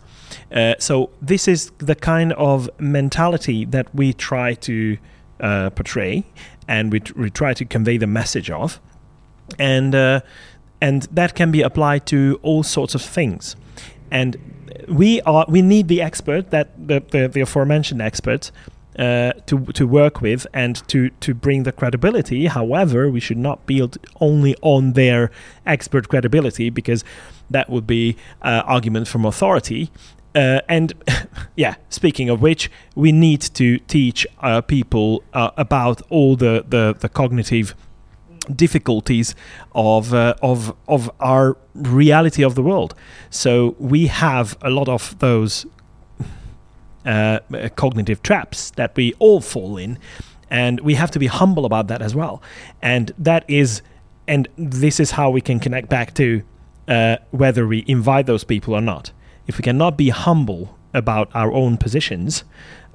Uh, 0.53 0.75
so, 0.79 1.09
this 1.22 1.49
is 1.49 1.70
the 1.79 1.95
kind 1.95 2.35
of 2.35 2.68
mentality 2.79 3.64
that 3.64 3.95
we 3.95 4.12
try 4.12 4.53
to 4.55 4.99
portray 5.39 6.25
and 6.68 6.93
we, 6.93 7.01
t- 7.01 7.12
we 7.16 7.31
try 7.31 7.55
to 7.55 7.64
convey 7.64 7.97
the 7.97 8.07
message 8.07 8.51
of. 8.51 8.81
And, 9.59 9.95
and 9.95 11.03
that 11.11 11.35
can 11.35 11.51
be 11.51 11.62
applied 11.62 12.05
to 12.07 12.39
all 12.43 12.62
sorts 12.62 12.95
of 12.95 13.01
things. 13.01 13.57
And 14.11 14.37
we 14.89 15.20
are 15.22 15.45
we 15.49 15.62
need 15.62 15.89
the 15.89 16.03
expert 16.03 16.51
that 16.51 16.68
the 16.77 17.03
the, 17.11 17.29
the 17.29 17.41
aforementioned 17.41 18.03
expert 18.03 18.51
uh, 18.99 19.33
to 19.47 19.64
to 19.72 19.87
work 19.87 20.20
with 20.20 20.47
and 20.53 20.87
to 20.89 21.11
to 21.20 21.35
bring 21.35 21.64
the 21.64 21.72
credibility. 21.72 22.47
However, 22.47 23.11
we 23.11 23.20
should 23.20 23.39
not 23.39 23.66
build 23.66 23.99
only 24.20 24.57
on 24.62 24.93
their 24.93 25.31
expert 25.66 26.09
credibility 26.09 26.70
because 26.70 27.05
that 27.51 27.68
would 27.68 27.87
be 27.87 28.16
uh, 28.43 28.62
argument 28.64 29.09
from 29.09 29.25
authority. 29.25 29.91
Uh, 30.35 30.61
and 30.68 30.93
yeah, 31.57 31.77
speaking 31.89 32.29
of 32.29 32.43
which, 32.43 32.70
we 32.95 33.12
need 33.12 33.41
to 33.41 33.79
teach 33.79 34.27
uh, 34.41 34.61
people 34.61 35.22
uh, 35.33 35.51
about 35.57 36.03
all 36.11 36.35
the, 36.37 36.64
the, 36.68 36.97
the 36.99 37.09
cognitive 37.09 37.75
difficulties 38.55 39.34
of 39.74 40.12
uh, 40.12 40.34
of 40.42 40.74
of 40.88 41.11
our 41.20 41.57
reality 41.74 42.45
of 42.45 42.55
the 42.55 42.62
world. 42.62 42.95
So 43.30 43.74
we 43.78 44.07
have 44.09 44.57
a 44.62 44.70
lot 44.70 44.88
of 44.88 45.18
those 45.18 45.66
uh, 47.05 47.40
cognitive 47.76 48.22
traps 48.22 48.70
that 48.72 48.97
we 48.97 49.14
all 49.18 49.40
fall 49.40 49.76
in, 49.76 49.99
and 50.51 50.80
we 50.80 50.95
have 50.95 51.11
to 51.12 51.18
be 51.18 51.26
humble 51.26 51.64
about 51.64 51.88
that 51.88 52.03
as 52.03 52.14
well. 52.14 52.42
And 52.82 53.12
that 53.18 53.45
is, 53.49 53.82
and 54.26 54.49
this 54.57 55.01
is 55.01 55.12
how 55.12 55.30
we 55.30 55.40
can 55.40 55.61
connect 55.61 55.88
back 55.88 56.14
to 56.14 56.42
uh, 56.88 57.16
whether 57.30 57.66
we 57.66 57.84
invite 57.86 58.26
those 58.26 58.45
people 58.45 58.74
or 58.74 58.80
not. 58.80 59.12
If 59.47 59.59
we 59.59 59.62
cannot 59.62 59.97
be 59.97 60.11
humble 60.11 60.78
about 60.95 61.28
our 61.34 61.53
own 61.53 61.76
positions, 61.76 62.45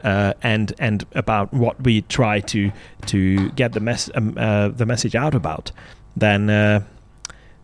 uh, 0.03 0.33
and 0.41 0.73
and 0.79 1.05
about 1.13 1.53
what 1.53 1.81
we 1.83 2.01
try 2.03 2.39
to 2.41 2.71
to 3.07 3.49
get 3.51 3.73
the 3.73 3.79
mess 3.79 4.09
um, 4.15 4.35
uh, 4.37 4.69
the 4.69 4.85
message 4.85 5.15
out 5.15 5.35
about, 5.35 5.71
then 6.15 6.49
uh, 6.49 6.83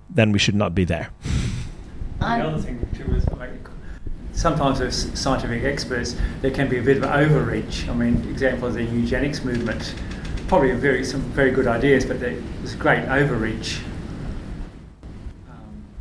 then 0.09 0.31
we 0.31 0.39
should 0.39 0.55
not 0.55 0.75
be 0.75 0.83
there. 0.83 1.09
the 2.19 2.25
other 2.25 2.61
thing 2.61 2.87
too 2.95 3.13
is 3.15 3.27
like 3.29 3.51
sometimes 4.33 4.81
as 4.81 5.09
scientific 5.13 5.63
experts 5.63 6.15
there 6.41 6.51
can 6.51 6.69
be 6.69 6.77
a 6.77 6.81
bit 6.81 6.97
of 6.97 7.03
overreach. 7.03 7.87
I 7.87 7.93
mean, 7.93 8.15
example 8.29 8.67
of 8.67 8.73
the 8.73 8.83
eugenics 8.83 9.43
movement, 9.43 9.95
probably 10.47 10.71
a 10.71 10.75
very 10.75 11.03
some 11.03 11.21
very 11.21 11.51
good 11.51 11.67
ideas, 11.67 12.05
but 12.05 12.19
there 12.19 12.37
was 12.61 12.75
great 12.75 13.05
overreach. 13.07 13.79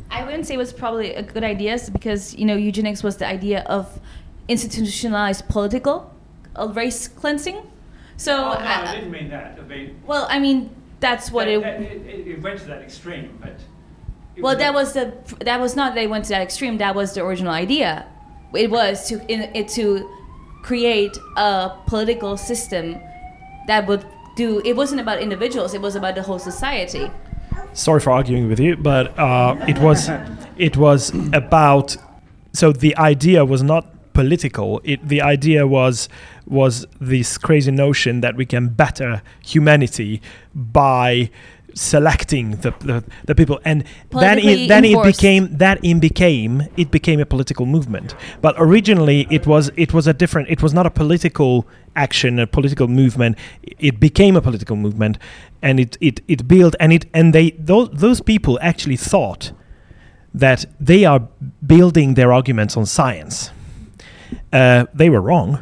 I 0.09 0.23
wouldn't 0.23 0.47
say 0.47 0.53
it 0.53 0.57
was 0.57 0.71
probably 0.71 1.13
a 1.13 1.23
good 1.23 1.43
idea 1.43 1.77
because 1.91 2.35
you 2.35 2.45
know 2.45 2.55
eugenics 2.55 3.03
was 3.03 3.17
the 3.17 3.27
idea 3.27 3.63
of 3.63 3.99
institutionalized 4.47 5.47
political 5.49 6.14
uh, 6.55 6.67
race 6.69 7.07
cleansing. 7.07 7.57
So 8.17 8.33
oh, 8.33 8.37
no, 8.53 8.59
I- 8.59 8.91
I 8.91 8.95
didn't 8.95 9.11
mean 9.11 9.29
that. 9.29 9.57
I 9.59 9.63
mean, 9.67 9.99
well, 10.05 10.25
I 10.29 10.39
mean 10.39 10.69
that's 10.99 11.31
what 11.31 11.45
that- 11.45 11.53
it. 11.53 11.61
that- 11.61 11.81
it, 11.81 12.27
it 12.27 12.41
went 12.41 12.59
to 12.59 12.65
that 12.67 12.81
extreme, 12.81 13.37
but. 13.41 13.55
Well, 14.37 14.53
was- 14.53 14.57
that 14.59 14.73
was 14.73 14.93
the 14.93 15.13
that 15.45 15.59
was 15.61 15.75
not 15.75 15.95
they 15.95 16.07
went 16.07 16.25
to 16.25 16.29
that 16.31 16.41
extreme. 16.41 16.77
That 16.77 16.95
was 16.95 17.13
the 17.13 17.23
original 17.23 17.53
idea. 17.53 18.05
It 18.53 18.69
was 18.71 19.07
to 19.09 19.15
in, 19.31 19.41
it 19.53 19.67
to 19.69 20.09
create 20.63 21.15
a 21.37 21.71
political 21.87 22.37
system 22.37 22.97
that 23.67 23.85
would 23.87 24.05
do. 24.35 24.61
It 24.65 24.75
wasn't 24.75 24.99
about 25.01 25.19
individuals. 25.21 25.73
It 25.73 25.81
was 25.81 25.95
about 25.95 26.15
the 26.15 26.21
whole 26.23 26.39
society. 26.39 27.09
Sorry 27.73 27.99
for 27.99 28.11
arguing 28.11 28.47
with 28.49 28.59
you, 28.59 28.75
but 28.77 29.17
uh, 29.19 29.55
it 29.67 29.77
was 29.79 30.09
it 30.57 30.77
was 30.77 31.11
about. 31.33 31.95
So 32.53 32.71
the 32.71 32.95
idea 32.97 33.43
was 33.45 33.61
not 33.63 34.13
political. 34.13 34.81
It 34.83 35.05
the 35.07 35.21
idea 35.21 35.67
was 35.67 36.07
was 36.45 36.85
this 36.99 37.37
crazy 37.37 37.71
notion 37.71 38.21
that 38.21 38.35
we 38.35 38.45
can 38.45 38.69
better 38.69 39.21
humanity 39.41 40.21
by 40.53 41.29
selecting 41.75 42.51
the, 42.57 42.73
the, 42.79 43.03
the 43.25 43.35
people. 43.35 43.59
And 43.65 43.83
then 44.09 44.39
it 44.39 44.67
then 44.67 44.85
it 44.85 45.03
became 45.03 45.57
that 45.57 45.83
it 45.83 45.99
became 45.99 46.63
it 46.77 46.89
became 46.89 47.19
a 47.19 47.25
political 47.25 47.65
movement. 47.65 48.15
But 48.41 48.55
originally 48.57 49.27
it 49.29 49.45
was 49.45 49.69
it 49.75 49.93
was 49.93 50.07
a 50.07 50.13
different 50.13 50.49
it 50.49 50.63
was 50.63 50.73
not 50.73 50.85
a 50.85 50.89
political 50.89 51.67
action 51.95 52.39
a 52.39 52.47
political 52.47 52.87
movement. 52.87 53.37
It 53.63 53.99
became 53.99 54.35
a 54.35 54.41
political 54.41 54.75
movement 54.75 55.17
and 55.61 55.79
it 55.79 55.97
it, 55.99 56.21
it 56.27 56.47
built 56.47 56.75
and 56.79 56.93
it 56.93 57.05
and 57.13 57.33
they 57.33 57.51
those, 57.51 57.89
those 57.91 58.21
people 58.21 58.57
actually 58.61 58.97
thought 58.97 59.51
that 60.33 60.65
they 60.79 61.05
are 61.05 61.27
building 61.65 62.15
their 62.15 62.31
arguments 62.33 62.75
on 62.75 62.85
science 62.85 63.51
uh, 64.55 64.85
they 64.93 65.09
were 65.09 65.21
wrong, 65.21 65.59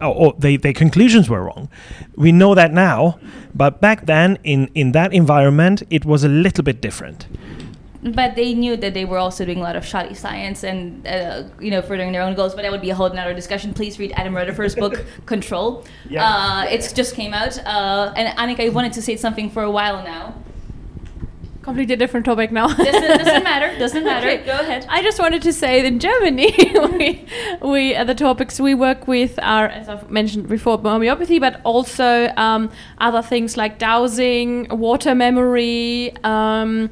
or, 0.00 0.14
or 0.22 0.34
they, 0.38 0.56
their 0.56 0.74
conclusions 0.74 1.30
were 1.30 1.42
wrong. 1.42 1.68
We 2.14 2.30
know 2.30 2.54
that 2.54 2.72
now, 2.72 3.18
but 3.54 3.80
back 3.80 4.04
then, 4.04 4.38
in, 4.44 4.70
in 4.74 4.92
that 4.92 5.14
environment, 5.14 5.82
it 5.88 6.04
was 6.04 6.24
a 6.24 6.28
little 6.28 6.62
bit 6.62 6.82
different. 6.82 7.26
But 8.02 8.36
they 8.36 8.52
knew 8.52 8.76
that 8.76 8.92
they 8.92 9.06
were 9.06 9.16
also 9.16 9.46
doing 9.46 9.60
a 9.60 9.62
lot 9.62 9.76
of 9.76 9.86
shoddy 9.86 10.12
science 10.12 10.62
and 10.62 11.06
uh, 11.06 11.44
you 11.58 11.70
know 11.70 11.80
furthering 11.80 12.12
their 12.12 12.20
own 12.20 12.34
goals. 12.34 12.54
But 12.54 12.60
that 12.60 12.70
would 12.70 12.82
be 12.82 12.90
a 12.90 12.94
whole 12.94 13.08
nother 13.08 13.32
discussion. 13.32 13.72
Please 13.72 13.98
read 13.98 14.12
Adam 14.12 14.36
Rutherford's 14.36 14.74
book 14.74 15.06
Control. 15.26 15.82
Yeah. 16.10 16.28
Uh, 16.28 16.66
it's 16.68 16.92
just 16.92 17.14
came 17.14 17.32
out. 17.32 17.58
Uh, 17.64 18.12
and 18.14 18.36
Annika, 18.36 18.66
I 18.66 18.68
wanted 18.68 18.92
to 18.92 19.00
say 19.00 19.16
something 19.16 19.48
for 19.48 19.62
a 19.62 19.70
while 19.70 20.04
now. 20.04 20.34
Completely 21.64 21.96
different 21.96 22.26
topic 22.26 22.52
now. 22.52 22.66
Doesn't, 22.68 22.92
doesn't 23.24 23.42
matter. 23.42 23.78
Doesn't 23.78 24.04
matter. 24.04 24.28
Okay. 24.28 24.44
Go 24.44 24.52
ahead. 24.52 24.84
I 24.90 25.02
just 25.02 25.18
wanted 25.18 25.40
to 25.42 25.52
say 25.52 25.80
that 25.80 25.88
in 25.88 25.98
Germany, 25.98 26.52
we, 26.98 27.26
we 27.62 27.94
uh, 27.96 28.04
the 28.04 28.14
topics 28.14 28.60
we 28.60 28.74
work 28.74 29.08
with 29.08 29.38
are, 29.42 29.66
as 29.66 29.88
I've 29.88 30.10
mentioned 30.10 30.46
before, 30.46 30.76
homeopathy, 30.76 31.38
but 31.38 31.62
also 31.64 32.28
um, 32.36 32.70
other 32.98 33.22
things 33.22 33.56
like 33.56 33.78
dowsing, 33.78 34.68
water 34.68 35.14
memory, 35.14 36.12
um, 36.22 36.90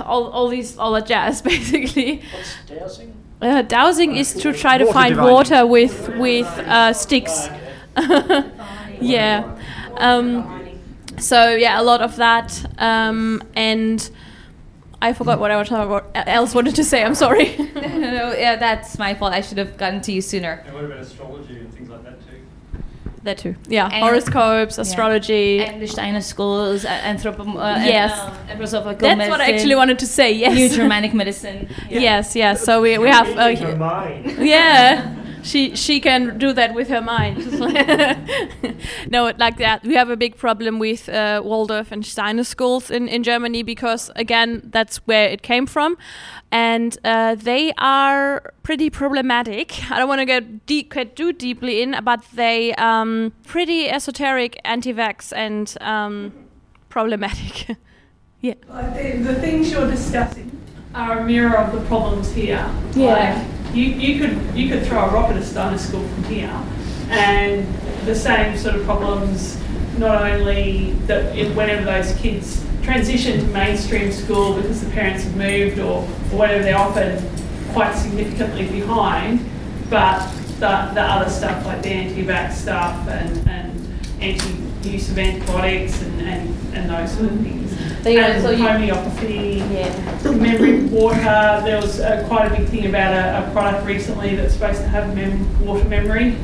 all, 0.00 0.26
all 0.30 0.48
these 0.48 0.76
all 0.76 0.90
that 0.94 1.06
jazz 1.06 1.40
basically. 1.52 2.20
What's 2.32 2.56
dowsing? 2.66 3.14
Uh, 3.40 3.62
dowsing 3.62 4.16
is 4.16 4.34
to 4.34 4.52
try 4.52 4.76
to 4.76 4.86
Water 4.86 4.92
find 4.94 5.14
divining. 5.14 5.32
water 5.34 5.66
with 5.66 6.08
with 6.16 6.46
uh, 6.48 6.92
sticks. 6.92 7.48
yeah. 9.00 9.56
Um, 9.98 10.63
so 11.18 11.54
yeah, 11.54 11.80
a 11.80 11.84
lot 11.84 12.00
of 12.02 12.16
that, 12.16 12.64
um, 12.78 13.42
and 13.54 14.10
I 15.02 15.12
forgot 15.12 15.38
what 15.40 15.50
I 15.50 15.56
was 15.56 15.68
talking 15.68 15.90
about. 15.90 16.10
Else 16.14 16.54
wanted 16.54 16.74
to 16.76 16.84
say. 16.84 17.04
I'm 17.04 17.14
sorry. 17.14 17.56
no, 17.74 17.80
no, 18.18 18.32
yeah, 18.32 18.56
that's 18.56 18.98
my 18.98 19.14
fault. 19.14 19.32
I 19.32 19.40
should 19.40 19.58
have 19.58 19.76
gotten 19.76 20.00
to 20.02 20.12
you 20.12 20.20
sooner. 20.20 20.62
And 20.66 20.74
what 20.74 20.84
about 20.84 20.98
astrology 20.98 21.58
and 21.58 21.72
things 21.74 21.88
like 21.88 22.04
that 22.04 22.18
too? 22.20 22.80
that 23.24 23.38
too. 23.38 23.54
Yeah, 23.68 23.86
And- 23.86 24.04
horoscopes, 24.04 24.76
astrology. 24.78 25.60
And 25.64 25.80
the 25.80 25.86
Steiner 25.86 26.20
schools, 26.20 26.84
uh, 26.84 26.88
anthropom- 26.88 27.56
uh, 27.56 27.82
Yes. 27.84 28.12
uh, 28.12 28.30
anthroposophical 28.50 28.98
That's 28.98 29.16
medicine, 29.18 29.30
what 29.30 29.40
I 29.40 29.52
actually 29.52 29.74
wanted 29.76 29.98
to 30.00 30.06
say. 30.06 30.32
Yes. 30.32 30.54
New 30.54 30.68
Germanic 30.68 31.14
medicine. 31.14 31.68
Yes, 31.90 32.36
yes. 32.36 32.62
So 32.64 32.82
we, 32.82 32.98
we 32.98 33.08
have 33.08 33.28
uh, 33.38 33.76
mind. 33.76 34.46
yeah 34.46 35.14
she 35.44 35.76
she 35.76 36.00
can 36.00 36.38
do 36.38 36.52
that 36.52 36.74
with 36.74 36.88
her 36.88 37.02
mind. 37.02 37.38
No 39.10 39.32
like 39.38 39.58
that 39.58 39.82
we 39.84 39.94
have 39.94 40.10
a 40.10 40.16
big 40.16 40.36
problem 40.36 40.78
with 40.78 41.08
uh, 41.08 41.42
waldorf 41.44 41.92
and 41.92 42.04
steiner 42.04 42.44
schools 42.44 42.90
in, 42.90 43.08
in 43.08 43.22
germany 43.22 43.62
because 43.62 44.10
again 44.16 44.62
that's 44.72 44.96
where 45.06 45.28
it 45.28 45.42
came 45.42 45.66
from. 45.66 45.96
And 46.50 46.96
uh, 47.04 47.34
they 47.34 47.72
are 47.78 48.52
pretty 48.62 48.88
problematic. 48.88 49.74
I 49.90 49.98
don't 49.98 50.08
want 50.08 50.20
to 50.20 50.26
go 50.26 50.40
deep 50.40 50.94
get 50.94 51.16
too 51.16 51.32
deeply 51.32 51.82
in 51.82 51.96
but 52.02 52.24
they 52.34 52.74
um 52.74 53.32
pretty 53.46 53.88
esoteric 53.90 54.58
anti-vax 54.64 55.32
and 55.36 55.76
um 55.80 56.32
problematic. 56.88 57.76
Yeah. 58.40 58.54
Like 58.68 58.94
the, 58.94 59.32
the 59.32 59.34
things 59.36 59.72
you're 59.72 59.90
discussing 59.90 60.53
are 60.94 61.18
a 61.18 61.24
mirror 61.24 61.56
of 61.56 61.72
the 61.72 61.86
problems 61.86 62.32
here. 62.32 62.70
Yeah. 62.94 63.44
Like 63.44 63.74
you, 63.74 63.84
you 63.84 64.20
could 64.20 64.56
you 64.56 64.68
could 64.68 64.86
throw 64.86 65.04
a 65.04 65.12
rock 65.12 65.30
at 65.30 65.36
a 65.36 65.44
Steiner 65.44 65.78
school 65.78 66.06
from 66.06 66.24
here, 66.24 66.62
and 67.10 67.66
the 68.06 68.14
same 68.14 68.56
sort 68.56 68.76
of 68.76 68.84
problems. 68.84 69.60
Not 69.98 70.22
only 70.28 70.92
that 71.06 71.36
if 71.36 71.54
whenever 71.54 71.84
those 71.84 72.16
kids 72.16 72.64
transition 72.82 73.40
to 73.40 73.46
mainstream 73.46 74.12
school 74.12 74.54
because 74.54 74.84
the 74.84 74.90
parents 74.90 75.24
have 75.24 75.36
moved 75.36 75.78
or, 75.78 76.02
or 76.02 76.38
whatever 76.38 76.62
they're 76.62 76.76
often 76.76 77.24
quite 77.72 77.94
significantly 77.94 78.66
behind, 78.68 79.40
but 79.88 80.28
the, 80.58 80.90
the 80.94 81.00
other 81.00 81.30
stuff 81.30 81.64
like 81.64 81.82
the 81.82 81.88
anti-vax 81.88 82.52
stuff 82.52 83.08
and, 83.08 83.48
and 83.48 83.93
anti-use 84.32 85.10
of 85.10 85.18
antibiotics 85.18 86.02
and, 86.02 86.20
and, 86.22 86.74
and 86.74 86.90
those 86.90 87.16
sort 87.16 87.30
of 87.30 87.40
things. 87.40 88.02
They 88.02 88.18
and 88.18 88.34
also 88.44 88.50
u- 88.50 88.66
homeopathy, 88.66 89.60
memory 90.38 90.84
water. 90.84 91.60
There 91.64 91.80
was 91.80 92.00
uh, 92.00 92.24
quite 92.28 92.52
a 92.52 92.56
big 92.56 92.68
thing 92.68 92.86
about 92.86 93.12
a, 93.14 93.48
a 93.48 93.52
product 93.52 93.86
recently 93.86 94.36
that's 94.36 94.54
supposed 94.54 94.80
to 94.82 94.88
have 94.88 95.14
mem- 95.14 95.64
water 95.64 95.88
memory. 95.88 96.36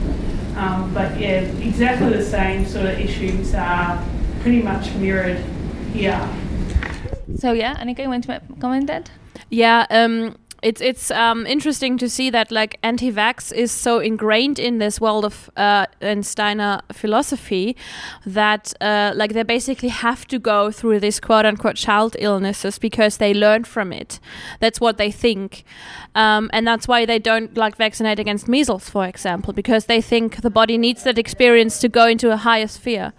Um, 0.57 0.93
but 0.93 1.19
yeah, 1.19 1.41
exactly 1.63 2.11
the 2.11 2.25
same 2.25 2.67
sort 2.67 2.87
of 2.87 2.99
issues 2.99 3.55
are 3.55 4.03
pretty 4.41 4.63
much 4.63 4.93
mirrored 4.95 5.39
here. 5.93 6.21
So 7.37 7.53
yeah, 7.53 7.77
Annika, 7.77 8.01
you 8.03 8.09
want 8.09 8.25
to 8.25 8.31
ma- 8.33 8.57
comment 8.61 8.87
that? 8.89 9.11
Yeah, 9.51 9.87
um, 9.91 10.37
it's 10.63 10.81
it's 10.81 11.11
um, 11.11 11.47
interesting 11.47 11.99
to 11.99 12.09
see 12.09 12.31
that 12.31 12.51
like 12.51 12.79
anti-vax 12.83 13.53
is 13.53 13.73
so 13.73 13.99
ingrained 13.99 14.59
in 14.59 14.79
this 14.79 15.01
world 15.01 15.25
of 15.25 15.51
uh, 15.57 15.87
Steiner 16.23 16.81
philosophy 16.93 17.77
that 18.27 18.73
uh, 18.81 19.13
like 19.15 19.33
they 19.33 19.43
basically 19.43 19.89
have 19.89 20.27
to 20.29 20.39
go 20.39 20.71
through 20.71 21.01
this 21.01 21.21
quote 21.21 21.47
unquote 21.47 21.77
child 21.77 22.17
illnesses 22.19 22.79
because 22.79 23.17
they 23.17 23.33
learn 23.33 23.65
from 23.65 23.93
it. 23.93 24.21
That's 24.61 24.81
what 24.81 24.99
they 24.99 25.11
think, 25.11 25.65
um, 26.15 26.51
and 26.53 26.67
that's 26.67 26.87
why 26.87 27.07
they 27.07 27.19
don't 27.19 27.57
like 27.57 27.77
vaccinate 27.77 28.19
against 28.19 28.49
measles, 28.49 28.89
for 28.91 29.07
example, 29.07 29.53
because 29.53 29.87
they 29.87 30.01
think 30.01 30.43
the 30.43 30.51
body 30.51 30.79
needs 30.79 31.05
that 31.05 31.19
experience 31.19 31.79
to 31.81 31.89
go 31.89 32.07
into 32.07 32.31
a 32.31 32.37
higher 32.37 32.67
sphere. 32.67 33.13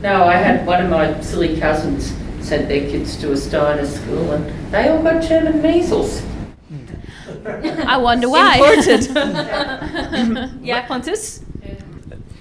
No, 0.00 0.24
I 0.24 0.36
had 0.36 0.66
one 0.66 0.84
of 0.84 0.90
my 0.90 1.20
silly 1.20 1.58
cousins 1.58 2.14
sent 2.40 2.68
their 2.68 2.88
kids 2.90 3.16
to 3.16 3.32
a 3.32 3.36
Steiner 3.36 3.86
school 3.86 4.32
and 4.32 4.72
they 4.72 4.88
all 4.88 5.02
got 5.02 5.22
German 5.22 5.62
measles. 5.62 6.22
I 7.86 7.96
wonder 7.98 8.28
why. 8.28 8.58
yeah, 10.62 10.86
Pontus. 10.86 11.42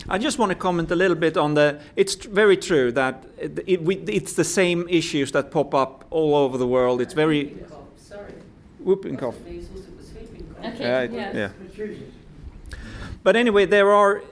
I 0.09 0.17
just 0.17 0.37
want 0.37 0.49
to 0.49 0.55
comment 0.55 0.91
a 0.91 0.95
little 0.95 1.15
bit 1.15 1.37
on 1.37 1.53
the. 1.53 1.79
It's 1.95 2.15
tr- 2.15 2.29
very 2.29 2.57
true 2.57 2.91
that 2.91 3.23
it, 3.37 3.59
it, 3.65 3.81
we, 3.83 3.95
it's 3.97 4.33
the 4.33 4.43
same 4.43 4.87
issues 4.89 5.31
that 5.31 5.51
pop 5.51 5.73
up 5.73 6.05
all 6.09 6.35
over 6.35 6.57
the 6.57 6.67
world. 6.67 7.01
It's 7.01 7.13
very 7.13 7.55
whooping 8.79 9.17
cough. 9.17 9.35
Measles, 9.45 9.87
it 9.87 9.97
was 9.97 10.11
whooping 10.11 10.55
cough. 10.61 10.79
Yeah, 10.79 11.01
it- 11.01 11.11
yeah. 11.13 11.49
But 13.23 13.35
anyway, 13.35 13.65
there 13.65 13.91
are. 13.91 14.23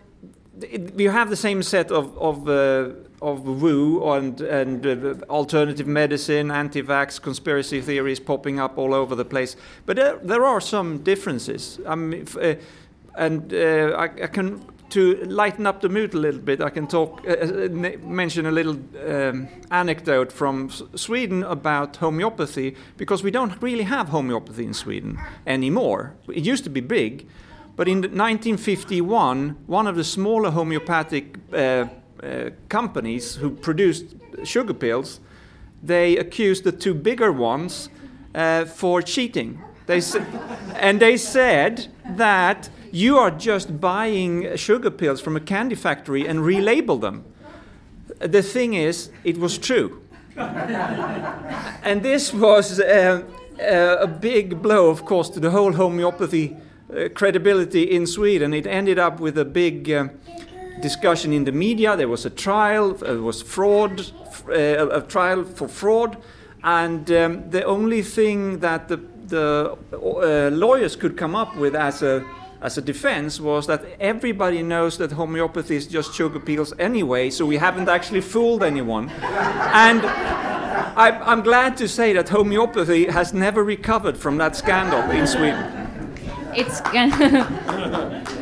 It, 0.62 0.94
we 0.96 1.06
have 1.06 1.30
the 1.30 1.38
same 1.38 1.64
set 1.64 1.92
of 1.92 2.18
of 2.18 2.48
uh, 2.48 2.90
of 3.22 3.44
woo 3.46 4.12
and 4.14 4.42
and 4.42 4.86
uh, 4.86 5.16
alternative 5.30 5.88
medicine, 5.88 6.52
anti-vax, 6.52 7.22
conspiracy 7.22 7.82
theories 7.82 8.20
popping 8.20 8.60
up 8.60 8.78
all 8.78 8.94
over 8.94 9.16
the 9.16 9.26
place. 9.26 9.56
But 9.86 9.96
there, 9.96 10.18
there 10.24 10.44
are 10.44 10.62
some 10.62 11.00
differences. 11.04 11.80
I 11.88 11.96
mean, 11.96 12.22
f- 12.22 12.38
uh, 12.38 12.56
and 13.16 13.54
uh, 13.54 13.96
I, 13.98 14.04
I 14.24 14.28
can 14.28 14.62
to 14.92 15.16
lighten 15.26 15.66
up 15.66 15.80
the 15.80 15.90
mood 15.90 16.14
a 16.14 16.18
little 16.18 16.42
bit. 16.42 16.62
I 16.62 16.70
can 16.70 16.86
talk 16.88 17.22
uh, 17.26 17.32
uh, 17.32 17.70
mention 18.04 18.46
a 18.46 18.52
little 18.52 18.78
um, 19.08 19.48
anecdote 19.70 20.32
from 20.34 20.70
Sweden 20.96 21.44
about 21.44 21.98
homeopathy 21.98 22.76
because 22.98 23.24
we 23.24 23.32
don't 23.32 23.62
really 23.62 23.84
have 23.86 24.10
homeopathy 24.10 24.66
in 24.66 24.74
Sweden 24.74 25.18
anymore. 25.48 26.14
It 26.28 26.46
used 26.46 26.64
to 26.66 26.70
be 26.70 26.82
big. 26.82 27.28
But 27.78 27.88
in 27.88 28.02
1951, 28.02 29.56
one 29.66 29.88
of 29.88 29.96
the 29.96 30.04
smaller 30.04 30.52
homeopathic 30.52 31.38
uh, 32.24 32.50
companies 32.70 33.36
who 33.36 33.52
produced 33.52 34.16
sugar 34.44 34.74
pills, 34.74 35.20
they 35.84 36.18
accused 36.18 36.64
the 36.64 36.72
two 36.72 36.94
bigger 36.94 37.32
ones 37.32 37.90
uh, 38.36 38.66
for 38.66 39.02
cheating. 39.02 39.60
They 39.88 40.02
and 40.76 41.00
they 41.00 41.18
said 41.18 41.88
that 42.08 42.70
you 42.92 43.18
are 43.18 43.32
just 43.32 43.80
buying 43.80 44.56
sugar 44.56 44.92
pills 44.92 45.22
from 45.22 45.36
a 45.36 45.40
candy 45.40 45.76
factory 45.76 46.28
and 46.28 46.40
relabel 46.40 47.02
them. 47.02 47.26
The 48.20 48.44
thing 48.44 48.74
is, 48.74 49.10
it 49.24 49.38
was 49.38 49.58
true. 49.58 50.02
and 50.38 52.04
this 52.04 52.34
was 52.34 52.80
uh, 52.80 53.24
uh, 53.60 53.98
a 54.00 54.08
big 54.08 54.62
blow, 54.62 54.90
of 54.90 55.06
course, 55.06 55.30
to 55.30 55.40
the 55.40 55.52
whole 55.52 55.74
homeopathy 55.74 56.56
uh, 56.94 57.10
credibility 57.14 57.84
in 57.84 58.06
Sweden. 58.06 58.54
It 58.54 58.68
ended 58.68 59.00
up 59.00 59.20
with 59.20 59.38
a 59.38 59.46
big 59.46 59.90
discussion 60.82 61.34
in 61.34 61.44
the 61.44 61.52
media. 61.52 61.96
There 61.96 62.08
was 62.08 62.26
a 62.26 62.30
trial, 62.30 62.92
uh, 62.92 63.14
there 63.14 63.22
was 63.22 63.42
fraud, 63.42 64.12
uh, 64.50 64.90
a 64.90 65.02
trial 65.02 65.44
for 65.44 65.68
fraud, 65.68 66.18
and 66.64 67.10
um, 67.12 67.50
the 67.50 67.64
only 67.64 68.02
thing 68.02 68.60
that 68.60 68.88
the, 68.88 68.98
the 69.28 69.78
uh, 69.94 70.56
lawyers 70.56 70.96
could 70.96 71.18
come 71.18 71.36
up 71.36 71.56
with 71.56 71.76
as 71.76 72.02
a 72.02 72.26
as 72.62 72.78
a 72.78 72.82
defense 72.82 73.40
was 73.40 73.66
that 73.66 73.84
everybody 74.00 74.62
knows 74.62 74.96
that 75.00 75.12
homeopathy 75.12 75.76
is 75.76 75.88
just 75.88 76.14
sugar 76.14 76.40
pills 76.40 76.74
anyway, 76.78 77.30
so 77.32 77.44
we 77.44 77.58
haven't 77.58 77.90
actually 77.90 78.22
fooled 78.22 78.62
anyone. 78.62 79.10
and 79.10 80.06
I, 80.96 81.20
I'm 81.26 81.42
glad 81.42 81.76
to 81.78 81.88
say 81.88 82.14
that 82.14 82.30
homeopathy 82.30 83.08
has 83.08 83.34
never 83.34 83.64
recovered 83.64 84.16
from 84.16 84.38
that 84.38 84.56
scandal 84.56 85.02
in 85.10 85.26
Sweden. 85.26 85.66
It's. 86.54 86.82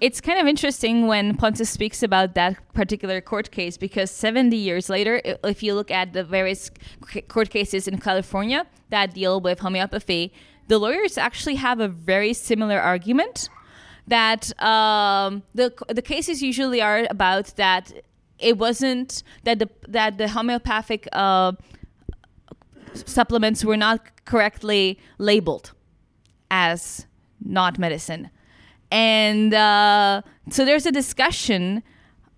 It's 0.00 0.20
kind 0.20 0.38
of 0.38 0.46
interesting 0.46 1.06
when 1.06 1.36
Pontus 1.36 1.70
speaks 1.70 2.02
about 2.02 2.34
that 2.34 2.56
particular 2.74 3.20
court 3.20 3.50
case 3.50 3.76
because 3.76 4.10
70 4.10 4.56
years 4.56 4.88
later, 4.88 5.20
if 5.44 5.62
you 5.62 5.74
look 5.74 5.90
at 5.90 6.12
the 6.12 6.24
various 6.24 6.70
court 7.28 7.50
cases 7.50 7.86
in 7.86 7.98
California 7.98 8.66
that 8.90 9.14
deal 9.14 9.40
with 9.40 9.60
homeopathy, 9.60 10.32
the 10.68 10.78
lawyers 10.78 11.16
actually 11.18 11.56
have 11.56 11.80
a 11.80 11.88
very 11.88 12.32
similar 12.32 12.80
argument 12.80 13.48
that 14.06 14.52
um, 14.62 15.42
the 15.54 15.72
the 15.88 16.02
cases 16.02 16.42
usually 16.42 16.80
are 16.82 17.06
about 17.08 17.56
that 17.56 17.92
it 18.38 18.58
wasn't 18.58 19.22
that 19.44 19.58
the 19.58 19.68
that 19.88 20.18
the 20.18 20.28
homeopathic 20.28 21.08
uh, 21.12 21.52
supplements 22.94 23.64
were 23.64 23.76
not 23.76 24.24
correctly 24.24 24.98
labeled 25.18 25.72
as 26.50 27.06
not 27.40 27.78
medicine. 27.78 28.30
And 28.94 29.52
uh, 29.52 30.22
so 30.50 30.64
there's 30.64 30.86
a 30.86 30.92
discussion 30.92 31.82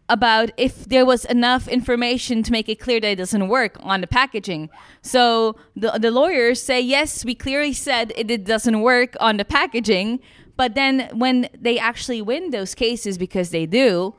about 0.08 0.52
if 0.56 0.86
there 0.86 1.04
was 1.04 1.26
enough 1.26 1.68
information 1.68 2.42
to 2.44 2.50
make 2.50 2.66
it 2.70 2.80
clear 2.80 2.98
that 2.98 3.08
it 3.08 3.16
doesn't 3.16 3.48
work 3.48 3.76
on 3.80 4.00
the 4.00 4.06
packaging. 4.06 4.70
So 5.02 5.56
the, 5.74 5.90
the 5.98 6.10
lawyers 6.10 6.62
say, 6.62 6.80
yes, 6.80 7.26
we 7.26 7.34
clearly 7.34 7.74
said 7.74 8.10
it, 8.16 8.30
it 8.30 8.44
doesn't 8.46 8.80
work 8.80 9.16
on 9.20 9.36
the 9.36 9.44
packaging. 9.44 10.20
But 10.56 10.74
then 10.74 11.10
when 11.12 11.50
they 11.52 11.78
actually 11.78 12.22
win 12.22 12.52
those 12.52 12.74
cases, 12.74 13.18
because 13.18 13.50
they 13.50 13.66
do, 13.66 14.14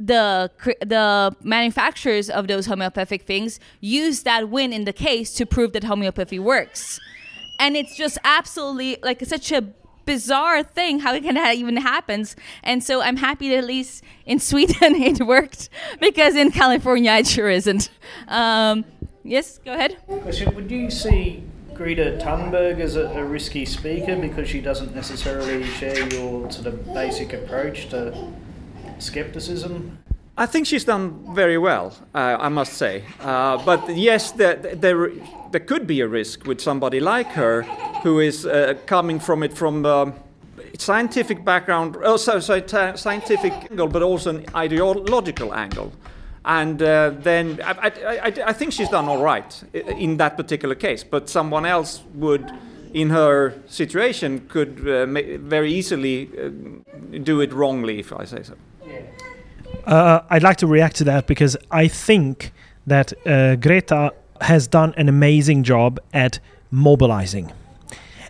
the 0.00 0.50
the 0.80 1.36
manufacturers 1.42 2.30
of 2.30 2.46
those 2.48 2.66
homeopathic 2.66 3.22
things 3.22 3.60
use 3.80 4.22
that 4.22 4.48
win 4.48 4.72
in 4.72 4.84
the 4.84 4.92
case 4.92 5.34
to 5.34 5.46
prove 5.46 5.72
that 5.72 5.84
homeopathy 5.84 6.38
works, 6.38 7.00
and 7.58 7.76
it's 7.76 7.96
just 7.96 8.16
absolutely 8.22 8.96
like 9.02 9.24
such 9.26 9.50
a 9.50 9.62
bizarre 10.08 10.62
thing 10.62 11.00
how 11.00 11.14
it 11.14 11.22
can 11.22 11.36
even 11.54 11.76
happens. 11.76 12.34
And 12.62 12.82
so 12.82 13.02
I'm 13.02 13.18
happy 13.18 13.50
that 13.50 13.58
at 13.58 13.64
least 13.64 14.02
in 14.24 14.40
Sweden 14.40 14.94
it 15.10 15.20
worked 15.24 15.68
because 16.00 16.34
in 16.34 16.50
California 16.50 17.12
it 17.12 17.26
sure 17.26 17.50
isn't. 17.50 17.90
Um, 18.26 18.86
yes, 19.22 19.58
go 19.58 19.74
ahead. 19.74 19.98
Question: 20.22 20.54
Would 20.54 20.70
you 20.70 20.90
see 20.90 21.44
Greta 21.74 22.18
Thunberg 22.22 22.80
as 22.80 22.96
a, 22.96 23.06
a 23.10 23.24
risky 23.24 23.66
speaker 23.66 24.16
because 24.16 24.48
she 24.48 24.60
doesn't 24.60 24.94
necessarily 24.94 25.62
share 25.64 26.08
your 26.08 26.50
sort 26.50 26.66
of 26.66 26.94
basic 26.94 27.34
approach 27.34 27.90
to 27.90 28.32
skepticism? 28.98 29.98
I 30.38 30.46
think 30.46 30.68
she's 30.68 30.84
done 30.84 31.34
very 31.34 31.58
well, 31.58 31.92
uh, 32.14 32.36
I 32.38 32.48
must 32.48 32.74
say. 32.74 33.02
Uh, 33.20 33.60
but 33.64 33.96
yes, 33.96 34.30
there, 34.30 34.54
there, 34.54 35.10
there 35.50 35.60
could 35.60 35.84
be 35.84 36.00
a 36.00 36.06
risk 36.06 36.46
with 36.46 36.60
somebody 36.60 37.00
like 37.00 37.26
her 37.32 37.62
who 38.04 38.20
is 38.20 38.46
uh, 38.46 38.74
coming 38.86 39.18
from 39.18 39.42
it 39.42 39.52
from 39.52 39.84
um, 39.84 40.14
scientific 40.78 41.44
background, 41.44 41.96
also 41.96 42.38
so, 42.38 42.64
so 42.64 42.94
scientific 42.94 43.52
angle, 43.68 43.88
but 43.88 44.00
also 44.00 44.36
an 44.36 44.44
ideological 44.54 45.52
angle. 45.52 45.92
And 46.44 46.80
uh, 46.80 47.10
then 47.18 47.60
I, 47.64 47.72
I, 47.72 48.16
I, 48.18 48.32
I 48.46 48.52
think 48.52 48.72
she's 48.72 48.88
done 48.90 49.08
all 49.08 49.20
right 49.20 49.64
in 49.74 50.18
that 50.18 50.36
particular 50.36 50.76
case, 50.76 51.02
but 51.02 51.28
someone 51.28 51.66
else 51.66 52.04
would 52.14 52.48
in 52.94 53.10
her 53.10 53.54
situation 53.66 54.46
could 54.46 54.88
uh, 54.88 55.04
very 55.04 55.72
easily 55.72 56.30
uh, 56.38 57.18
do 57.24 57.40
it 57.40 57.52
wrongly, 57.52 57.98
if 57.98 58.12
I 58.12 58.24
say 58.24 58.44
so. 58.44 58.54
Uh, 59.86 60.20
I'd 60.30 60.42
like 60.42 60.58
to 60.58 60.66
react 60.66 60.96
to 60.96 61.04
that 61.04 61.26
because 61.26 61.56
I 61.70 61.88
think 61.88 62.52
that 62.86 63.12
uh, 63.26 63.56
Greta 63.56 64.12
has 64.40 64.66
done 64.66 64.94
an 64.96 65.08
amazing 65.08 65.62
job 65.62 66.00
at 66.12 66.38
mobilizing. 66.70 67.52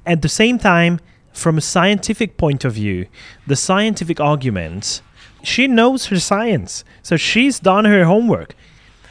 At 0.07 0.23
the 0.23 0.29
same 0.29 0.59
time, 0.59 1.01
from 1.33 1.59
a 1.59 1.61
scientific 1.61 2.37
point 2.37 2.65
of 2.65 2.75
view, 2.75 3.07
the 3.47 3.57
scientific 3.57 4.21
arguments, 4.21 5.03
she 5.43 5.69
knows 5.69 6.07
her 6.07 6.19
science. 6.19 6.85
So 7.03 7.17
she's 7.17 7.61
done 7.61 7.85
her 7.85 8.05
homework. 8.05 8.55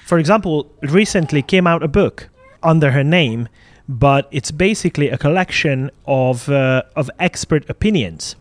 For 0.05 0.19
example, 0.19 0.71
recently 0.81 1.41
came 1.41 1.67
out 1.67 1.83
a 1.83 1.87
book 1.87 2.29
under 2.63 2.91
her 2.91 3.03
name, 3.03 3.47
but 3.87 4.27
it's 4.31 4.51
basically 4.51 5.09
a 5.09 5.17
collection 5.17 5.89
of, 6.05 6.49
uh, 6.49 6.83
of 6.95 7.09
expert 7.19 7.69
opinions. 7.69 8.35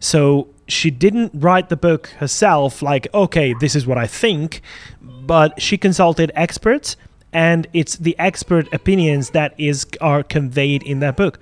So 0.00 0.48
she 0.72 0.90
didn't 0.90 1.32
write 1.34 1.68
the 1.68 1.76
book 1.76 2.08
herself, 2.18 2.82
like, 2.82 3.08
okay, 3.12 3.54
this 3.60 3.74
is 3.74 3.86
what 3.86 3.98
I 3.98 4.06
think, 4.06 4.62
but 5.00 5.60
she 5.60 5.76
consulted 5.76 6.30
experts, 6.34 6.96
and 7.32 7.66
it's 7.72 7.96
the 7.96 8.18
expert 8.18 8.72
opinions 8.72 9.30
that 9.30 9.54
is 9.58 9.86
are 10.00 10.22
conveyed 10.22 10.82
in 10.82 11.00
that 11.00 11.16
book. 11.16 11.40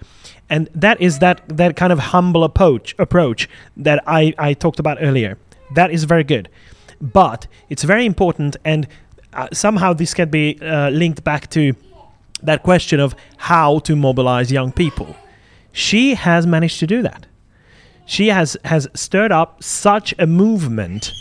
And 0.50 0.68
that 0.74 1.00
is 1.00 1.18
that 1.18 1.42
that 1.48 1.76
kind 1.76 1.92
of 1.92 1.98
humble 1.98 2.44
approach 2.44 2.94
approach 2.98 3.48
that 3.76 4.02
I, 4.06 4.34
I 4.38 4.54
talked 4.54 4.78
about 4.78 4.98
earlier. 5.00 5.38
That 5.74 5.90
is 5.90 6.04
very 6.04 6.24
good. 6.24 6.48
But 7.00 7.46
it's 7.68 7.84
very 7.84 8.06
important, 8.06 8.56
and 8.64 8.88
uh, 9.32 9.48
somehow 9.52 9.92
this 9.92 10.14
can 10.14 10.30
be 10.30 10.58
uh, 10.60 10.90
linked 10.90 11.22
back 11.22 11.48
to 11.50 11.74
that 12.42 12.62
question 12.62 12.98
of 13.00 13.14
how 13.36 13.78
to 13.80 13.94
mobilize 13.94 14.50
young 14.50 14.72
people. 14.72 15.16
She 15.72 16.14
has 16.14 16.46
managed 16.46 16.80
to 16.80 16.86
do 16.86 17.02
that 17.02 17.27
she 18.09 18.28
has 18.28 18.56
has 18.64 18.88
stirred 18.94 19.30
up 19.30 19.62
such 19.62 20.14
a 20.18 20.26
movement 20.26 21.12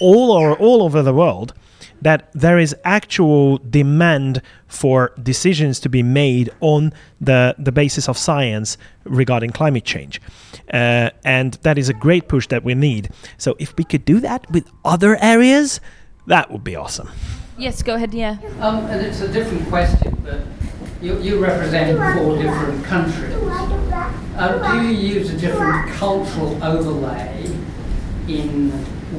all 0.00 0.32
over 0.32 0.54
all 0.54 0.82
over 0.82 1.00
the 1.00 1.14
world 1.14 1.54
that 2.02 2.28
there 2.32 2.58
is 2.58 2.74
actual 2.82 3.58
demand 3.58 4.42
for 4.66 5.12
decisions 5.22 5.78
to 5.78 5.88
be 5.88 6.02
made 6.02 6.50
on 6.60 6.92
the, 7.20 7.54
the 7.60 7.70
basis 7.70 8.08
of 8.08 8.18
science 8.18 8.76
regarding 9.04 9.50
climate 9.50 9.84
change. 9.84 10.20
Uh, 10.72 11.10
and 11.24 11.54
that 11.62 11.78
is 11.78 11.88
a 11.88 11.94
great 11.94 12.26
push 12.26 12.48
that 12.48 12.64
we 12.64 12.74
need. 12.74 13.08
So, 13.38 13.54
if 13.60 13.76
we 13.76 13.84
could 13.84 14.04
do 14.04 14.18
that 14.18 14.50
with 14.50 14.68
other 14.84 15.16
areas, 15.22 15.80
that 16.26 16.50
would 16.50 16.64
be 16.64 16.74
awesome. 16.74 17.08
Yes, 17.56 17.84
go 17.84 17.94
ahead, 17.94 18.12
yeah. 18.12 18.38
Um, 18.58 18.86
and 18.86 19.06
it's 19.06 19.20
a 19.20 19.28
different 19.32 19.68
question, 19.68 20.20
but 20.24 20.40
you, 21.00 21.20
you 21.20 21.38
represent 21.38 21.96
four 22.18 22.36
different 22.36 22.84
countries. 22.84 23.32
Uh, 24.36 24.72
do 24.72 24.86
you 24.86 25.14
use 25.14 25.30
a 25.30 25.36
different 25.36 25.90
cultural 25.90 26.62
overlay 26.64 27.44
in 28.28 28.70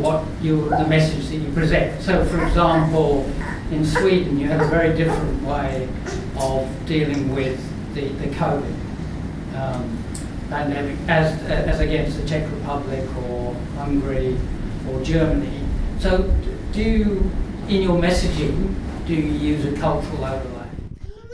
what 0.01 0.25
you, 0.41 0.69
the 0.69 0.87
message 0.87 1.27
that 1.29 1.37
you 1.37 1.51
present? 1.53 2.01
So, 2.01 2.25
for 2.25 2.43
example, 2.45 3.29
in 3.71 3.85
Sweden, 3.85 4.39
you 4.39 4.47
have 4.47 4.61
a 4.61 4.67
very 4.67 4.95
different 4.97 5.43
way 5.43 5.87
of 6.37 6.67
dealing 6.85 7.33
with 7.35 7.59
the, 7.93 8.07
the 8.07 8.27
COVID 8.35 8.75
um, 9.55 10.03
as, 10.51 11.41
as 11.47 11.79
against 11.79 12.19
the 12.19 12.27
Czech 12.27 12.49
Republic 12.51 13.07
or 13.29 13.53
Hungary 13.75 14.37
or 14.89 15.01
Germany. 15.03 15.63
So, 15.99 16.23
do 16.71 16.81
you, 16.81 17.31
in 17.67 17.83
your 17.83 18.01
messaging, 18.01 18.73
do 19.05 19.13
you 19.13 19.53
use 19.53 19.65
a 19.65 19.79
cultural 19.79 20.25
overlay? 20.25 20.67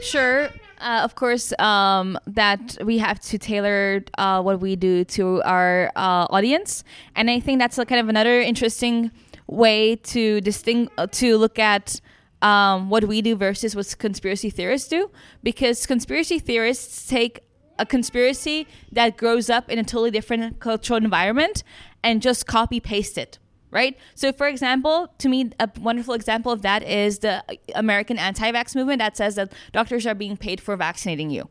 Sure. 0.02 0.50
Uh, 0.80 1.02
of 1.04 1.14
course, 1.14 1.52
um, 1.58 2.18
that 2.26 2.78
we 2.82 2.96
have 2.96 3.20
to 3.20 3.36
tailor 3.36 4.02
uh, 4.16 4.40
what 4.40 4.60
we 4.60 4.76
do 4.76 5.04
to 5.04 5.42
our 5.42 5.92
uh, 5.94 6.26
audience, 6.30 6.84
and 7.14 7.30
I 7.30 7.38
think 7.38 7.60
that's 7.60 7.76
a 7.76 7.84
kind 7.84 8.00
of 8.00 8.08
another 8.08 8.40
interesting 8.40 9.10
way 9.46 9.96
to 9.96 10.40
distinct 10.40 10.92
uh, 10.96 11.06
to 11.08 11.36
look 11.36 11.58
at 11.58 12.00
um, 12.40 12.88
what 12.88 13.04
we 13.04 13.20
do 13.20 13.36
versus 13.36 13.76
what 13.76 13.94
conspiracy 13.98 14.48
theorists 14.48 14.88
do, 14.88 15.10
because 15.42 15.84
conspiracy 15.84 16.38
theorists 16.38 17.06
take 17.06 17.40
a 17.78 17.84
conspiracy 17.84 18.66
that 18.92 19.18
grows 19.18 19.50
up 19.50 19.68
in 19.70 19.78
a 19.78 19.84
totally 19.84 20.10
different 20.10 20.60
cultural 20.60 20.96
environment 20.96 21.62
and 22.02 22.22
just 22.22 22.46
copy 22.46 22.80
paste 22.80 23.18
it 23.18 23.38
right? 23.70 23.96
So, 24.14 24.32
for 24.32 24.46
example, 24.46 25.12
to 25.18 25.28
me, 25.28 25.50
a 25.58 25.68
wonderful 25.80 26.14
example 26.14 26.52
of 26.52 26.62
that 26.62 26.82
is 26.82 27.20
the 27.20 27.42
American 27.74 28.18
anti 28.18 28.50
vax 28.52 28.74
movement 28.74 28.98
that 28.98 29.16
says 29.16 29.36
that 29.36 29.52
doctors 29.72 30.06
are 30.06 30.14
being 30.14 30.36
paid 30.36 30.60
for 30.60 30.76
vaccinating 30.76 31.30
you. 31.30 31.48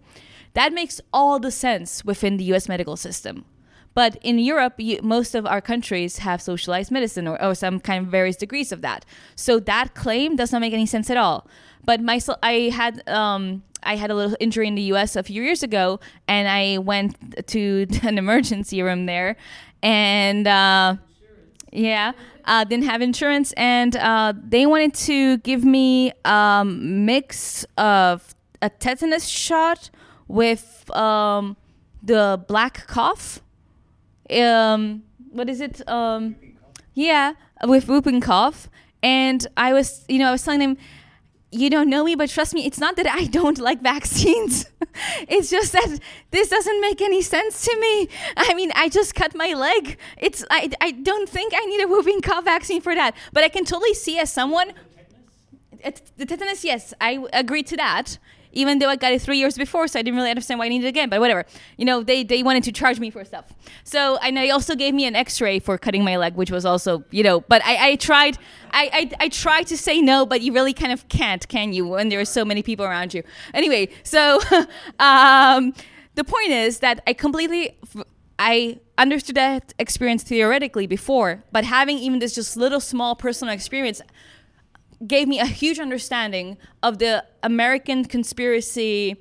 That 0.54 0.74
makes 0.74 1.00
all 1.14 1.40
the 1.40 1.52
sense 1.52 2.04
within 2.04 2.38
the 2.38 2.44
US 2.56 2.68
medical 2.68 2.98
system. 2.98 3.46
But 3.94 4.18
in 4.22 4.40
Europe, 4.40 4.76
you, 4.78 5.00
most 5.02 5.36
of 5.36 5.46
our 5.46 5.62
countries 5.62 6.20
have 6.20 6.42
socialized 6.42 6.92
medicine 6.92 7.28
or, 7.28 7.42
or, 7.42 7.56
some 7.56 7.80
kind 7.80 8.06
of 8.06 8.12
various 8.12 8.36
degrees 8.36 8.72
of 8.72 8.82
that. 8.82 9.04
So 9.36 9.60
that 9.62 9.96
claim 9.96 10.36
does 10.36 10.52
not 10.52 10.62
make 10.62 10.74
any 10.74 10.86
sense 10.86 11.10
at 11.10 11.18
all. 11.18 11.48
But 11.84 12.02
my, 12.02 12.20
I 12.44 12.70
had 12.74 13.08
um, 13.10 13.64
I 13.84 13.96
had 13.96 14.12
a 14.12 14.16
little 14.16 14.38
injury 14.40 14.68
in 14.68 14.76
the 14.76 14.84
U.S. 14.94 15.16
a 15.16 15.24
few 15.24 15.42
years 15.42 15.64
ago, 15.64 16.00
and 16.28 16.48
I 16.48 16.78
went 16.78 17.48
to 17.48 17.88
an 18.04 18.18
emergency 18.18 18.82
room 18.82 19.06
there, 19.06 19.38
and 19.82 20.48
uh, 20.48 20.96
yeah, 21.72 22.14
uh, 22.46 22.64
didn't 22.64 22.86
have 22.86 23.02
insurance, 23.02 23.54
and 23.54 23.96
uh, 23.96 24.34
they 24.38 24.66
wanted 24.66 24.94
to 24.94 25.38
give 25.40 25.64
me 25.64 26.12
a 26.26 26.32
um, 26.32 27.06
mix 27.06 27.66
of 27.78 28.36
a 28.62 28.70
tetanus 28.70 29.28
shot 29.28 29.90
with 30.28 30.90
um, 30.96 31.58
the 32.02 32.44
black 32.48 32.88
cough. 32.88 33.42
Um, 34.30 35.04
what 35.32 35.50
is 35.50 35.62
it? 35.62 35.88
Um, 35.88 36.36
yeah, 36.94 37.34
with 37.64 37.88
whooping 37.88 38.22
cough. 38.22 38.70
And 39.02 39.48
I 39.56 39.74
was, 39.74 40.04
you 40.08 40.20
know, 40.20 40.28
I 40.28 40.32
was 40.32 40.44
telling 40.44 40.60
them, 40.60 40.78
you 41.52 41.70
don't 41.70 41.90
know 41.90 42.04
me, 42.04 42.16
but 42.16 42.30
trust 42.30 42.54
me, 42.54 42.66
it's 42.66 42.80
not 42.80 42.96
that 42.98 43.08
I 43.08 43.26
don't 43.40 43.58
like 43.58 43.82
vaccines. 43.82 44.66
it's 45.28 45.50
just 45.50 45.72
that 45.74 46.00
this 46.32 46.50
doesn't 46.50 46.82
make 46.82 47.02
any 47.02 47.22
sense 47.22 47.66
to 47.66 47.78
me. 47.80 48.10
I 48.38 48.54
mean, 48.54 48.72
I 48.76 48.90
just 48.90 49.16
cut 49.16 49.36
my 49.36 49.54
leg. 49.54 49.98
It's 50.18 50.46
I, 50.50 50.70
I 50.82 50.92
don't 50.92 51.28
think 51.28 51.54
I 51.56 51.66
need 51.66 51.82
a 51.82 51.88
whooping 51.88 52.22
cough 52.22 52.46
vaccine 52.46 52.82
for 52.82 52.94
that. 52.96 53.16
But 53.34 53.44
I 53.44 53.50
can 53.50 53.66
totally 53.66 53.94
see 53.94 54.20
as 54.20 54.32
someone 54.32 54.74
the 56.18 56.26
tetanus, 56.26 56.64
yes, 56.64 56.94
I 57.00 57.26
agree 57.34 57.64
to 57.64 57.78
that 57.78 58.18
even 58.52 58.80
though 58.80 58.90
I 58.90 58.96
got 58.96 59.12
it 59.12 59.22
three 59.22 59.38
years 59.38 59.58
before, 59.58 59.88
so 59.88 60.00
I 60.00 60.02
didn't 60.02 60.18
really 60.18 60.30
understand 60.30 60.60
why 60.60 60.66
I 60.66 60.70
needed 60.70 60.86
it 60.86 60.90
again. 60.90 61.10
But 61.10 61.20
whatever, 61.20 61.46
you 61.78 61.86
know, 61.86 62.04
they 62.04 62.24
they 62.24 62.44
wanted 62.44 62.64
to 62.64 62.72
charge 62.72 63.00
me 63.00 63.10
for 63.10 63.24
stuff. 63.26 63.54
So 63.84 64.18
and 64.18 64.36
they 64.38 64.50
also 64.50 64.76
gave 64.76 64.94
me 64.94 65.06
an 65.06 65.16
X-ray 65.16 65.60
for 65.60 65.78
cutting 65.78 66.04
my 66.04 66.18
leg, 66.18 66.36
which 66.36 66.52
was 66.52 66.66
also, 66.66 67.04
you 67.12 67.24
know, 67.24 67.42
but 67.42 67.64
I, 67.66 67.92
I 67.92 67.96
tried, 67.96 68.38
I, 68.72 69.12
I 69.20 69.26
I 69.26 69.30
tried 69.30 69.68
to 69.68 69.78
say 69.78 70.02
no, 70.02 70.26
but 70.26 70.42
you 70.42 70.54
really 70.54 70.74
kind 70.74 70.92
of 70.92 71.08
can't, 71.10 71.48
can 71.48 71.74
you? 71.74 71.88
When 71.88 72.10
there 72.10 72.20
are 72.20 72.26
so 72.26 72.44
many 72.46 72.64
people 72.64 72.86
around 72.86 73.14
you. 73.14 73.24
Anyway, 73.54 73.90
so 74.04 74.40
um, 75.00 75.74
the 76.16 76.24
point 76.24 76.50
is 76.52 76.80
that 76.80 77.02
I 77.08 77.14
completely. 77.14 77.78
I 78.42 78.80
understood 78.98 79.36
that 79.36 79.74
experience 79.80 80.24
theoretically 80.24 80.88
before, 80.88 81.44
but 81.52 81.66
having 81.66 81.98
even 81.98 82.20
this 82.20 82.36
just 82.36 82.56
little 82.56 82.80
small 82.80 83.14
personal 83.14 83.54
experience 83.54 84.02
gave 85.06 85.28
me 85.28 85.40
a 85.40 85.46
huge 85.46 85.80
understanding 85.80 86.58
of 86.84 87.00
the 87.00 87.26
American 87.44 88.06
conspiracy 88.06 89.16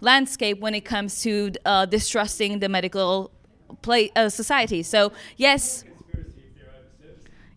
landscape 0.00 0.60
when 0.60 0.74
it 0.74 0.84
comes 0.84 1.22
to 1.22 1.52
uh, 1.64 1.86
distrusting 1.86 2.58
the 2.58 2.68
medical 2.68 3.30
play, 3.82 4.10
uh, 4.14 4.28
society. 4.28 4.82
So 4.82 5.12
yes, 5.36 5.84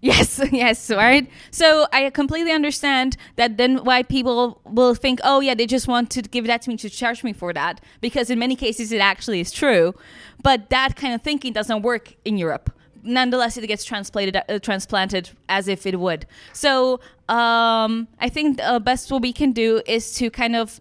Yes, 0.02 0.40
yes, 0.52 0.90
right. 0.90 1.30
So 1.52 1.86
I 1.92 2.10
completely 2.10 2.52
understand 2.52 3.18
that 3.36 3.58
then 3.58 3.84
why 3.84 4.04
people 4.04 4.62
will 4.66 4.96
think, 4.96 5.20
oh 5.24 5.42
yeah, 5.42 5.56
they 5.56 5.66
just 5.66 5.88
want 5.88 6.10
to 6.12 6.22
give 6.22 6.48
that 6.48 6.62
to 6.64 6.70
me 6.70 6.78
to 6.78 6.90
charge 6.90 7.24
me 7.24 7.34
for 7.34 7.52
that, 7.54 7.82
because 8.00 8.30
in 8.30 8.40
many 8.40 8.56
cases 8.56 8.92
it 8.92 9.00
actually 9.00 9.42
is 9.42 9.52
true. 9.52 9.94
But 10.42 10.70
that 10.70 10.96
kind 10.96 11.14
of 11.14 11.22
thinking 11.22 11.54
doesn't 11.54 11.82
work 11.82 12.16
in 12.24 12.38
Europe. 12.38 12.72
Nonetheless, 13.04 13.58
it 13.58 13.68
gets 13.68 13.84
translated, 13.84 14.36
uh, 14.36 14.60
transplanted 14.60 15.30
as 15.48 15.68
if 15.68 15.86
it 15.86 16.00
would. 16.00 16.26
So 16.54 17.00
um, 17.28 18.08
I 18.20 18.30
think 18.30 18.58
the 18.58 18.80
best 18.84 19.12
what 19.12 19.22
we 19.22 19.34
can 19.34 19.52
do 19.52 19.82
is 19.86 20.14
to 20.16 20.30
kind 20.30 20.56
of 20.56 20.80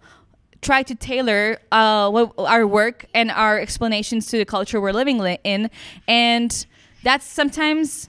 try 0.61 0.83
to 0.83 0.95
tailor 0.95 1.59
uh, 1.71 2.27
our 2.39 2.67
work 2.67 3.07
and 3.15 3.31
our 3.31 3.59
explanations 3.59 4.27
to 4.29 4.39
the 4.39 4.45
culture 4.45 4.81
we're 4.81 4.93
living 4.93 5.19
li- 5.19 5.39
in, 5.45 5.71
and 6.09 6.67
that's 7.03 7.27
sometimes 7.27 8.09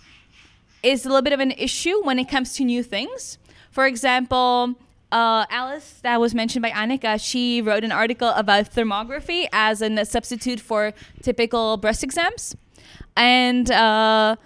is 0.81 1.05
a 1.05 1.09
little 1.09 1.21
bit 1.21 1.33
of 1.33 1.39
an 1.39 1.51
issue 1.51 2.01
when 2.03 2.17
it 2.17 2.29
comes 2.29 2.53
to 2.55 2.63
new 2.63 2.81
things. 2.81 3.37
For 3.69 3.85
example, 3.85 4.75
uh, 5.11 5.45
Alice, 5.49 5.99
that 6.03 6.19
was 6.19 6.33
mentioned 6.33 6.61
by 6.61 6.69
Annika, 6.71 7.19
she 7.23 7.61
wrote 7.61 7.83
an 7.83 7.91
article 7.91 8.29
about 8.29 8.71
thermography 8.71 9.47
as 9.51 9.81
a 9.81 10.05
substitute 10.05 10.59
for 10.59 10.93
typical 11.21 11.77
breast 11.77 12.03
exams. 12.03 12.55
And 13.19 13.69
uh, 13.69 14.37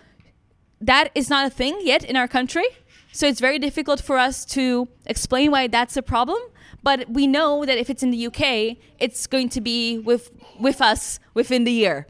that 0.82 1.11
is 1.13 1.30
not 1.30 1.45
a 1.45 1.49
thing 1.49 1.80
yet 1.84 2.03
in 2.03 2.17
our 2.17 2.28
country. 2.28 2.65
So 3.11 3.28
it's 3.28 3.39
very 3.39 3.59
difficult 3.59 4.01
for 4.01 4.17
us 4.17 4.43
to 4.45 4.88
explain 5.05 5.51
why 5.51 5.67
that's 5.67 5.95
a 5.95 6.01
problem. 6.01 6.39
But 6.82 7.07
we 7.07 7.28
know 7.28 7.65
that 7.65 7.78
if 7.78 7.91
it's 7.91 8.01
in 8.01 8.09
the 8.09 8.26
UK, 8.28 8.78
it's 8.99 9.28
going 9.28 9.49
to 9.49 9.61
be 9.61 9.99
with, 9.99 10.32
with 10.59 10.82
us 10.82 11.19
within 11.36 11.63
the 11.65 11.71
year. 11.71 12.07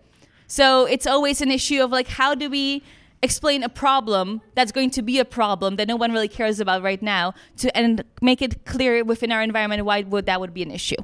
So 0.47 0.85
it's 0.85 1.05
always 1.05 1.41
an 1.41 1.51
issue 1.51 1.83
of 1.83 1.91
like, 1.91 2.07
how 2.07 2.33
do 2.33 2.49
we 2.49 2.81
explain 3.21 3.61
a 3.61 3.69
problem 3.69 4.41
that's 4.55 4.71
going 4.71 4.91
to 4.91 5.01
be 5.01 5.19
a 5.19 5.25
problem 5.25 5.75
that 5.75 5.87
no 5.89 5.97
one 5.97 6.13
really 6.13 6.29
cares 6.29 6.61
about 6.61 6.81
right 6.81 7.01
now 7.01 7.33
to 7.57 7.75
and 7.77 8.03
make 8.21 8.41
it 8.41 8.65
clear 8.65 9.01
within 9.03 9.31
our 9.31 9.41
environment 9.41 9.85
why 9.85 10.01
would 10.01 10.25
that 10.25 10.41
would 10.41 10.53
be 10.53 10.61
an 10.61 10.69
issue 10.69 10.97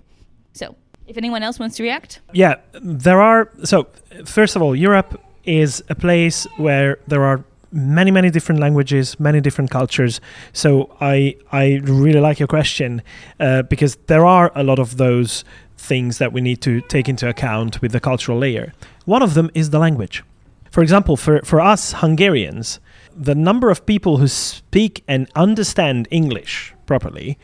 so 0.51 0.75
if 1.07 1.15
anyone 1.15 1.43
else 1.43 1.57
wants 1.59 1.77
to 1.77 1.83
react 1.83 2.19
Yeah, 2.33 2.55
there 2.73 3.21
are. 3.21 3.49
So, 3.63 3.87
first 4.25 4.57
of 4.57 4.61
all, 4.61 4.75
Europe 4.75 5.19
is 5.49 5.83
a 5.89 5.95
place 5.95 6.45
where 6.57 6.99
there 7.07 7.23
are 7.23 7.43
many, 7.71 8.11
many 8.11 8.29
different 8.29 8.61
languages, 8.61 9.19
many 9.19 9.41
different 9.41 9.71
cultures. 9.71 10.21
So, 10.53 10.95
I 11.01 11.35
I 11.51 11.81
really 11.83 12.19
like 12.19 12.39
your 12.39 12.47
question 12.47 13.01
uh, 13.39 13.63
because 13.63 13.97
there 14.07 14.25
are 14.25 14.51
a 14.55 14.63
lot 14.63 14.79
of 14.79 14.97
those 14.97 15.43
things 15.77 16.17
that 16.17 16.31
we 16.33 16.41
need 16.41 16.61
to 16.61 16.81
take 16.81 17.09
into 17.09 17.27
account 17.27 17.81
with 17.81 17.91
the 17.91 17.99
cultural 17.99 18.37
layer. 18.37 18.73
One 19.05 19.23
of 19.23 19.33
them 19.33 19.49
is 19.53 19.69
the 19.69 19.79
language. 19.79 20.23
For 20.71 20.83
example, 20.83 21.17
for, 21.17 21.41
for 21.43 21.59
us 21.61 21.93
Hungarians, 21.93 22.79
the 23.15 23.33
number 23.33 23.69
of 23.71 23.85
people 23.85 24.17
who 24.17 24.27
speak 24.27 25.03
and 25.07 25.27
understand 25.35 26.07
English 26.11 26.73
properly 26.85 27.37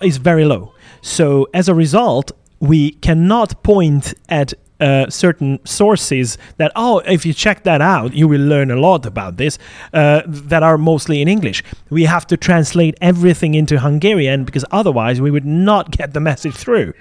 is 0.00 0.18
very 0.18 0.44
low. 0.44 0.74
So, 1.02 1.48
as 1.52 1.68
a 1.68 1.74
result, 1.74 2.30
we 2.60 2.92
cannot 2.92 3.62
point 3.62 4.14
at 4.28 4.54
uh, 4.80 5.08
certain 5.10 5.58
sources 5.64 6.38
that, 6.56 6.72
oh, 6.76 6.98
if 7.00 7.26
you 7.26 7.32
check 7.32 7.64
that 7.64 7.80
out, 7.80 8.14
you 8.14 8.28
will 8.28 8.40
learn 8.40 8.70
a 8.70 8.76
lot 8.76 9.06
about 9.06 9.36
this, 9.36 9.58
uh, 9.92 10.22
that 10.26 10.62
are 10.62 10.78
mostly 10.78 11.20
in 11.20 11.28
English. 11.28 11.62
We 11.90 12.04
have 12.04 12.26
to 12.28 12.36
translate 12.36 12.96
everything 13.00 13.54
into 13.54 13.78
Hungarian 13.80 14.44
because 14.44 14.64
otherwise 14.70 15.20
we 15.20 15.30
would 15.30 15.46
not 15.46 15.90
get 15.98 16.14
the 16.14 16.20
message 16.20 16.54
through. 16.54 16.92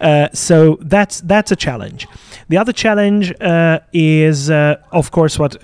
Uh, 0.00 0.28
so 0.32 0.78
that's 0.80 1.20
that's 1.22 1.50
a 1.50 1.56
challenge. 1.56 2.06
The 2.48 2.58
other 2.58 2.72
challenge 2.72 3.32
uh, 3.40 3.80
is, 3.92 4.50
uh, 4.50 4.76
of 4.92 5.10
course, 5.10 5.38
what 5.38 5.60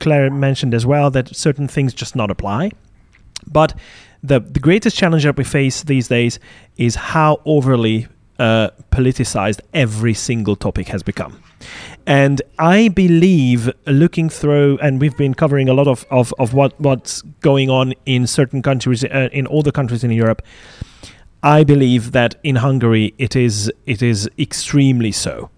Claire 0.00 0.30
mentioned 0.30 0.74
as 0.74 0.84
well, 0.84 1.10
that 1.10 1.34
certain 1.34 1.68
things 1.68 1.94
just 1.94 2.16
not 2.16 2.30
apply. 2.30 2.70
But 3.46 3.74
the, 4.22 4.40
the 4.40 4.60
greatest 4.60 4.96
challenge 4.96 5.24
that 5.24 5.36
we 5.36 5.44
face 5.44 5.82
these 5.82 6.08
days 6.08 6.38
is 6.76 6.96
how 6.96 7.40
overly 7.44 8.08
uh, 8.38 8.70
politicized 8.90 9.60
every 9.74 10.14
single 10.14 10.56
topic 10.56 10.88
has 10.88 11.02
become. 11.02 11.42
And 12.06 12.40
I 12.58 12.88
believe 12.88 13.70
looking 13.86 14.30
through, 14.30 14.78
and 14.80 15.00
we've 15.00 15.16
been 15.16 15.34
covering 15.34 15.68
a 15.68 15.74
lot 15.74 15.86
of, 15.86 16.06
of, 16.10 16.32
of 16.38 16.54
what, 16.54 16.80
what's 16.80 17.22
going 17.40 17.68
on 17.68 17.94
in 18.06 18.26
certain 18.26 18.62
countries, 18.62 19.04
uh, 19.04 19.28
in 19.32 19.46
all 19.46 19.62
the 19.62 19.72
countries 19.72 20.04
in 20.04 20.10
Europe. 20.10 20.42
I 21.42 21.64
believe 21.64 22.12
that 22.12 22.34
in 22.42 22.56
Hungary 22.56 23.14
it 23.18 23.36
is 23.36 23.70
it 23.86 24.02
is 24.02 24.28
extremely 24.38 25.12
so, 25.12 25.50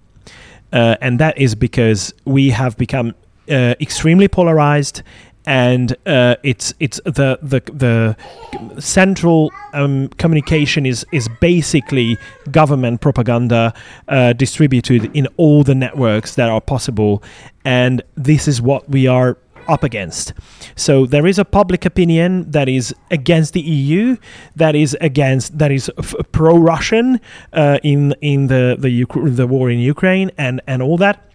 uh, 0.72 0.96
and 1.00 1.18
that 1.18 1.38
is 1.38 1.54
because 1.54 2.12
we 2.26 2.50
have 2.50 2.76
become 2.76 3.14
uh, 3.50 3.74
extremely 3.80 4.28
polarized, 4.28 5.02
and 5.46 5.96
uh, 6.06 6.36
it's 6.42 6.74
it's 6.80 7.00
the 7.04 7.38
the 7.42 7.62
the 7.72 8.80
central 8.80 9.50
um, 9.72 10.08
communication 10.18 10.86
is 10.86 11.06
is 11.12 11.28
basically 11.40 12.18
government 12.50 13.00
propaganda 13.00 13.72
uh, 14.08 14.32
distributed 14.34 15.14
in 15.16 15.26
all 15.36 15.64
the 15.64 15.74
networks 15.74 16.34
that 16.34 16.48
are 16.48 16.60
possible, 16.60 17.22
and 17.64 18.02
this 18.16 18.46
is 18.46 18.60
what 18.60 18.88
we 18.88 19.06
are 19.06 19.38
up 19.68 19.84
against. 19.84 20.32
So 20.76 21.06
there 21.06 21.26
is 21.26 21.38
a 21.38 21.44
public 21.44 21.86
opinion 21.86 22.50
that 22.50 22.68
is 22.68 22.94
against 23.10 23.54
the 23.54 23.60
EU, 23.60 24.16
that 24.56 24.74
is 24.74 24.96
against 25.00 25.58
that 25.58 25.70
is 25.70 25.90
f- 25.98 26.14
pro-Russian 26.32 27.20
uh, 27.52 27.78
in 27.82 28.14
in 28.20 28.48
the 28.48 28.76
the 28.78 29.06
the 29.30 29.46
war 29.46 29.70
in 29.70 29.78
Ukraine 29.78 30.30
and 30.36 30.60
and 30.66 30.82
all 30.82 30.96
that. 30.98 31.26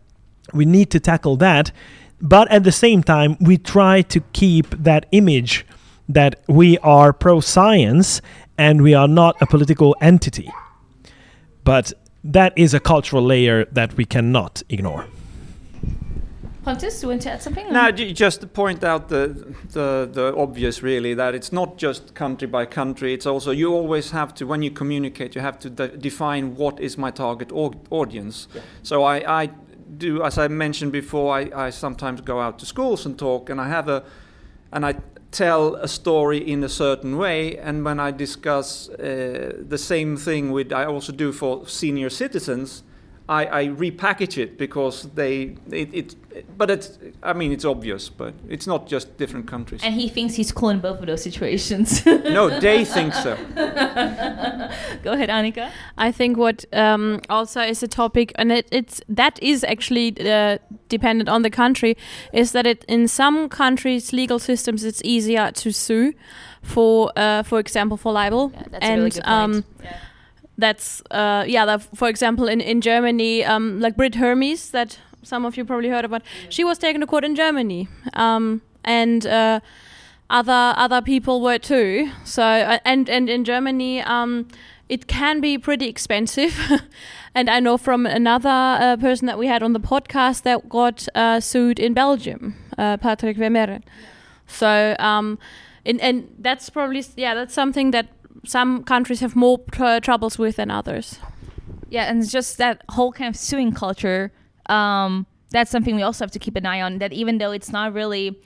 We 0.54 0.66
need 0.66 0.92
to 0.92 1.00
tackle 1.00 1.38
that, 1.38 1.72
but 2.22 2.50
at 2.52 2.64
the 2.64 2.72
same 2.72 3.04
time, 3.04 3.38
we 3.40 3.58
try 3.58 4.02
to 4.04 4.20
keep 4.34 4.70
that 4.72 5.06
image 5.12 5.66
that 6.08 6.42
we 6.48 6.78
are 6.80 7.14
pro-science 7.14 8.22
and 8.58 8.82
we 8.82 8.94
are 8.94 9.08
not 9.08 9.36
a 9.42 9.46
political 9.46 9.96
entity. 10.02 10.50
But 11.64 11.94
that 12.24 12.54
is 12.56 12.74
a 12.74 12.80
cultural 12.80 13.24
layer 13.24 13.66
that 13.66 13.98
we 13.98 14.06
cannot 14.06 14.64
ignore. 14.70 15.06
Pontus, 16.64 17.04
you 17.04 17.10
want 17.10 17.22
to 17.22 17.32
add 17.32 17.44
something? 17.44 17.72
No, 17.72 17.92
just 17.92 18.42
to 18.42 18.48
point 18.48 18.84
out 18.84 19.10
the, 19.10 19.54
the 19.70 20.10
the 20.12 20.36
obvious, 20.36 20.82
really, 20.82 21.14
that 21.14 21.36
it's 21.36 21.52
not 21.52 21.78
just 21.78 22.16
country 22.16 22.48
by 22.48 22.66
country. 22.66 23.14
It's 23.14 23.28
also 23.28 23.52
you 23.52 23.72
always 23.72 24.10
have 24.12 24.34
to, 24.36 24.48
when 24.48 24.64
you 24.64 24.72
communicate, 24.72 25.36
you 25.36 25.42
have 25.42 25.60
to 25.60 25.70
de- 25.70 25.96
define 25.96 26.56
what 26.56 26.80
is 26.80 26.98
my 26.98 27.12
target 27.12 27.52
au- 27.52 27.80
audience. 27.92 28.48
So 28.82 29.04
I, 29.04 29.44
I 29.44 29.50
do, 29.98 30.24
as 30.24 30.38
I 30.38 30.48
mentioned 30.48 30.92
before, 30.92 31.36
I, 31.36 31.50
I 31.68 31.70
sometimes 31.70 32.22
go 32.22 32.40
out 32.40 32.60
to 32.60 32.66
schools 32.66 33.06
and 33.06 33.18
talk, 33.18 33.50
and 33.50 33.60
I 33.62 33.68
have 33.68 33.88
a, 33.88 34.04
and 34.72 34.86
I 34.86 34.96
tell 35.32 35.76
a 35.76 35.88
story 35.88 36.38
in 36.38 36.64
a 36.64 36.70
certain 36.70 37.18
way, 37.18 37.58
and 37.58 37.84
when 37.84 38.00
I 38.00 38.12
discuss 38.12 38.90
uh, 38.90 39.54
the 39.60 39.78
same 39.78 40.18
thing 40.18 40.52
with, 40.52 40.72
I 40.72 40.86
also 40.86 41.12
do 41.12 41.32
for 41.32 41.68
senior 41.68 42.10
citizens. 42.10 42.84
I, 43.28 43.62
I 43.62 43.68
repackage 43.68 44.38
it 44.38 44.58
because 44.58 45.04
they 45.16 45.58
it, 45.72 45.94
it 45.94 46.58
but 46.58 46.70
it's 46.70 47.00
I 47.24 47.34
mean 47.34 47.52
it's 47.52 47.66
obvious 47.66 48.08
but 48.08 48.36
it's 48.48 48.68
not 48.68 48.88
just 48.88 49.18
different 49.18 49.48
countries. 49.48 49.82
And 49.84 49.96
he 49.96 50.10
thinks 50.10 50.36
he's 50.36 50.52
cool 50.52 50.70
in 50.70 50.80
both 50.80 51.00
of 51.00 51.08
those 51.08 51.24
situations. 51.24 52.06
No, 52.06 52.60
they 52.60 52.86
think 52.86 53.14
so. 53.14 53.36
Go 53.56 55.14
ahead, 55.14 55.30
Annika. 55.30 55.72
I 55.98 56.12
think 56.12 56.38
what 56.38 56.66
um, 56.74 57.22
also 57.30 57.62
is 57.62 57.82
a 57.82 57.88
topic, 57.88 58.32
and 58.36 58.52
it, 58.52 58.68
it's 58.72 59.02
that 59.10 59.42
is 59.42 59.64
actually 59.64 60.16
uh, 60.30 60.58
dependent 60.90 61.30
on 61.30 61.42
the 61.42 61.50
country, 61.50 61.98
is 62.34 62.52
that 62.52 62.68
it 62.68 62.84
in 62.88 63.08
some 63.08 63.50
countries 63.50 64.14
legal 64.14 64.40
systems 64.40 64.84
it's 64.84 65.02
easier 65.04 65.52
to 65.52 65.72
sue 65.72 66.14
for, 66.62 67.12
uh, 67.16 67.44
for 67.44 67.60
example, 67.60 67.96
for 67.98 68.12
libel, 68.12 68.50
that's 68.50 68.74
a 68.74 68.84
and 68.84 68.98
really 69.00 69.12
good 69.12 69.24
point. 69.24 69.66
That's 70.58 71.02
uh, 71.12 71.44
yeah. 71.48 71.66
That, 71.66 71.82
for 71.96 72.08
example, 72.08 72.48
in 72.48 72.62
in 72.62 72.82
Germany, 72.82 73.44
um, 73.44 73.80
like 73.80 73.96
Britt 73.96 74.16
Hermes, 74.16 74.72
that 74.72 75.00
some 75.22 75.46
of 75.46 75.58
you 75.58 75.66
probably 75.66 75.90
heard 75.90 76.06
about, 76.06 76.22
she 76.50 76.64
was 76.64 76.78
taken 76.78 77.02
to 77.02 77.08
court 77.08 77.26
in 77.26 77.36
Germany, 77.36 77.88
um, 78.14 78.62
and. 78.84 79.26
Uh, 79.26 79.60
other 80.30 80.74
other 80.76 81.02
people 81.02 81.42
were 81.42 81.60
too. 81.60 82.12
So 82.24 82.44
uh, 82.44 82.80
and 82.84 83.10
and 83.10 83.30
in 83.30 83.44
Germany, 83.44 84.02
um, 84.02 84.48
it 84.90 85.08
can 85.08 85.40
be 85.40 85.58
pretty 85.58 85.88
expensive. 85.88 86.60
and 87.36 87.50
I 87.50 87.60
know 87.60 87.78
from 87.78 88.06
another 88.06 88.50
uh, 88.50 88.98
person 88.98 89.28
that 89.28 89.38
we 89.38 89.48
had 89.48 89.64
on 89.64 89.74
the 89.74 89.80
podcast 89.80 90.44
that 90.44 90.70
got 90.70 91.08
uh, 91.16 91.40
sued 91.40 91.80
in 91.80 91.94
Belgium, 91.94 92.56
uh, 92.78 92.98
Patrick 92.98 93.38
Vermeeren. 93.38 93.84
So 94.48 94.96
um, 95.00 95.40
in, 95.84 96.00
and 96.00 96.28
that's 96.40 96.70
probably 96.70 97.04
yeah, 97.16 97.36
that's 97.36 97.54
something 97.54 97.92
that 97.92 98.08
some 98.44 98.84
countries 98.84 99.20
have 99.22 99.36
more 99.36 99.60
tr- 99.72 100.00
troubles 100.02 100.38
with 100.38 100.56
than 100.58 100.70
others. 100.72 101.20
Yeah, 101.90 102.04
and 102.10 102.22
it's 102.22 102.32
just 102.32 102.58
that 102.58 102.84
whole 102.90 103.12
kind 103.12 103.30
of 103.30 103.36
suing 103.40 103.72
culture. 103.72 104.32
Um, 104.68 105.26
that's 105.52 105.72
something 105.72 105.96
we 105.96 106.02
also 106.02 106.24
have 106.26 106.32
to 106.32 106.40
keep 106.40 106.56
an 106.56 106.66
eye 106.66 106.82
on. 106.82 106.98
That 107.00 107.14
even 107.14 107.38
though 107.38 107.52
it's 107.52 107.72
not 107.72 107.94
really 107.94 108.38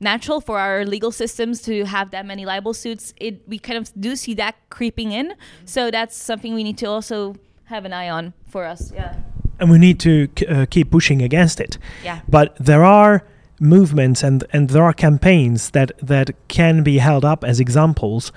natural 0.00 0.40
for 0.40 0.58
our 0.58 0.84
legal 0.84 1.10
systems 1.12 1.60
to 1.62 1.84
have 1.84 2.10
that 2.12 2.24
many 2.26 2.44
libel 2.46 2.72
suits, 2.74 3.12
it 3.20 3.42
we 3.46 3.58
kind 3.58 3.78
of 3.78 3.90
do 4.00 4.16
see 4.16 4.34
that 4.34 4.54
creeping 4.70 5.12
in. 5.12 5.34
So 5.64 5.90
that's 5.90 6.16
something 6.16 6.54
we 6.54 6.64
need 6.64 6.78
to 6.78 6.86
also 6.86 7.36
have 7.64 7.84
an 7.84 7.92
eye 7.92 8.08
on 8.08 8.32
for 8.48 8.64
us. 8.64 8.92
Yeah. 8.92 9.14
and 9.60 9.70
we 9.70 9.78
need 9.78 9.98
to 10.00 10.28
k- 10.36 10.46
uh, 10.46 10.66
keep 10.70 10.90
pushing 10.90 11.20
against 11.20 11.60
it. 11.60 11.78
Yeah. 12.04 12.20
But 12.28 12.54
there 12.60 12.84
are 12.84 13.24
movements 13.60 14.22
and 14.22 14.44
and 14.52 14.70
there 14.70 14.84
are 14.84 14.92
campaigns 14.94 15.70
that 15.70 15.90
that 16.00 16.30
can 16.48 16.82
be 16.82 16.98
held 16.98 17.24
up 17.24 17.44
as 17.44 17.58
examples 17.60 18.32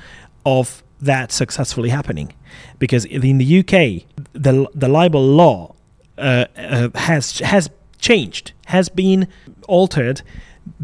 of 0.46 0.84
that 1.02 1.32
successfully 1.32 1.90
happening. 1.90 2.34
Because 2.80 3.06
in 3.06 3.38
the 3.38 3.60
UK 3.60 4.06
the 4.34 4.68
the 4.74 4.88
libel 4.88 5.26
law 5.26 5.76
uh, 6.18 6.46
uh, 6.58 6.90
has 6.96 7.40
has 7.40 7.70
changed 8.00 8.54
has 8.68 8.90
been 8.90 9.28
altered 9.68 10.22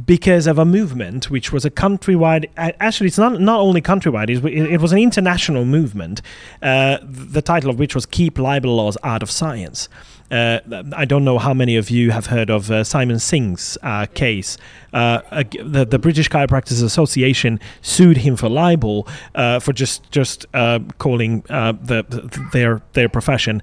because 0.06 0.48
of 0.48 0.58
a 0.58 0.66
movement 0.66 1.30
which 1.30 1.52
was 1.52 1.64
a 1.64 1.70
countrywide 1.70 2.50
actually 2.58 3.08
it's 3.08 3.18
not 3.18 3.40
not 3.40 3.60
only 3.60 3.82
countrywide 3.82 4.30
it, 4.30 4.44
it 4.72 4.82
was 4.82 4.92
an 4.92 4.98
international 4.98 5.66
movement 5.66 6.22
uh, 6.62 6.98
the 7.04 7.42
title 7.42 7.70
of 7.70 7.78
which 7.78 7.94
was 7.94 8.06
keep 8.06 8.40
libel 8.40 8.76
laws 8.76 8.98
out 9.04 9.22
of 9.22 9.30
science 9.30 9.88
uh, 10.32 10.60
I 10.94 11.06
don't 11.06 11.24
know 11.24 11.38
how 11.38 11.54
many 11.54 11.76
of 11.78 11.90
you 11.90 12.12
have 12.12 12.28
heard 12.28 12.50
of 12.50 12.70
uh, 12.70 12.84
Simon 12.84 13.20
Singh's 13.20 13.78
uh, 13.82 14.06
case. 14.14 14.58
Uh, 14.94 15.44
the, 15.64 15.86
the 15.86 16.00
British 16.00 16.30
Chiropractors 16.30 16.84
Association 16.84 17.60
sued 17.82 18.18
him 18.18 18.36
for 18.36 18.50
libel 18.50 19.08
uh, 19.36 19.60
for 19.60 19.74
just 19.74 20.10
just 20.12 20.46
uh, 20.54 20.80
calling 20.98 21.42
the, 21.42 22.06
the, 22.10 22.50
their 22.52 22.82
their 22.94 23.10
profession 23.10 23.62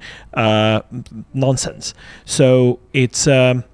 nonsense. 1.35 1.95
So 2.25 2.81
it's. 2.93 3.27
Um, 3.27 3.65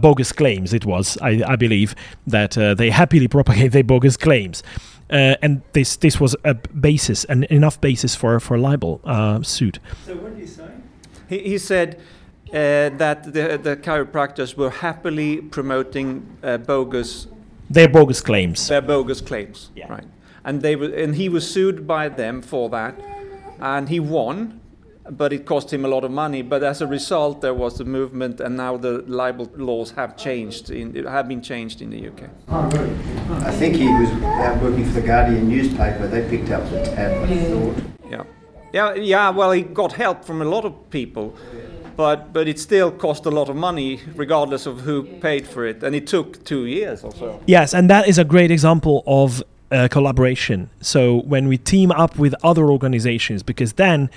bogus 0.00 0.30
claims. 0.30 0.72
It 0.72 0.84
was, 0.84 1.18
I, 1.20 1.42
I 1.44 1.56
believe, 1.56 1.96
that 2.28 2.52
they 2.52 2.90
happily 2.90 3.26
propagate 3.26 3.72
their 3.72 3.82
bogus 3.82 4.16
claims. 4.16 4.62
Uh, 5.10 5.36
and 5.42 5.62
this 5.72 5.96
this 5.96 6.18
was 6.18 6.34
a 6.44 6.54
basis, 6.54 7.24
an 7.24 7.44
enough 7.44 7.80
basis 7.80 8.14
for 8.14 8.40
for 8.40 8.56
libel 8.56 9.00
uh, 9.04 9.42
suit. 9.42 9.78
So 10.06 10.14
what 10.16 10.34
did 10.34 10.40
he 10.40 10.46
say? 10.46 10.73
He, 11.28 11.38
he 11.40 11.58
said 11.58 12.00
uh, 12.48 12.90
that 12.98 13.24
the 13.24 13.58
the 13.62 13.76
chiropractors 13.76 14.56
were 14.56 14.70
happily 14.70 15.40
promoting 15.40 16.38
uh, 16.42 16.58
bogus. 16.58 17.26
Their 17.70 17.88
bogus 17.88 18.20
claims. 18.20 18.68
Their 18.68 18.82
bogus 18.82 19.20
claims. 19.20 19.70
Yeah. 19.74 19.92
Right. 19.92 20.04
And 20.44 20.60
they 20.60 20.76
were, 20.76 20.92
and 20.94 21.14
he 21.14 21.28
was 21.28 21.50
sued 21.50 21.86
by 21.86 22.08
them 22.10 22.42
for 22.42 22.68
that, 22.68 22.94
and 23.58 23.88
he 23.88 24.00
won 24.00 24.60
but 25.10 25.32
it 25.32 25.44
cost 25.44 25.72
him 25.72 25.84
a 25.84 25.88
lot 25.88 26.04
of 26.04 26.10
money. 26.10 26.42
But 26.42 26.62
as 26.62 26.80
a 26.80 26.86
result, 26.86 27.40
there 27.40 27.54
was 27.54 27.80
a 27.80 27.84
movement, 27.84 28.40
and 28.40 28.56
now 28.56 28.76
the 28.76 29.04
libel 29.06 29.50
laws 29.56 29.90
have 29.92 30.16
changed. 30.16 30.70
In, 30.70 31.04
have 31.04 31.28
been 31.28 31.42
changed 31.42 31.82
in 31.82 31.90
the 31.90 32.08
UK. 32.08 32.30
I 32.48 33.50
think 33.52 33.76
he 33.76 33.88
was 33.88 34.10
uh, 34.10 34.58
working 34.62 34.84
for 34.84 35.00
the 35.00 35.06
Guardian 35.06 35.48
newspaper. 35.48 36.06
They 36.06 36.28
picked 36.28 36.50
up 36.50 36.68
the 36.70 36.82
tab. 36.84 37.93
Yeah, 38.74 38.94
yeah. 38.94 39.30
Well, 39.30 39.52
he 39.52 39.62
got 39.62 39.92
help 39.92 40.24
from 40.24 40.42
a 40.42 40.44
lot 40.44 40.64
of 40.64 40.90
people. 40.90 41.36
But, 41.96 42.32
but 42.32 42.48
it 42.48 42.58
still 42.58 42.90
cost 42.90 43.24
a 43.24 43.30
lot 43.30 43.48
of 43.48 43.54
money, 43.54 44.00
regardless 44.16 44.66
of 44.66 44.80
who 44.80 45.04
paid 45.04 45.46
for 45.46 45.64
it, 45.64 45.84
and 45.84 45.94
it 45.94 46.08
took 46.08 46.44
two 46.44 46.66
years 46.66 47.04
or 47.04 47.12
so. 47.14 47.40
Yes, 47.46 47.72
and 47.72 47.88
that 47.88 48.08
is 48.08 48.18
a 48.18 48.24
great 48.24 48.50
example 48.50 49.04
of 49.06 49.44
uh, 49.70 49.86
collaboration. 49.88 50.70
So 50.80 51.20
when 51.20 51.46
we 51.46 51.56
team 51.56 51.92
up 51.92 52.18
with 52.18 52.34
other 52.42 52.68
organizations, 52.68 53.44
because 53.44 53.74
then 53.74 54.10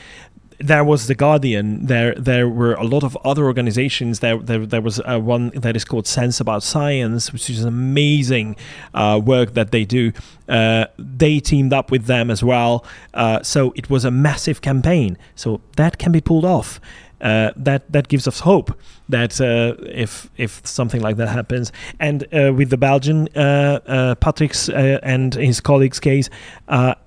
there 0.60 0.84
was 0.84 1.08
the 1.08 1.16
Guardian. 1.16 1.86
There, 1.86 2.16
there 2.16 2.50
were 2.50 2.74
a 2.74 2.84
lot 2.84 3.04
of 3.04 3.18
other 3.24 3.46
organizations. 3.46 4.20
There, 4.22 4.38
there, 4.38 4.66
there 4.66 4.82
was 4.82 5.00
uh, 5.02 5.20
one 5.20 5.50
that 5.50 5.76
is 5.76 5.86
called 5.86 6.08
Sense 6.08 6.40
About 6.40 6.64
Science, 6.64 7.32
which 7.32 7.50
is 7.50 7.64
amazing 7.64 8.56
uh, 8.94 9.22
work 9.24 9.54
that 9.54 9.72
they 9.72 9.86
do. 9.86 10.12
Uh, 10.50 10.86
they 10.98 11.40
teamed 11.40 11.74
up 11.74 11.92
with 11.92 12.06
them 12.06 12.32
as 12.32 12.44
well. 12.44 12.84
Uh, 13.14 13.44
so 13.44 13.72
it 13.76 13.90
was 13.90 14.04
a 14.04 14.12
massive 14.12 14.62
campaign. 14.62 15.18
So 15.36 15.62
that 15.76 16.00
can 16.00 16.12
be 16.12 16.22
pulled 16.22 16.46
off. 16.46 16.80
Uh, 17.20 17.52
that 17.56 17.92
that 17.92 18.10
gives 18.10 18.28
us 18.28 18.42
hope 18.42 18.80
that 19.10 19.42
uh, 19.42 19.74
if 19.88 20.30
if 20.38 20.62
something 20.68 21.02
like 21.02 21.18
that 21.18 21.28
happens, 21.30 21.72
and 22.00 22.28
with 22.32 22.70
the 22.70 22.78
Belgian 22.78 23.28
Patrick's 23.34 24.70
and 24.70 25.34
his 25.34 25.60
colleagues' 25.60 26.00
case, 26.00 26.30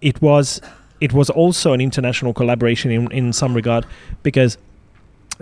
it 0.01 0.20
was 0.20 0.61
it 1.01 1.12
was 1.12 1.30
also 1.30 1.72
an 1.72 1.80
international 1.80 2.32
collaboration 2.34 2.90
in, 2.90 3.11
in 3.11 3.32
some 3.32 3.55
regard 3.55 3.86
because 4.22 4.59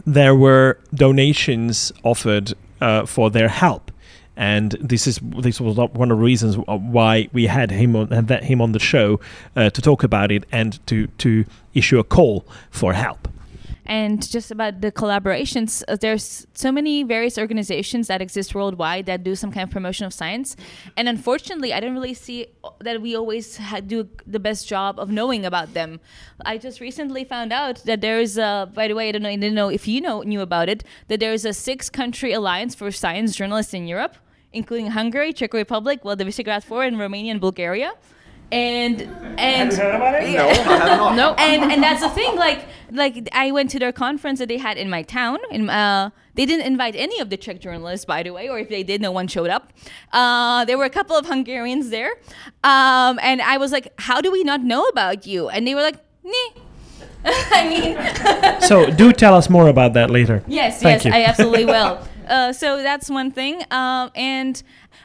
there 0.06 0.34
were 0.34 0.78
donations 0.94 1.92
offered 2.04 2.54
uh, 2.80 3.04
for 3.06 3.30
their 3.30 3.48
help. 3.48 3.90
And 4.36 4.76
this 4.80 5.08
is 5.08 5.18
this 5.22 5.60
was 5.60 5.76
one 5.76 6.12
of 6.12 6.18
the 6.18 6.22
reasons 6.22 6.56
why 6.56 7.28
we 7.32 7.46
had 7.46 7.72
him 7.72 7.96
on 7.96 8.08
had 8.12 8.30
him 8.44 8.60
on 8.60 8.70
the 8.70 8.78
show 8.78 9.18
uh, 9.56 9.70
to 9.70 9.82
talk 9.82 10.04
about 10.04 10.30
it 10.30 10.44
and 10.52 10.86
to 10.86 11.08
to 11.18 11.44
issue 11.74 11.98
a 11.98 12.04
call 12.04 12.46
for 12.70 12.92
help 12.92 13.26
and 13.88 14.30
just 14.30 14.50
about 14.50 14.82
the 14.82 14.92
collaborations. 14.92 15.82
Uh, 15.88 15.96
there's 15.96 16.46
so 16.52 16.70
many 16.70 17.02
various 17.02 17.38
organizations 17.38 18.06
that 18.08 18.20
exist 18.20 18.54
worldwide 18.54 19.06
that 19.06 19.24
do 19.24 19.34
some 19.34 19.50
kind 19.50 19.64
of 19.64 19.70
promotion 19.70 20.04
of 20.06 20.12
science, 20.12 20.54
and 20.96 21.08
unfortunately, 21.08 21.72
I 21.72 21.80
don't 21.80 21.94
really 21.94 22.14
see 22.14 22.46
that 22.80 23.00
we 23.00 23.16
always 23.16 23.58
do 23.86 24.08
the 24.26 24.38
best 24.38 24.68
job 24.68 25.00
of 25.00 25.10
knowing 25.10 25.44
about 25.44 25.74
them. 25.74 26.00
I 26.44 26.58
just 26.58 26.80
recently 26.80 27.24
found 27.24 27.52
out 27.52 27.82
that 27.84 28.00
there 28.00 28.20
is 28.20 28.38
a. 28.38 28.70
By 28.72 28.88
the 28.88 28.94
way, 28.94 29.08
I 29.08 29.12
don't 29.12 29.22
know, 29.22 29.30
I 29.30 29.36
didn't 29.36 29.54
know 29.54 29.70
if 29.70 29.88
you 29.88 30.00
know 30.00 30.22
knew 30.22 30.42
about 30.42 30.68
it. 30.68 30.84
That 31.08 31.20
there 31.20 31.32
is 31.32 31.44
a 31.44 31.52
six-country 31.52 32.32
alliance 32.32 32.74
for 32.74 32.90
science 32.90 33.34
journalists 33.34 33.72
in 33.72 33.86
Europe, 33.86 34.16
including 34.52 34.88
Hungary, 34.88 35.32
Czech 35.32 35.54
Republic, 35.54 36.04
well, 36.04 36.16
the 36.16 36.24
Visegrad 36.24 36.62
Four, 36.64 36.84
and 36.84 36.98
Romania 36.98 37.32
and 37.32 37.40
Bulgaria 37.40 37.92
and 38.50 39.02
and 39.38 39.72
have 39.72 39.72
you 39.72 39.78
heard 39.78 39.94
about 39.94 40.22
it? 40.22 40.32
No, 40.34 40.48
I 40.48 40.54
have 40.54 40.66
not. 40.88 41.16
no, 41.16 41.34
and 41.38 41.72
and 41.72 41.82
that's 41.82 42.00
the 42.00 42.08
thing. 42.10 42.36
Like 42.36 42.66
like 42.90 43.28
I 43.32 43.50
went 43.50 43.70
to 43.70 43.78
their 43.78 43.92
conference 43.92 44.38
that 44.38 44.48
they 44.48 44.58
had 44.58 44.76
in 44.76 44.88
my 44.88 45.02
town. 45.02 45.38
In 45.50 45.68
uh, 45.68 46.10
they 46.34 46.46
didn't 46.46 46.66
invite 46.66 46.94
any 46.96 47.20
of 47.20 47.30
the 47.30 47.36
Czech 47.36 47.60
journalists, 47.60 48.04
by 48.04 48.22
the 48.22 48.30
way, 48.30 48.48
or 48.48 48.58
if 48.58 48.68
they 48.68 48.82
did, 48.82 49.00
no 49.00 49.12
one 49.12 49.28
showed 49.28 49.50
up. 49.50 49.72
Uh, 50.12 50.64
there 50.64 50.78
were 50.78 50.84
a 50.84 50.90
couple 50.90 51.16
of 51.16 51.26
Hungarians 51.26 51.90
there, 51.90 52.12
um, 52.64 53.18
and 53.22 53.42
I 53.42 53.58
was 53.58 53.72
like, 53.72 53.92
"How 53.98 54.20
do 54.20 54.30
we 54.30 54.44
not 54.44 54.62
know 54.62 54.84
about 54.84 55.26
you?" 55.26 55.48
And 55.48 55.66
they 55.66 55.74
were 55.74 55.82
like, 55.82 55.96
"Nee." 56.24 56.52
I 57.24 57.68
mean, 57.68 58.60
so 58.60 58.90
do 58.90 59.12
tell 59.12 59.34
us 59.34 59.50
more 59.50 59.68
about 59.68 59.92
that 59.94 60.08
later. 60.08 60.42
Yes, 60.46 60.80
Thank 60.80 61.04
yes, 61.04 61.04
you. 61.04 61.12
I 61.12 61.24
absolutely 61.24 61.64
will. 61.64 61.98
Uh, 62.28 62.52
so 62.52 62.82
that's 62.82 63.10
one 63.10 63.30
thing. 63.30 63.64
Um, 63.70 64.10
and 64.14 64.62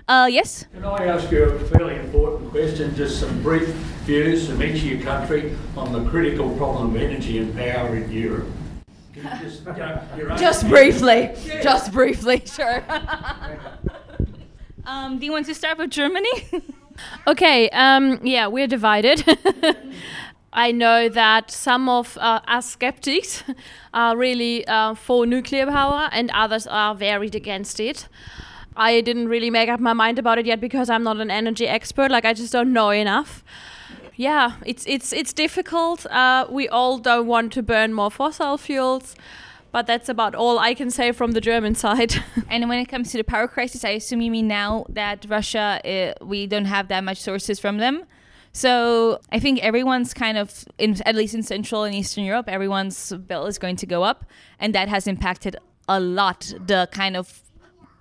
uh, 0.08 0.28
yes. 0.30 0.66
Can 0.74 0.86
I 0.86 1.06
ask 1.06 1.32
you 1.32 1.44
a 1.44 1.60
fairly 1.70 1.96
important 1.96 2.52
question? 2.52 2.96
Just 2.96 3.20
some 3.20 3.42
brief 3.42 3.68
views 4.06 4.50
from 4.50 4.62
each 4.62 4.78
of 4.78 4.84
your 4.84 5.02
country 5.02 5.56
on 5.78 5.94
the 5.94 6.10
critical 6.10 6.56
problem 6.58 6.96
of 6.96 7.02
energy 7.02 7.38
and 7.38 7.56
power 7.56 7.96
in 7.96 8.12
Europe. 8.12 8.48
Just, 9.14 9.64
just 10.38 10.68
briefly, 10.68 11.32
just 11.62 11.94
briefly, 11.94 12.42
sure. 12.46 12.84
um, 14.86 15.20
do 15.20 15.26
you 15.26 15.32
want 15.32 15.46
to 15.46 15.56
start 15.56 15.78
with 15.78 15.92
Germany? 15.92 16.30
okay, 17.28 17.70
um, 17.70 18.20
yeah, 18.24 18.48
we're 18.48 18.68
divided. 18.68 19.24
I 20.54 20.72
know 20.72 21.10
that 21.10 21.50
some 21.50 21.90
of 21.90 22.18
uh, 22.18 22.42
us 22.48 22.70
skeptics 22.70 23.44
are 23.94 24.16
really 24.16 24.66
uh, 24.68 24.94
for 24.94 25.26
nuclear 25.26 25.66
power 25.66 26.10
and 26.12 26.30
others 26.32 26.68
are 26.68 26.94
very 26.94 27.28
against 27.28 27.80
it. 27.80 28.08
I 28.76 29.02
didn't 29.02 29.28
really 29.28 29.50
make 29.50 29.70
up 29.70 29.80
my 29.80 29.94
mind 29.94 30.20
about 30.20 30.38
it 30.38 30.46
yet 30.46 30.60
because 30.60 30.90
I'm 30.90 31.04
not 31.04 31.18
an 31.20 31.32
energy 31.32 31.68
expert. 31.68 32.12
Like 32.12 32.26
I 32.26 32.34
just 32.34 32.52
don't 32.52 32.74
know 32.74 32.90
enough. 32.90 33.44
Yeah, 34.16 34.54
it's 34.66 34.86
it's 34.88 35.12
it's 35.12 35.34
difficult. 35.34 36.06
Uh, 36.06 36.46
we 36.50 36.70
all 36.70 36.98
don't 37.00 37.28
want 37.28 37.52
to 37.54 37.64
burn 37.64 37.94
more 37.94 38.12
fossil 38.12 38.58
fuels, 38.58 39.16
but 39.72 39.88
that's 39.88 40.08
about 40.08 40.36
all 40.36 40.60
I 40.60 40.76
can 40.76 40.92
say 40.92 41.12
from 41.12 41.32
the 41.32 41.42
German 41.42 41.76
side. 41.86 42.16
and 42.50 42.70
when 42.70 42.80
it 42.80 42.86
comes 42.86 43.12
to 43.12 43.18
the 43.18 43.24
power 43.24 43.48
crisis, 43.48 43.84
I 43.84 43.90
assume 43.90 44.22
you 44.22 44.32
mean 44.32 44.48
now 44.48 44.86
that 44.90 45.26
Russia, 45.28 45.82
uh, 45.84 46.26
we 46.26 46.48
don't 46.48 46.66
have 46.66 46.88
that 46.90 47.04
much 47.04 47.20
sources 47.20 47.60
from 47.60 47.78
them. 47.78 48.06
So 48.56 49.20
I 49.32 49.40
think 49.40 49.64
everyone's 49.64 50.14
kind 50.14 50.38
of, 50.38 50.64
in, 50.78 51.02
at 51.08 51.16
least 51.16 51.34
in 51.34 51.42
Central 51.42 51.84
and 51.84 51.96
Eastern 51.96 52.24
Europe, 52.24 52.48
everyone's 52.48 53.12
bill 53.26 53.48
is 53.48 53.58
going 53.58 53.78
to 53.78 53.88
go 53.88 54.04
up, 54.04 54.26
and 54.60 54.76
that 54.76 54.90
has 54.90 55.08
impacted 55.08 55.56
a 55.90 56.00
lot 56.00 56.54
the 56.68 56.88
kind 56.92 57.18
of 57.18 57.43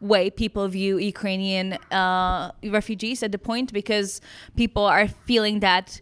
way 0.03 0.29
people 0.31 0.69
view 0.69 0.99
Ukrainian 0.99 1.75
uh, 1.91 2.51
refugees 2.65 3.23
at 3.23 3.33
the 3.33 3.39
point 3.39 3.73
because 3.73 4.21
people 4.57 4.85
are 4.85 5.09
feeling 5.09 5.61
that 5.61 6.01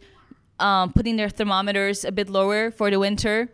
um, 0.58 0.92
putting 0.92 1.16
their 1.16 1.28
thermometers 1.28 2.04
a 2.04 2.12
bit 2.12 2.28
lower 2.28 2.70
for 2.70 2.90
the 2.90 2.98
winter 2.98 3.50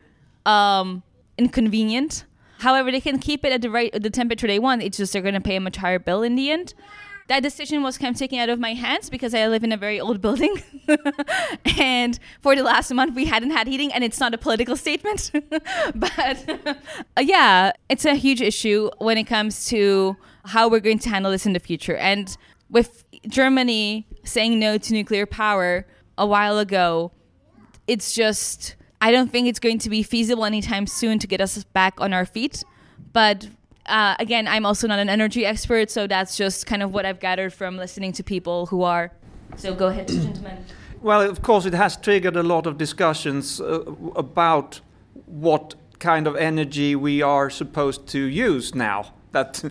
um, 0.47 1.03
inconvenient. 1.37 2.25
However, 2.59 2.91
they 2.91 3.01
can 3.01 3.19
keep 3.19 3.45
it 3.45 3.53
at 3.53 3.61
the 3.61 3.71
right 3.71 3.93
the 3.93 4.11
temperature 4.11 4.47
they 4.47 4.59
want. 4.59 4.83
It's 4.83 4.97
just 4.97 5.13
they're 5.13 5.23
going 5.23 5.35
to 5.35 5.41
pay 5.41 5.57
a 5.57 5.61
much 5.61 5.77
higher 5.77 5.99
bill 5.99 6.23
in 6.23 6.37
the 6.37 6.51
end. 6.51 6.75
That 7.29 7.43
decision 7.43 7.83
was 7.83 7.99
kind 7.99 8.15
of 8.15 8.19
taken 8.19 8.39
out 8.39 8.49
of 8.49 8.61
my 8.61 8.73
hands 8.75 9.11
because 9.11 9.35
I 9.35 9.49
live 9.49 9.65
in 9.65 9.73
a 9.73 9.77
very 9.77 9.99
old 9.99 10.21
building, 10.21 10.63
and 11.77 12.19
for 12.41 12.55
the 12.55 12.63
last 12.63 12.93
month 12.95 13.17
we 13.17 13.25
hadn't 13.25 13.51
had 13.51 13.67
heating, 13.67 13.93
and 13.93 14.05
it's 14.05 14.21
not 14.21 14.33
a 14.33 14.39
political 14.39 14.77
statement, 14.77 15.33
but 15.95 16.59
uh, 17.17 17.21
yeah, 17.21 17.73
it's 17.89 18.05
a 18.05 18.15
huge 18.15 18.41
issue 18.41 18.91
when 18.99 19.19
it 19.19 19.25
comes 19.25 19.67
to 19.67 20.17
how 20.47 20.69
we're 20.69 20.81
going 20.81 20.99
to 21.01 21.09
handle 21.09 21.31
this 21.31 21.47
in 21.47 21.53
the 21.53 21.61
future. 21.61 21.97
And 21.97 22.37
with 22.71 23.05
Germany 23.29 24.07
saying 24.25 24.59
no 24.59 24.79
to 24.79 24.93
nuclear 24.93 25.27
power 25.27 25.87
a 26.19 26.27
while 26.27 26.59
ago, 26.59 27.13
it's 27.87 28.13
just, 28.13 28.77
I 29.01 29.13
don't 29.13 29.31
think 29.31 29.49
it's 29.49 29.61
going 29.61 29.79
to 29.81 29.91
be 29.91 30.03
feasible 30.03 30.45
anytime 30.45 30.87
soon 30.87 31.19
to 31.19 31.27
get 31.27 31.41
us 31.41 31.63
back 31.65 32.01
on 32.01 32.13
our 32.13 32.27
feet. 32.27 32.65
But 33.13 33.49
uh, 33.87 34.17
again, 34.19 34.49
I'm 34.49 34.67
also 34.67 34.87
not 34.89 34.99
an 34.99 35.09
energy 35.09 35.47
expert, 35.47 35.91
so 35.91 36.07
that's 36.07 36.37
just 36.37 36.67
kind 36.67 36.83
of 36.83 36.93
what 36.93 37.07
I've 37.07 37.21
gathered 37.21 37.53
from 37.53 37.77
listening 37.77 38.13
to 38.13 38.23
people 38.23 38.67
who 38.67 38.83
are. 38.83 39.13
So 39.57 39.75
go 39.75 39.89
ahead, 39.89 40.09
gentlemen. 40.27 40.65
Well, 41.03 41.21
of 41.23 41.43
course, 41.43 41.67
it 41.67 41.75
has 41.75 41.97
triggered 41.97 42.37
a 42.37 42.43
lot 42.43 42.67
of 42.67 42.79
discussions 42.79 43.61
uh, 43.61 43.83
about 44.17 44.81
what 45.27 45.75
kind 45.99 46.27
of 46.27 46.37
energy 46.37 46.97
we 46.97 47.23
are 47.23 47.51
supposed 47.51 48.07
to 48.09 48.19
use 48.19 48.75
now. 48.75 49.13
That, 49.33 49.63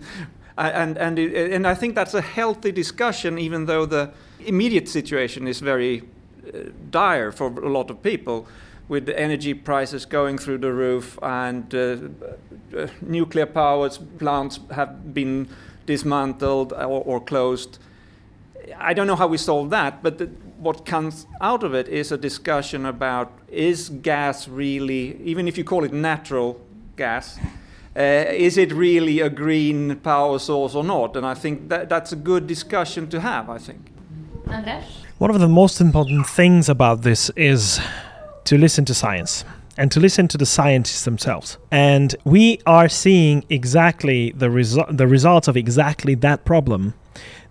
and 0.57 0.97
and 0.97 1.19
and 1.19 1.67
I 1.67 1.75
think 1.75 1.95
that's 1.95 2.13
a 2.13 2.21
healthy 2.21 2.71
discussion, 2.71 3.37
even 3.37 3.65
though 3.65 3.85
the 3.85 4.11
immediate 4.45 4.87
situation 4.87 5.47
is 5.47 5.59
very 5.59 6.01
uh, 6.01 6.69
dire 6.89 7.31
for 7.31 7.47
a 7.47 7.69
lot 7.69 7.89
of 7.89 8.01
people, 8.01 8.47
with 8.87 9.05
the 9.05 9.19
energy 9.19 9.53
prices 9.53 10.05
going 10.05 10.37
through 10.37 10.59
the 10.59 10.71
roof 10.71 11.17
and 11.21 11.73
uh, 11.73 11.97
uh, 12.77 12.87
nuclear 13.01 13.45
power 13.45 13.89
plants 14.19 14.59
have 14.71 15.13
been 15.13 15.47
dismantled 15.85 16.71
or, 16.73 17.03
or 17.03 17.19
closed. 17.19 17.79
I 18.77 18.93
don't 18.93 19.07
know 19.07 19.15
how 19.15 19.27
we 19.27 19.37
solve 19.37 19.69
that, 19.71 20.01
but 20.03 20.17
the, 20.17 20.25
what 20.57 20.85
comes 20.85 21.27
out 21.41 21.63
of 21.63 21.73
it 21.73 21.87
is 21.87 22.11
a 22.11 22.17
discussion 22.17 22.85
about 22.85 23.31
is 23.49 23.89
gas 23.89 24.47
really, 24.47 25.19
even 25.23 25.47
if 25.47 25.57
you 25.57 25.63
call 25.63 25.83
it 25.83 25.93
natural 25.93 26.59
gas, 26.95 27.37
uh, 27.95 28.25
is 28.29 28.57
it 28.57 28.73
really 28.73 29.21
a 29.21 29.29
green 29.29 29.95
power 29.97 30.37
source 30.39 30.75
or 30.75 30.83
not? 30.83 31.15
And 31.15 31.25
I 31.25 31.33
think 31.33 31.69
that, 31.69 31.89
that's 31.89 32.11
a 32.11 32.15
good 32.15 32.45
discussion 32.47 33.07
to 33.09 33.21
have, 33.21 33.49
I 33.49 33.57
think. 33.57 33.91
Andras? 34.47 34.83
One 35.17 35.29
of 35.29 35.39
the 35.39 35.47
most 35.47 35.79
important 35.79 36.27
things 36.27 36.67
about 36.67 37.03
this 37.03 37.29
is 37.37 37.79
to 38.43 38.57
listen 38.57 38.83
to 38.85 38.93
science 38.93 39.45
and 39.77 39.91
to 39.91 39.99
listen 39.99 40.27
to 40.27 40.37
the 40.37 40.45
scientists 40.45 41.05
themselves. 41.05 41.57
And 41.71 42.15
we 42.25 42.59
are 42.65 42.89
seeing 42.89 43.45
exactly 43.49 44.31
the, 44.31 44.47
resu- 44.47 44.95
the 44.95 45.07
results 45.07 45.47
of 45.47 45.55
exactly 45.55 46.15
that 46.15 46.45
problem 46.45 46.93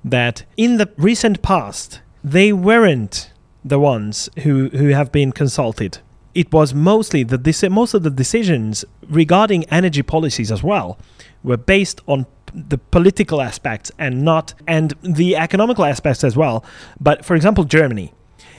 that 0.04 0.44
in 0.56 0.76
the 0.76 0.90
recent 0.98 1.40
past, 1.42 2.00
they 2.22 2.52
weren't 2.52 3.30
the 3.64 3.78
ones 3.78 4.28
who, 4.40 4.68
who 4.68 4.88
have 4.88 5.10
been 5.10 5.32
consulted. 5.32 5.98
It 6.34 6.52
was 6.52 6.74
mostly 6.74 7.22
the 7.22 7.68
most 7.70 7.94
of 7.94 8.02
the 8.02 8.10
decisions 8.10 8.84
regarding 9.08 9.64
energy 9.66 10.02
policies 10.02 10.50
as 10.50 10.62
well 10.62 10.98
were 11.42 11.56
based 11.56 12.00
on 12.06 12.26
the 12.52 12.78
political 12.78 13.40
aspects 13.40 13.90
and 13.98 14.22
not 14.22 14.54
and 14.66 14.94
the 15.02 15.36
economical 15.36 15.84
aspects 15.84 16.24
as 16.24 16.36
well. 16.36 16.64
But 17.00 17.24
for 17.24 17.34
example, 17.36 17.64
Germany, 17.64 18.12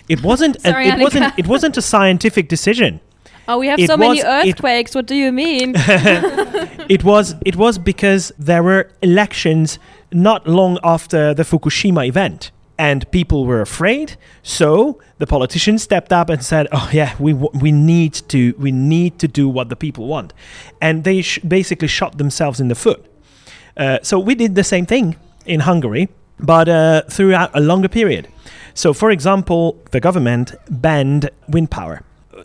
it 0.09 0.21
wasn't 0.23 0.57
a, 0.57 0.59
Sorry, 0.71 0.87
it 0.87 0.99
wasn't 0.99 1.33
it 1.37 1.47
wasn't 1.47 1.77
a 1.77 1.81
scientific 1.81 2.47
decision. 2.47 2.99
Oh, 3.47 3.59
we 3.59 3.67
have 3.67 3.79
It 3.79 3.87
so 3.87 3.95
many 3.97 4.15
was- 4.23 4.23
it- 4.23 4.49
earthquakes. 4.49 4.95
what 4.95 5.05
do 5.05 5.15
you 5.15 5.31
mean? 5.31 5.73
it 6.89 7.03
was 7.03 7.35
it 7.45 7.55
was 7.55 7.77
because 7.77 8.31
there 8.39 8.63
were 8.63 8.89
elections 9.01 9.79
not 10.11 10.47
long 10.47 10.77
after 10.83 11.33
the 11.33 11.43
Fukushima 11.43 12.07
event 12.07 12.51
and 12.77 13.09
people 13.11 13.45
were 13.45 13.61
afraid. 13.61 14.17
So 14.43 14.99
the 15.17 15.27
politicians 15.27 15.83
stepped 15.83 16.11
up 16.11 16.29
and 16.29 16.43
said 16.43 16.67
oh 16.71 16.89
yeah 16.91 17.15
we 17.19 17.33
we 17.33 17.71
need 17.71 18.13
to 18.29 18.53
we 18.57 18.71
need 18.71 19.19
to 19.19 19.27
do 19.27 19.47
what 19.47 19.69
the 19.69 19.75
people 19.75 20.07
want. 20.07 20.33
And 20.81 21.03
they 21.03 21.21
sh- 21.21 21.39
basically 21.39 21.87
shot 21.87 22.17
themselves 22.17 22.59
in 22.59 22.67
the 22.67 22.75
foot. 22.75 23.05
Uh, 23.77 23.99
so 24.01 24.19
we 24.19 24.35
did 24.35 24.55
the 24.55 24.63
same 24.63 24.85
thing 24.85 25.15
in 25.45 25.61
Hungary 25.61 26.09
but 26.37 26.67
uh, 26.67 27.01
throughout 27.09 27.49
a 27.53 27.61
longer 27.61 27.87
period. 27.87 28.27
So 28.73 28.93
for 28.93 29.11
example 29.11 29.81
the 29.91 29.99
government 29.99 30.53
banned 30.69 31.29
wind 31.47 31.71
power. 31.71 32.01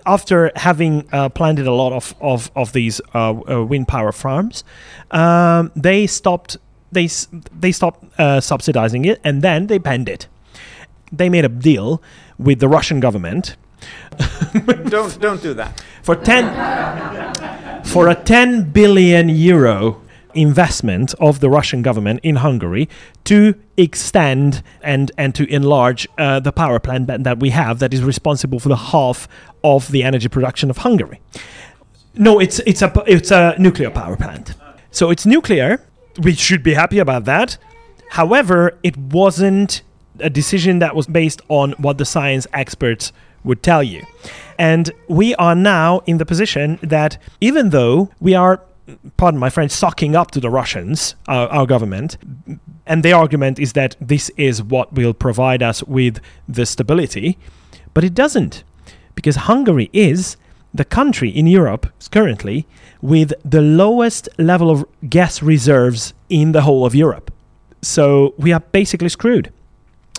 After 0.07 0.53
having 0.55 1.09
uh, 1.13 1.29
planted 1.29 1.67
a 1.67 1.73
lot 1.73 1.93
of 1.93 2.15
of, 2.21 2.51
of 2.55 2.73
these 2.73 3.01
uh, 3.15 3.31
uh, 3.31 3.65
wind 3.65 3.89
power 3.89 4.13
farms, 4.13 4.65
um, 5.11 5.73
they 5.75 6.07
stopped 6.07 6.57
they 6.93 7.09
they 7.59 7.73
stopped 7.73 8.05
uh, 8.19 8.41
subsidizing 8.41 9.05
it, 9.05 9.21
and 9.25 9.43
then 9.43 9.67
they 9.67 9.79
banned 9.79 10.09
it. 10.09 10.29
They 11.13 11.29
made 11.29 11.45
a 11.45 11.49
deal 11.49 12.03
with 12.39 12.61
the 12.61 12.69
Russian 12.69 13.01
government 13.01 13.57
don't 14.89 15.21
don't 15.21 15.43
do 15.43 15.55
that. 15.55 15.83
for 16.03 16.17
ten 16.17 16.45
for 17.85 18.09
a 18.09 18.15
ten 18.15 18.71
billion 18.71 19.29
euro 19.29 20.01
investment 20.35 21.15
of 21.19 21.41
the 21.41 21.51
Russian 21.51 21.83
government 21.83 22.21
in 22.23 22.37
Hungary 22.37 22.89
to 23.25 23.55
extend 23.77 24.63
and 24.83 25.11
and 25.17 25.35
to 25.35 25.45
enlarge 25.53 26.07
uh, 26.19 26.41
the 26.41 26.53
power 26.53 26.79
plant 26.79 27.07
that, 27.07 27.25
that 27.25 27.41
we 27.41 27.51
have 27.51 27.79
that 27.79 27.93
is 27.93 28.03
responsible 28.03 28.61
for 28.61 28.69
the 28.69 28.77
half 28.77 29.29
of 29.65 29.91
the 29.91 30.03
energy 30.03 30.29
production 30.29 30.71
of 30.71 30.79
Hungary. 30.79 31.21
No, 32.15 32.39
it's 32.39 32.59
it's 32.61 32.83
a 32.83 32.93
it's 33.07 33.31
a 33.31 33.55
nuclear 33.59 33.91
power 33.91 34.17
plant. 34.17 34.55
So 34.91 35.11
it's 35.11 35.25
nuclear. 35.27 35.81
We 36.19 36.35
should 36.35 36.63
be 36.63 36.75
happy 36.75 36.99
about 36.99 37.25
that. 37.25 37.59
However, 38.11 38.79
it 38.83 38.97
wasn't 38.97 39.83
a 40.19 40.31
decision 40.31 40.81
that 40.81 40.95
was 40.95 41.07
based 41.07 41.41
on 41.49 41.73
what 41.73 41.99
the 41.99 42.05
science 42.05 42.47
experts 42.53 43.13
would 43.45 43.63
tell 43.63 43.83
you. 43.83 44.05
And 44.59 44.91
we 45.09 45.35
are 45.37 45.55
now 45.55 46.01
in 46.07 46.19
the 46.19 46.27
position 46.27 46.79
that 46.83 47.17
even 47.41 47.71
though 47.71 48.11
we 48.21 48.35
are, 48.35 48.61
pardon 49.17 49.41
my 49.41 49.49
French, 49.49 49.71
sucking 49.71 50.15
up 50.15 50.31
to 50.33 50.41
the 50.41 50.51
Russians, 50.51 51.15
our, 51.29 51.49
our 51.49 51.67
government, 51.67 52.19
and 52.87 53.03
their 53.03 53.17
argument 53.17 53.59
is 53.59 53.73
that 53.75 53.97
this 54.01 54.31
is 54.37 54.63
what 54.63 54.93
will 54.93 55.15
provide 55.15 55.63
us 55.63 55.83
with 55.85 56.21
the 56.49 56.67
stability, 56.67 57.39
but 57.95 58.05
it 58.05 58.15
doesn't. 58.15 58.65
Because 59.15 59.37
Hungary 59.37 59.89
is 59.93 60.37
the 60.73 60.85
country 60.85 61.31
in 61.31 61.47
Europe 61.47 61.87
is 62.01 62.09
currently 62.09 62.67
with 63.03 63.33
the 63.45 63.61
lowest 63.61 64.29
level 64.39 64.71
of 64.71 64.85
gas 65.09 65.43
reserves 65.43 66.15
in 66.29 66.53
the 66.53 66.63
whole 66.63 66.85
of 66.87 66.95
Europe. 66.95 67.33
So 67.83 68.35
we 68.37 68.53
are 68.53 68.61
basically 68.61 69.09
screwed. 69.09 69.53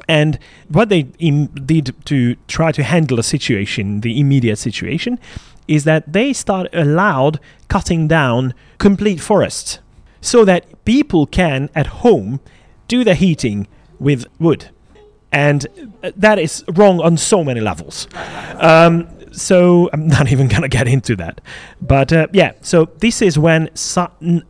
And 0.08 0.40
what 0.68 0.90
they 0.90 1.08
Im- 1.20 1.48
did 1.48 1.96
to 2.06 2.36
try 2.48 2.72
to 2.72 2.84
handle 2.84 3.18
the 3.18 3.24
situation, 3.24 4.02
the 4.02 4.20
immediate 4.20 4.58
situation, 4.58 5.20
is 5.68 5.84
that 5.86 6.12
they 6.12 6.34
start 6.34 6.68
allowed 6.74 7.40
cutting 7.68 8.08
down 8.08 8.54
complete 8.78 9.22
forests 9.22 9.80
so 10.20 10.44
that 10.46 10.84
people 10.86 11.26
can 11.26 11.70
at 11.76 11.88
home 11.88 12.40
do 12.88 13.04
the 13.04 13.16
heating 13.16 13.68
with 14.00 14.26
wood. 14.40 14.70
And 15.32 15.66
uh, 16.04 16.12
that 16.18 16.40
is 16.40 16.64
wrong 16.68 17.00
on 17.00 17.16
so 17.16 17.44
many 17.44 17.62
levels. 17.62 18.08
Um, 18.56 19.08
so 19.32 19.90
I'm 19.94 20.08
not 20.08 20.32
even 20.32 20.48
going 20.48 20.62
to 20.62 20.68
get 20.68 20.88
into 20.88 21.16
that. 21.18 21.42
But 21.82 22.14
uh, 22.14 22.28
yeah, 22.34 22.54
so 22.62 22.86
this 23.00 23.22
is 23.22 23.40
when 23.40 23.70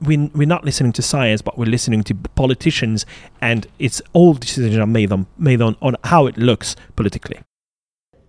we, 0.02 0.18
we're 0.18 0.48
not 0.48 0.66
listening 0.66 0.92
to 0.94 1.02
science, 1.02 1.42
but 1.42 1.58
we're 1.58 1.66
listening 1.66 2.04
to 2.04 2.16
politicians, 2.36 3.06
and 3.42 3.68
it's 3.80 4.02
all 4.14 4.34
decisions 4.34 4.78
are 4.78 4.88
made 4.88 5.12
on 5.12 5.28
made 5.38 5.62
on, 5.62 5.76
on 5.82 5.96
how 6.04 6.28
it 6.28 6.38
looks 6.38 6.76
politically. 6.96 7.40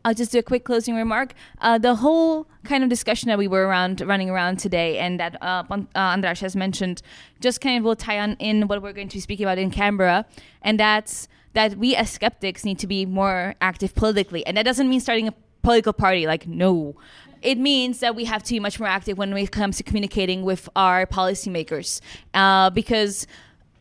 I'll 0.05 0.15
just 0.15 0.33
do 0.33 0.39
a 0.41 0.43
quick 0.43 0.65
closing 0.65 0.97
remark. 0.97 1.33
Uh, 1.61 1.79
the 1.79 1.95
whole 1.95 2.49
kind 2.65 2.83
of 2.83 2.91
discussion 2.91 3.29
that 3.29 3.39
we 3.39 3.47
were 3.47 3.67
around, 3.67 4.01
running 4.01 4.31
around 4.31 4.59
today, 4.59 4.99
and 4.99 5.21
that 5.21 5.41
uh, 5.41 5.63
uh, 5.71 5.85
Andras 5.95 6.41
has 6.41 6.57
mentioned, 6.57 7.03
just 7.41 7.61
kind 7.61 7.79
of 7.79 7.85
will 7.85 7.95
tie 7.95 8.19
on 8.19 8.35
in 8.41 8.67
what 8.67 8.83
we're 8.83 8.93
going 8.93 9.09
to 9.09 9.17
be 9.17 9.21
speaking 9.21 9.47
about 9.47 9.59
in 9.59 9.71
Canberra, 9.71 10.27
and 10.61 10.79
that's 10.79 11.29
that 11.55 11.77
we 11.77 11.95
as 11.95 12.11
skeptics 12.11 12.65
need 12.65 12.79
to 12.79 12.87
be 12.87 13.07
more 13.07 13.55
active 13.61 13.95
politically, 13.95 14.45
and 14.47 14.57
that 14.57 14.65
doesn't 14.65 14.89
mean 14.89 15.01
starting 15.01 15.29
a 15.29 15.35
political 15.63 15.93
party. 15.93 16.27
Like 16.27 16.47
no, 16.47 16.97
it 17.43 17.59
means 17.59 18.01
that 18.01 18.15
we 18.15 18.25
have 18.25 18.43
to 18.45 18.55
be 18.55 18.61
much 18.61 18.79
more 18.79 18.89
active 18.89 19.19
when 19.19 19.33
it 19.37 19.51
comes 19.51 19.77
to 19.79 19.83
communicating 19.83 20.43
with 20.43 20.69
our 20.77 21.07
policymakers, 21.07 22.01
uh, 22.35 22.71
because 22.71 23.27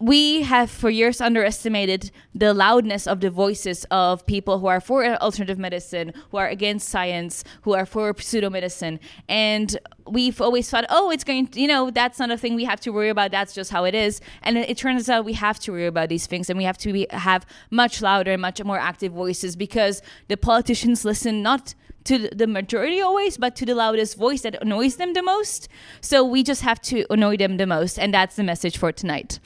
we 0.02 0.42
have 0.42 0.72
for 0.72 0.90
years 0.90 1.22
underestimated 1.22 2.12
the 2.34 2.54
loudness 2.54 3.06
of 3.06 3.20
the 3.22 3.30
voices 3.30 3.86
of 3.92 4.26
people 4.26 4.58
who 4.58 4.66
are 4.66 4.82
for 4.82 5.06
alternative 5.06 5.60
medicine, 5.60 6.12
who 6.32 6.38
are 6.38 6.48
against 6.48 6.90
science, 6.90 7.44
who 7.62 7.74
are 7.74 7.86
for 7.86 8.12
pseudomedicine. 8.16 8.98
And 9.30 9.78
we've 10.08 10.42
always 10.42 10.70
thought, 10.70 10.86
oh, 10.90 11.12
it's 11.12 11.24
going 11.24 11.48
to, 11.48 11.62
you 11.62 11.68
know, 11.68 11.92
that's 11.92 12.18
not 12.18 12.32
a 12.32 12.38
thing 12.38 12.56
we 12.56 12.66
have 12.66 12.80
to 12.82 12.90
worry 12.90 13.10
about. 13.10 13.30
That's 13.30 13.54
just 13.54 13.70
how 13.70 13.84
it 13.84 13.94
is. 13.94 14.22
And 14.42 14.58
it, 14.58 14.78
turns 14.82 15.08
out 15.08 15.24
we 15.24 15.34
have 15.34 15.60
to 15.60 15.72
worry 15.72 15.86
about 15.86 16.10
these 16.10 16.26
things 16.26 16.50
and 16.50 16.58
we 16.58 16.64
have 16.64 16.80
to 16.80 16.92
be, 16.92 17.06
have 17.12 17.46
much 17.70 18.02
louder 18.02 18.32
and 18.32 18.42
much 18.42 18.64
more 18.64 18.80
active 18.80 19.14
voices 19.14 19.56
because 19.56 20.02
the 20.28 20.38
politicians 20.38 21.06
listen 21.12 21.44
not 21.44 21.76
to 22.06 22.30
the 22.30 22.48
majority 22.48 23.02
always, 23.02 23.38
but 23.38 23.56
to 23.58 23.66
the 23.66 23.76
loudest 23.76 24.18
voice 24.18 24.42
that 24.42 24.62
annoys 24.62 24.96
them 24.96 25.14
the 25.14 25.22
most. 25.22 25.68
So 26.02 26.24
we 26.24 26.44
just 26.44 26.62
have 26.62 26.82
to 26.84 27.06
annoy 27.10 27.38
them 27.38 27.58
the 27.58 27.68
most. 27.68 28.00
And 28.00 28.14
that's 28.14 28.36
the 28.36 28.44
message 28.44 28.78
for 28.78 28.92
tonight. 28.92 29.40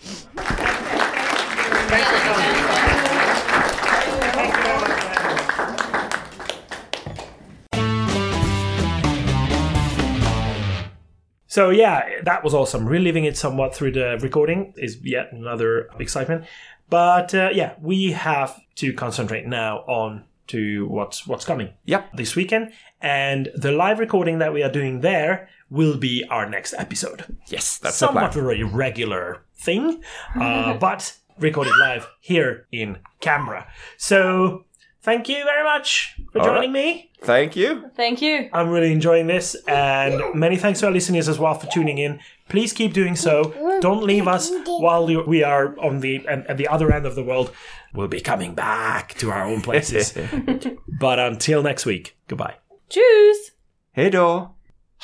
So 11.55 11.69
yeah, 11.69 12.21
that 12.23 12.43
was 12.43 12.53
awesome. 12.53 12.85
Reliving 12.85 13.23
it 13.23 13.37
somewhat 13.37 13.73
through 13.73 13.93
the 13.93 14.19
recording 14.21 14.73
is 14.75 14.97
yet 15.01 15.31
another 15.31 15.87
excitement. 15.97 16.43
But 16.89 17.33
uh, 17.33 17.51
yeah, 17.53 17.75
we 17.81 18.11
have 18.11 18.59
to 18.75 18.91
concentrate 18.91 19.47
now 19.47 19.77
on 19.87 20.25
to 20.47 20.87
what's 20.87 21.27
what's 21.27 21.45
coming. 21.45 21.73
Yep. 21.85 22.13
This 22.13 22.35
weekend, 22.35 22.73
and 23.01 23.49
the 23.55 23.71
live 23.71 23.99
recording 23.99 24.39
that 24.39 24.53
we 24.53 24.63
are 24.63 24.71
doing 24.71 25.01
there 25.01 25.49
will 25.69 25.97
be 25.97 26.23
our 26.29 26.49
next 26.49 26.73
episode. 26.77 27.37
Yes, 27.47 27.77
that's 27.77 27.95
somewhat 27.95 28.35
of 28.35 28.45
a 28.45 28.63
regular 28.63 29.45
thing, 29.55 30.01
uh, 30.39 30.73
but 30.79 31.17
recorded 31.39 31.73
live 31.79 32.07
here 32.19 32.67
in 32.71 32.99
Canberra. 33.19 33.67
So 33.97 34.65
thank 35.05 35.29
you 35.29 35.43
very 35.45 35.63
much 35.63 36.15
for 36.31 36.39
All 36.41 36.45
joining 36.47 36.73
right. 36.73 36.95
me. 36.95 37.11
Thank 37.25 37.55
you. 37.55 37.69
Thank 37.95 38.21
you. 38.21 38.49
I'm 38.53 38.69
really 38.69 38.91
enjoying 38.91 39.27
this, 39.27 39.55
and 39.67 40.21
many 40.33 40.57
thanks 40.57 40.79
to 40.79 40.85
our 40.87 40.93
listeners 40.93 41.27
as 41.29 41.37
well 41.39 41.53
for 41.59 41.67
tuning 41.71 41.97
in. 41.97 42.19
Please 42.49 42.73
keep 42.73 42.93
doing 42.93 43.15
so. 43.15 43.53
Don't 43.81 44.03
leave 44.03 44.27
us 44.35 44.51
while 44.65 45.09
you- 45.11 45.25
we 45.27 45.43
are 45.43 45.75
on 45.79 45.99
the 46.01 46.27
at 46.27 46.45
at 46.49 46.57
the 46.57 46.67
other 46.73 46.91
end 46.95 47.05
of 47.05 47.15
the 47.15 47.23
world. 47.23 47.49
We'll 47.93 48.07
be 48.09 48.21
coming 48.21 48.55
back 48.55 49.13
to 49.19 49.31
our 49.31 49.43
own 49.51 49.61
places. 49.61 50.13
but 50.99 51.19
until 51.19 51.63
next 51.63 51.85
week, 51.85 52.15
goodbye. 52.27 52.55
Tschüss. 52.89 53.51
Hej 53.95 54.09
då. 54.11 54.55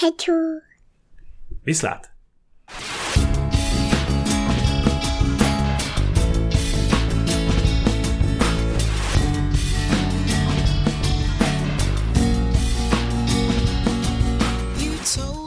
Hej 0.02 0.11
då. 0.28 0.61
Vislat. 1.65 2.10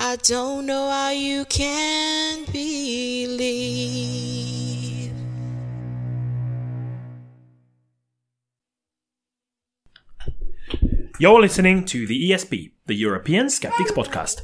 I 0.00 0.14
don't 0.14 0.64
know 0.66 0.88
how 0.88 1.10
you 1.10 1.44
can 1.46 2.44
believe. 2.52 3.38
You're 11.18 11.40
listening 11.40 11.84
to 11.86 12.06
the 12.06 12.30
ESP, 12.30 12.70
the 12.86 12.94
European 12.94 13.50
Skeptics 13.50 13.90
Podcast. 13.90 14.42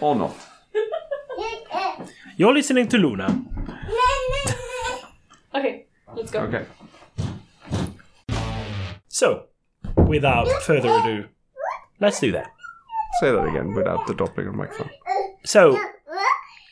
Or 0.00 0.16
not. 0.16 0.34
You're 2.38 2.54
listening 2.54 2.88
to 2.88 2.96
Luna. 2.96 3.44
Okay, 5.54 5.84
let's 6.16 6.30
go. 6.30 6.40
Okay. 6.44 6.64
So, 9.08 9.48
without 10.06 10.48
further 10.62 10.88
ado, 10.88 11.26
let's 12.00 12.20
do 12.20 12.32
that. 12.32 12.50
Say 13.20 13.30
that 13.32 13.44
again 13.44 13.74
without 13.74 14.06
the 14.06 14.14
dropping 14.14 14.46
of 14.46 14.54
microphone. 14.54 14.90
So, 15.44 15.78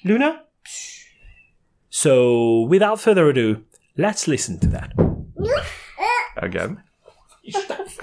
Luna? 0.04 0.42
So, 1.90 2.62
without 2.62 3.00
further 3.00 3.28
ado, 3.28 3.64
let's 3.96 4.28
listen 4.28 4.58
to 4.60 4.68
that. 4.68 4.92
Again. 6.36 6.82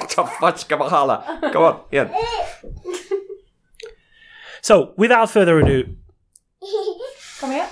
Ta 0.09 0.25
fart 0.25 0.59
ska 0.59 0.77
man. 0.77 1.51
Come 1.51 1.63
on, 1.63 1.79
igen. 1.91 2.09
So, 4.61 4.93
without 4.97 5.29
further 5.29 5.59
ado, 5.59 5.95
Kom 7.39 7.51
igen. 7.51 7.67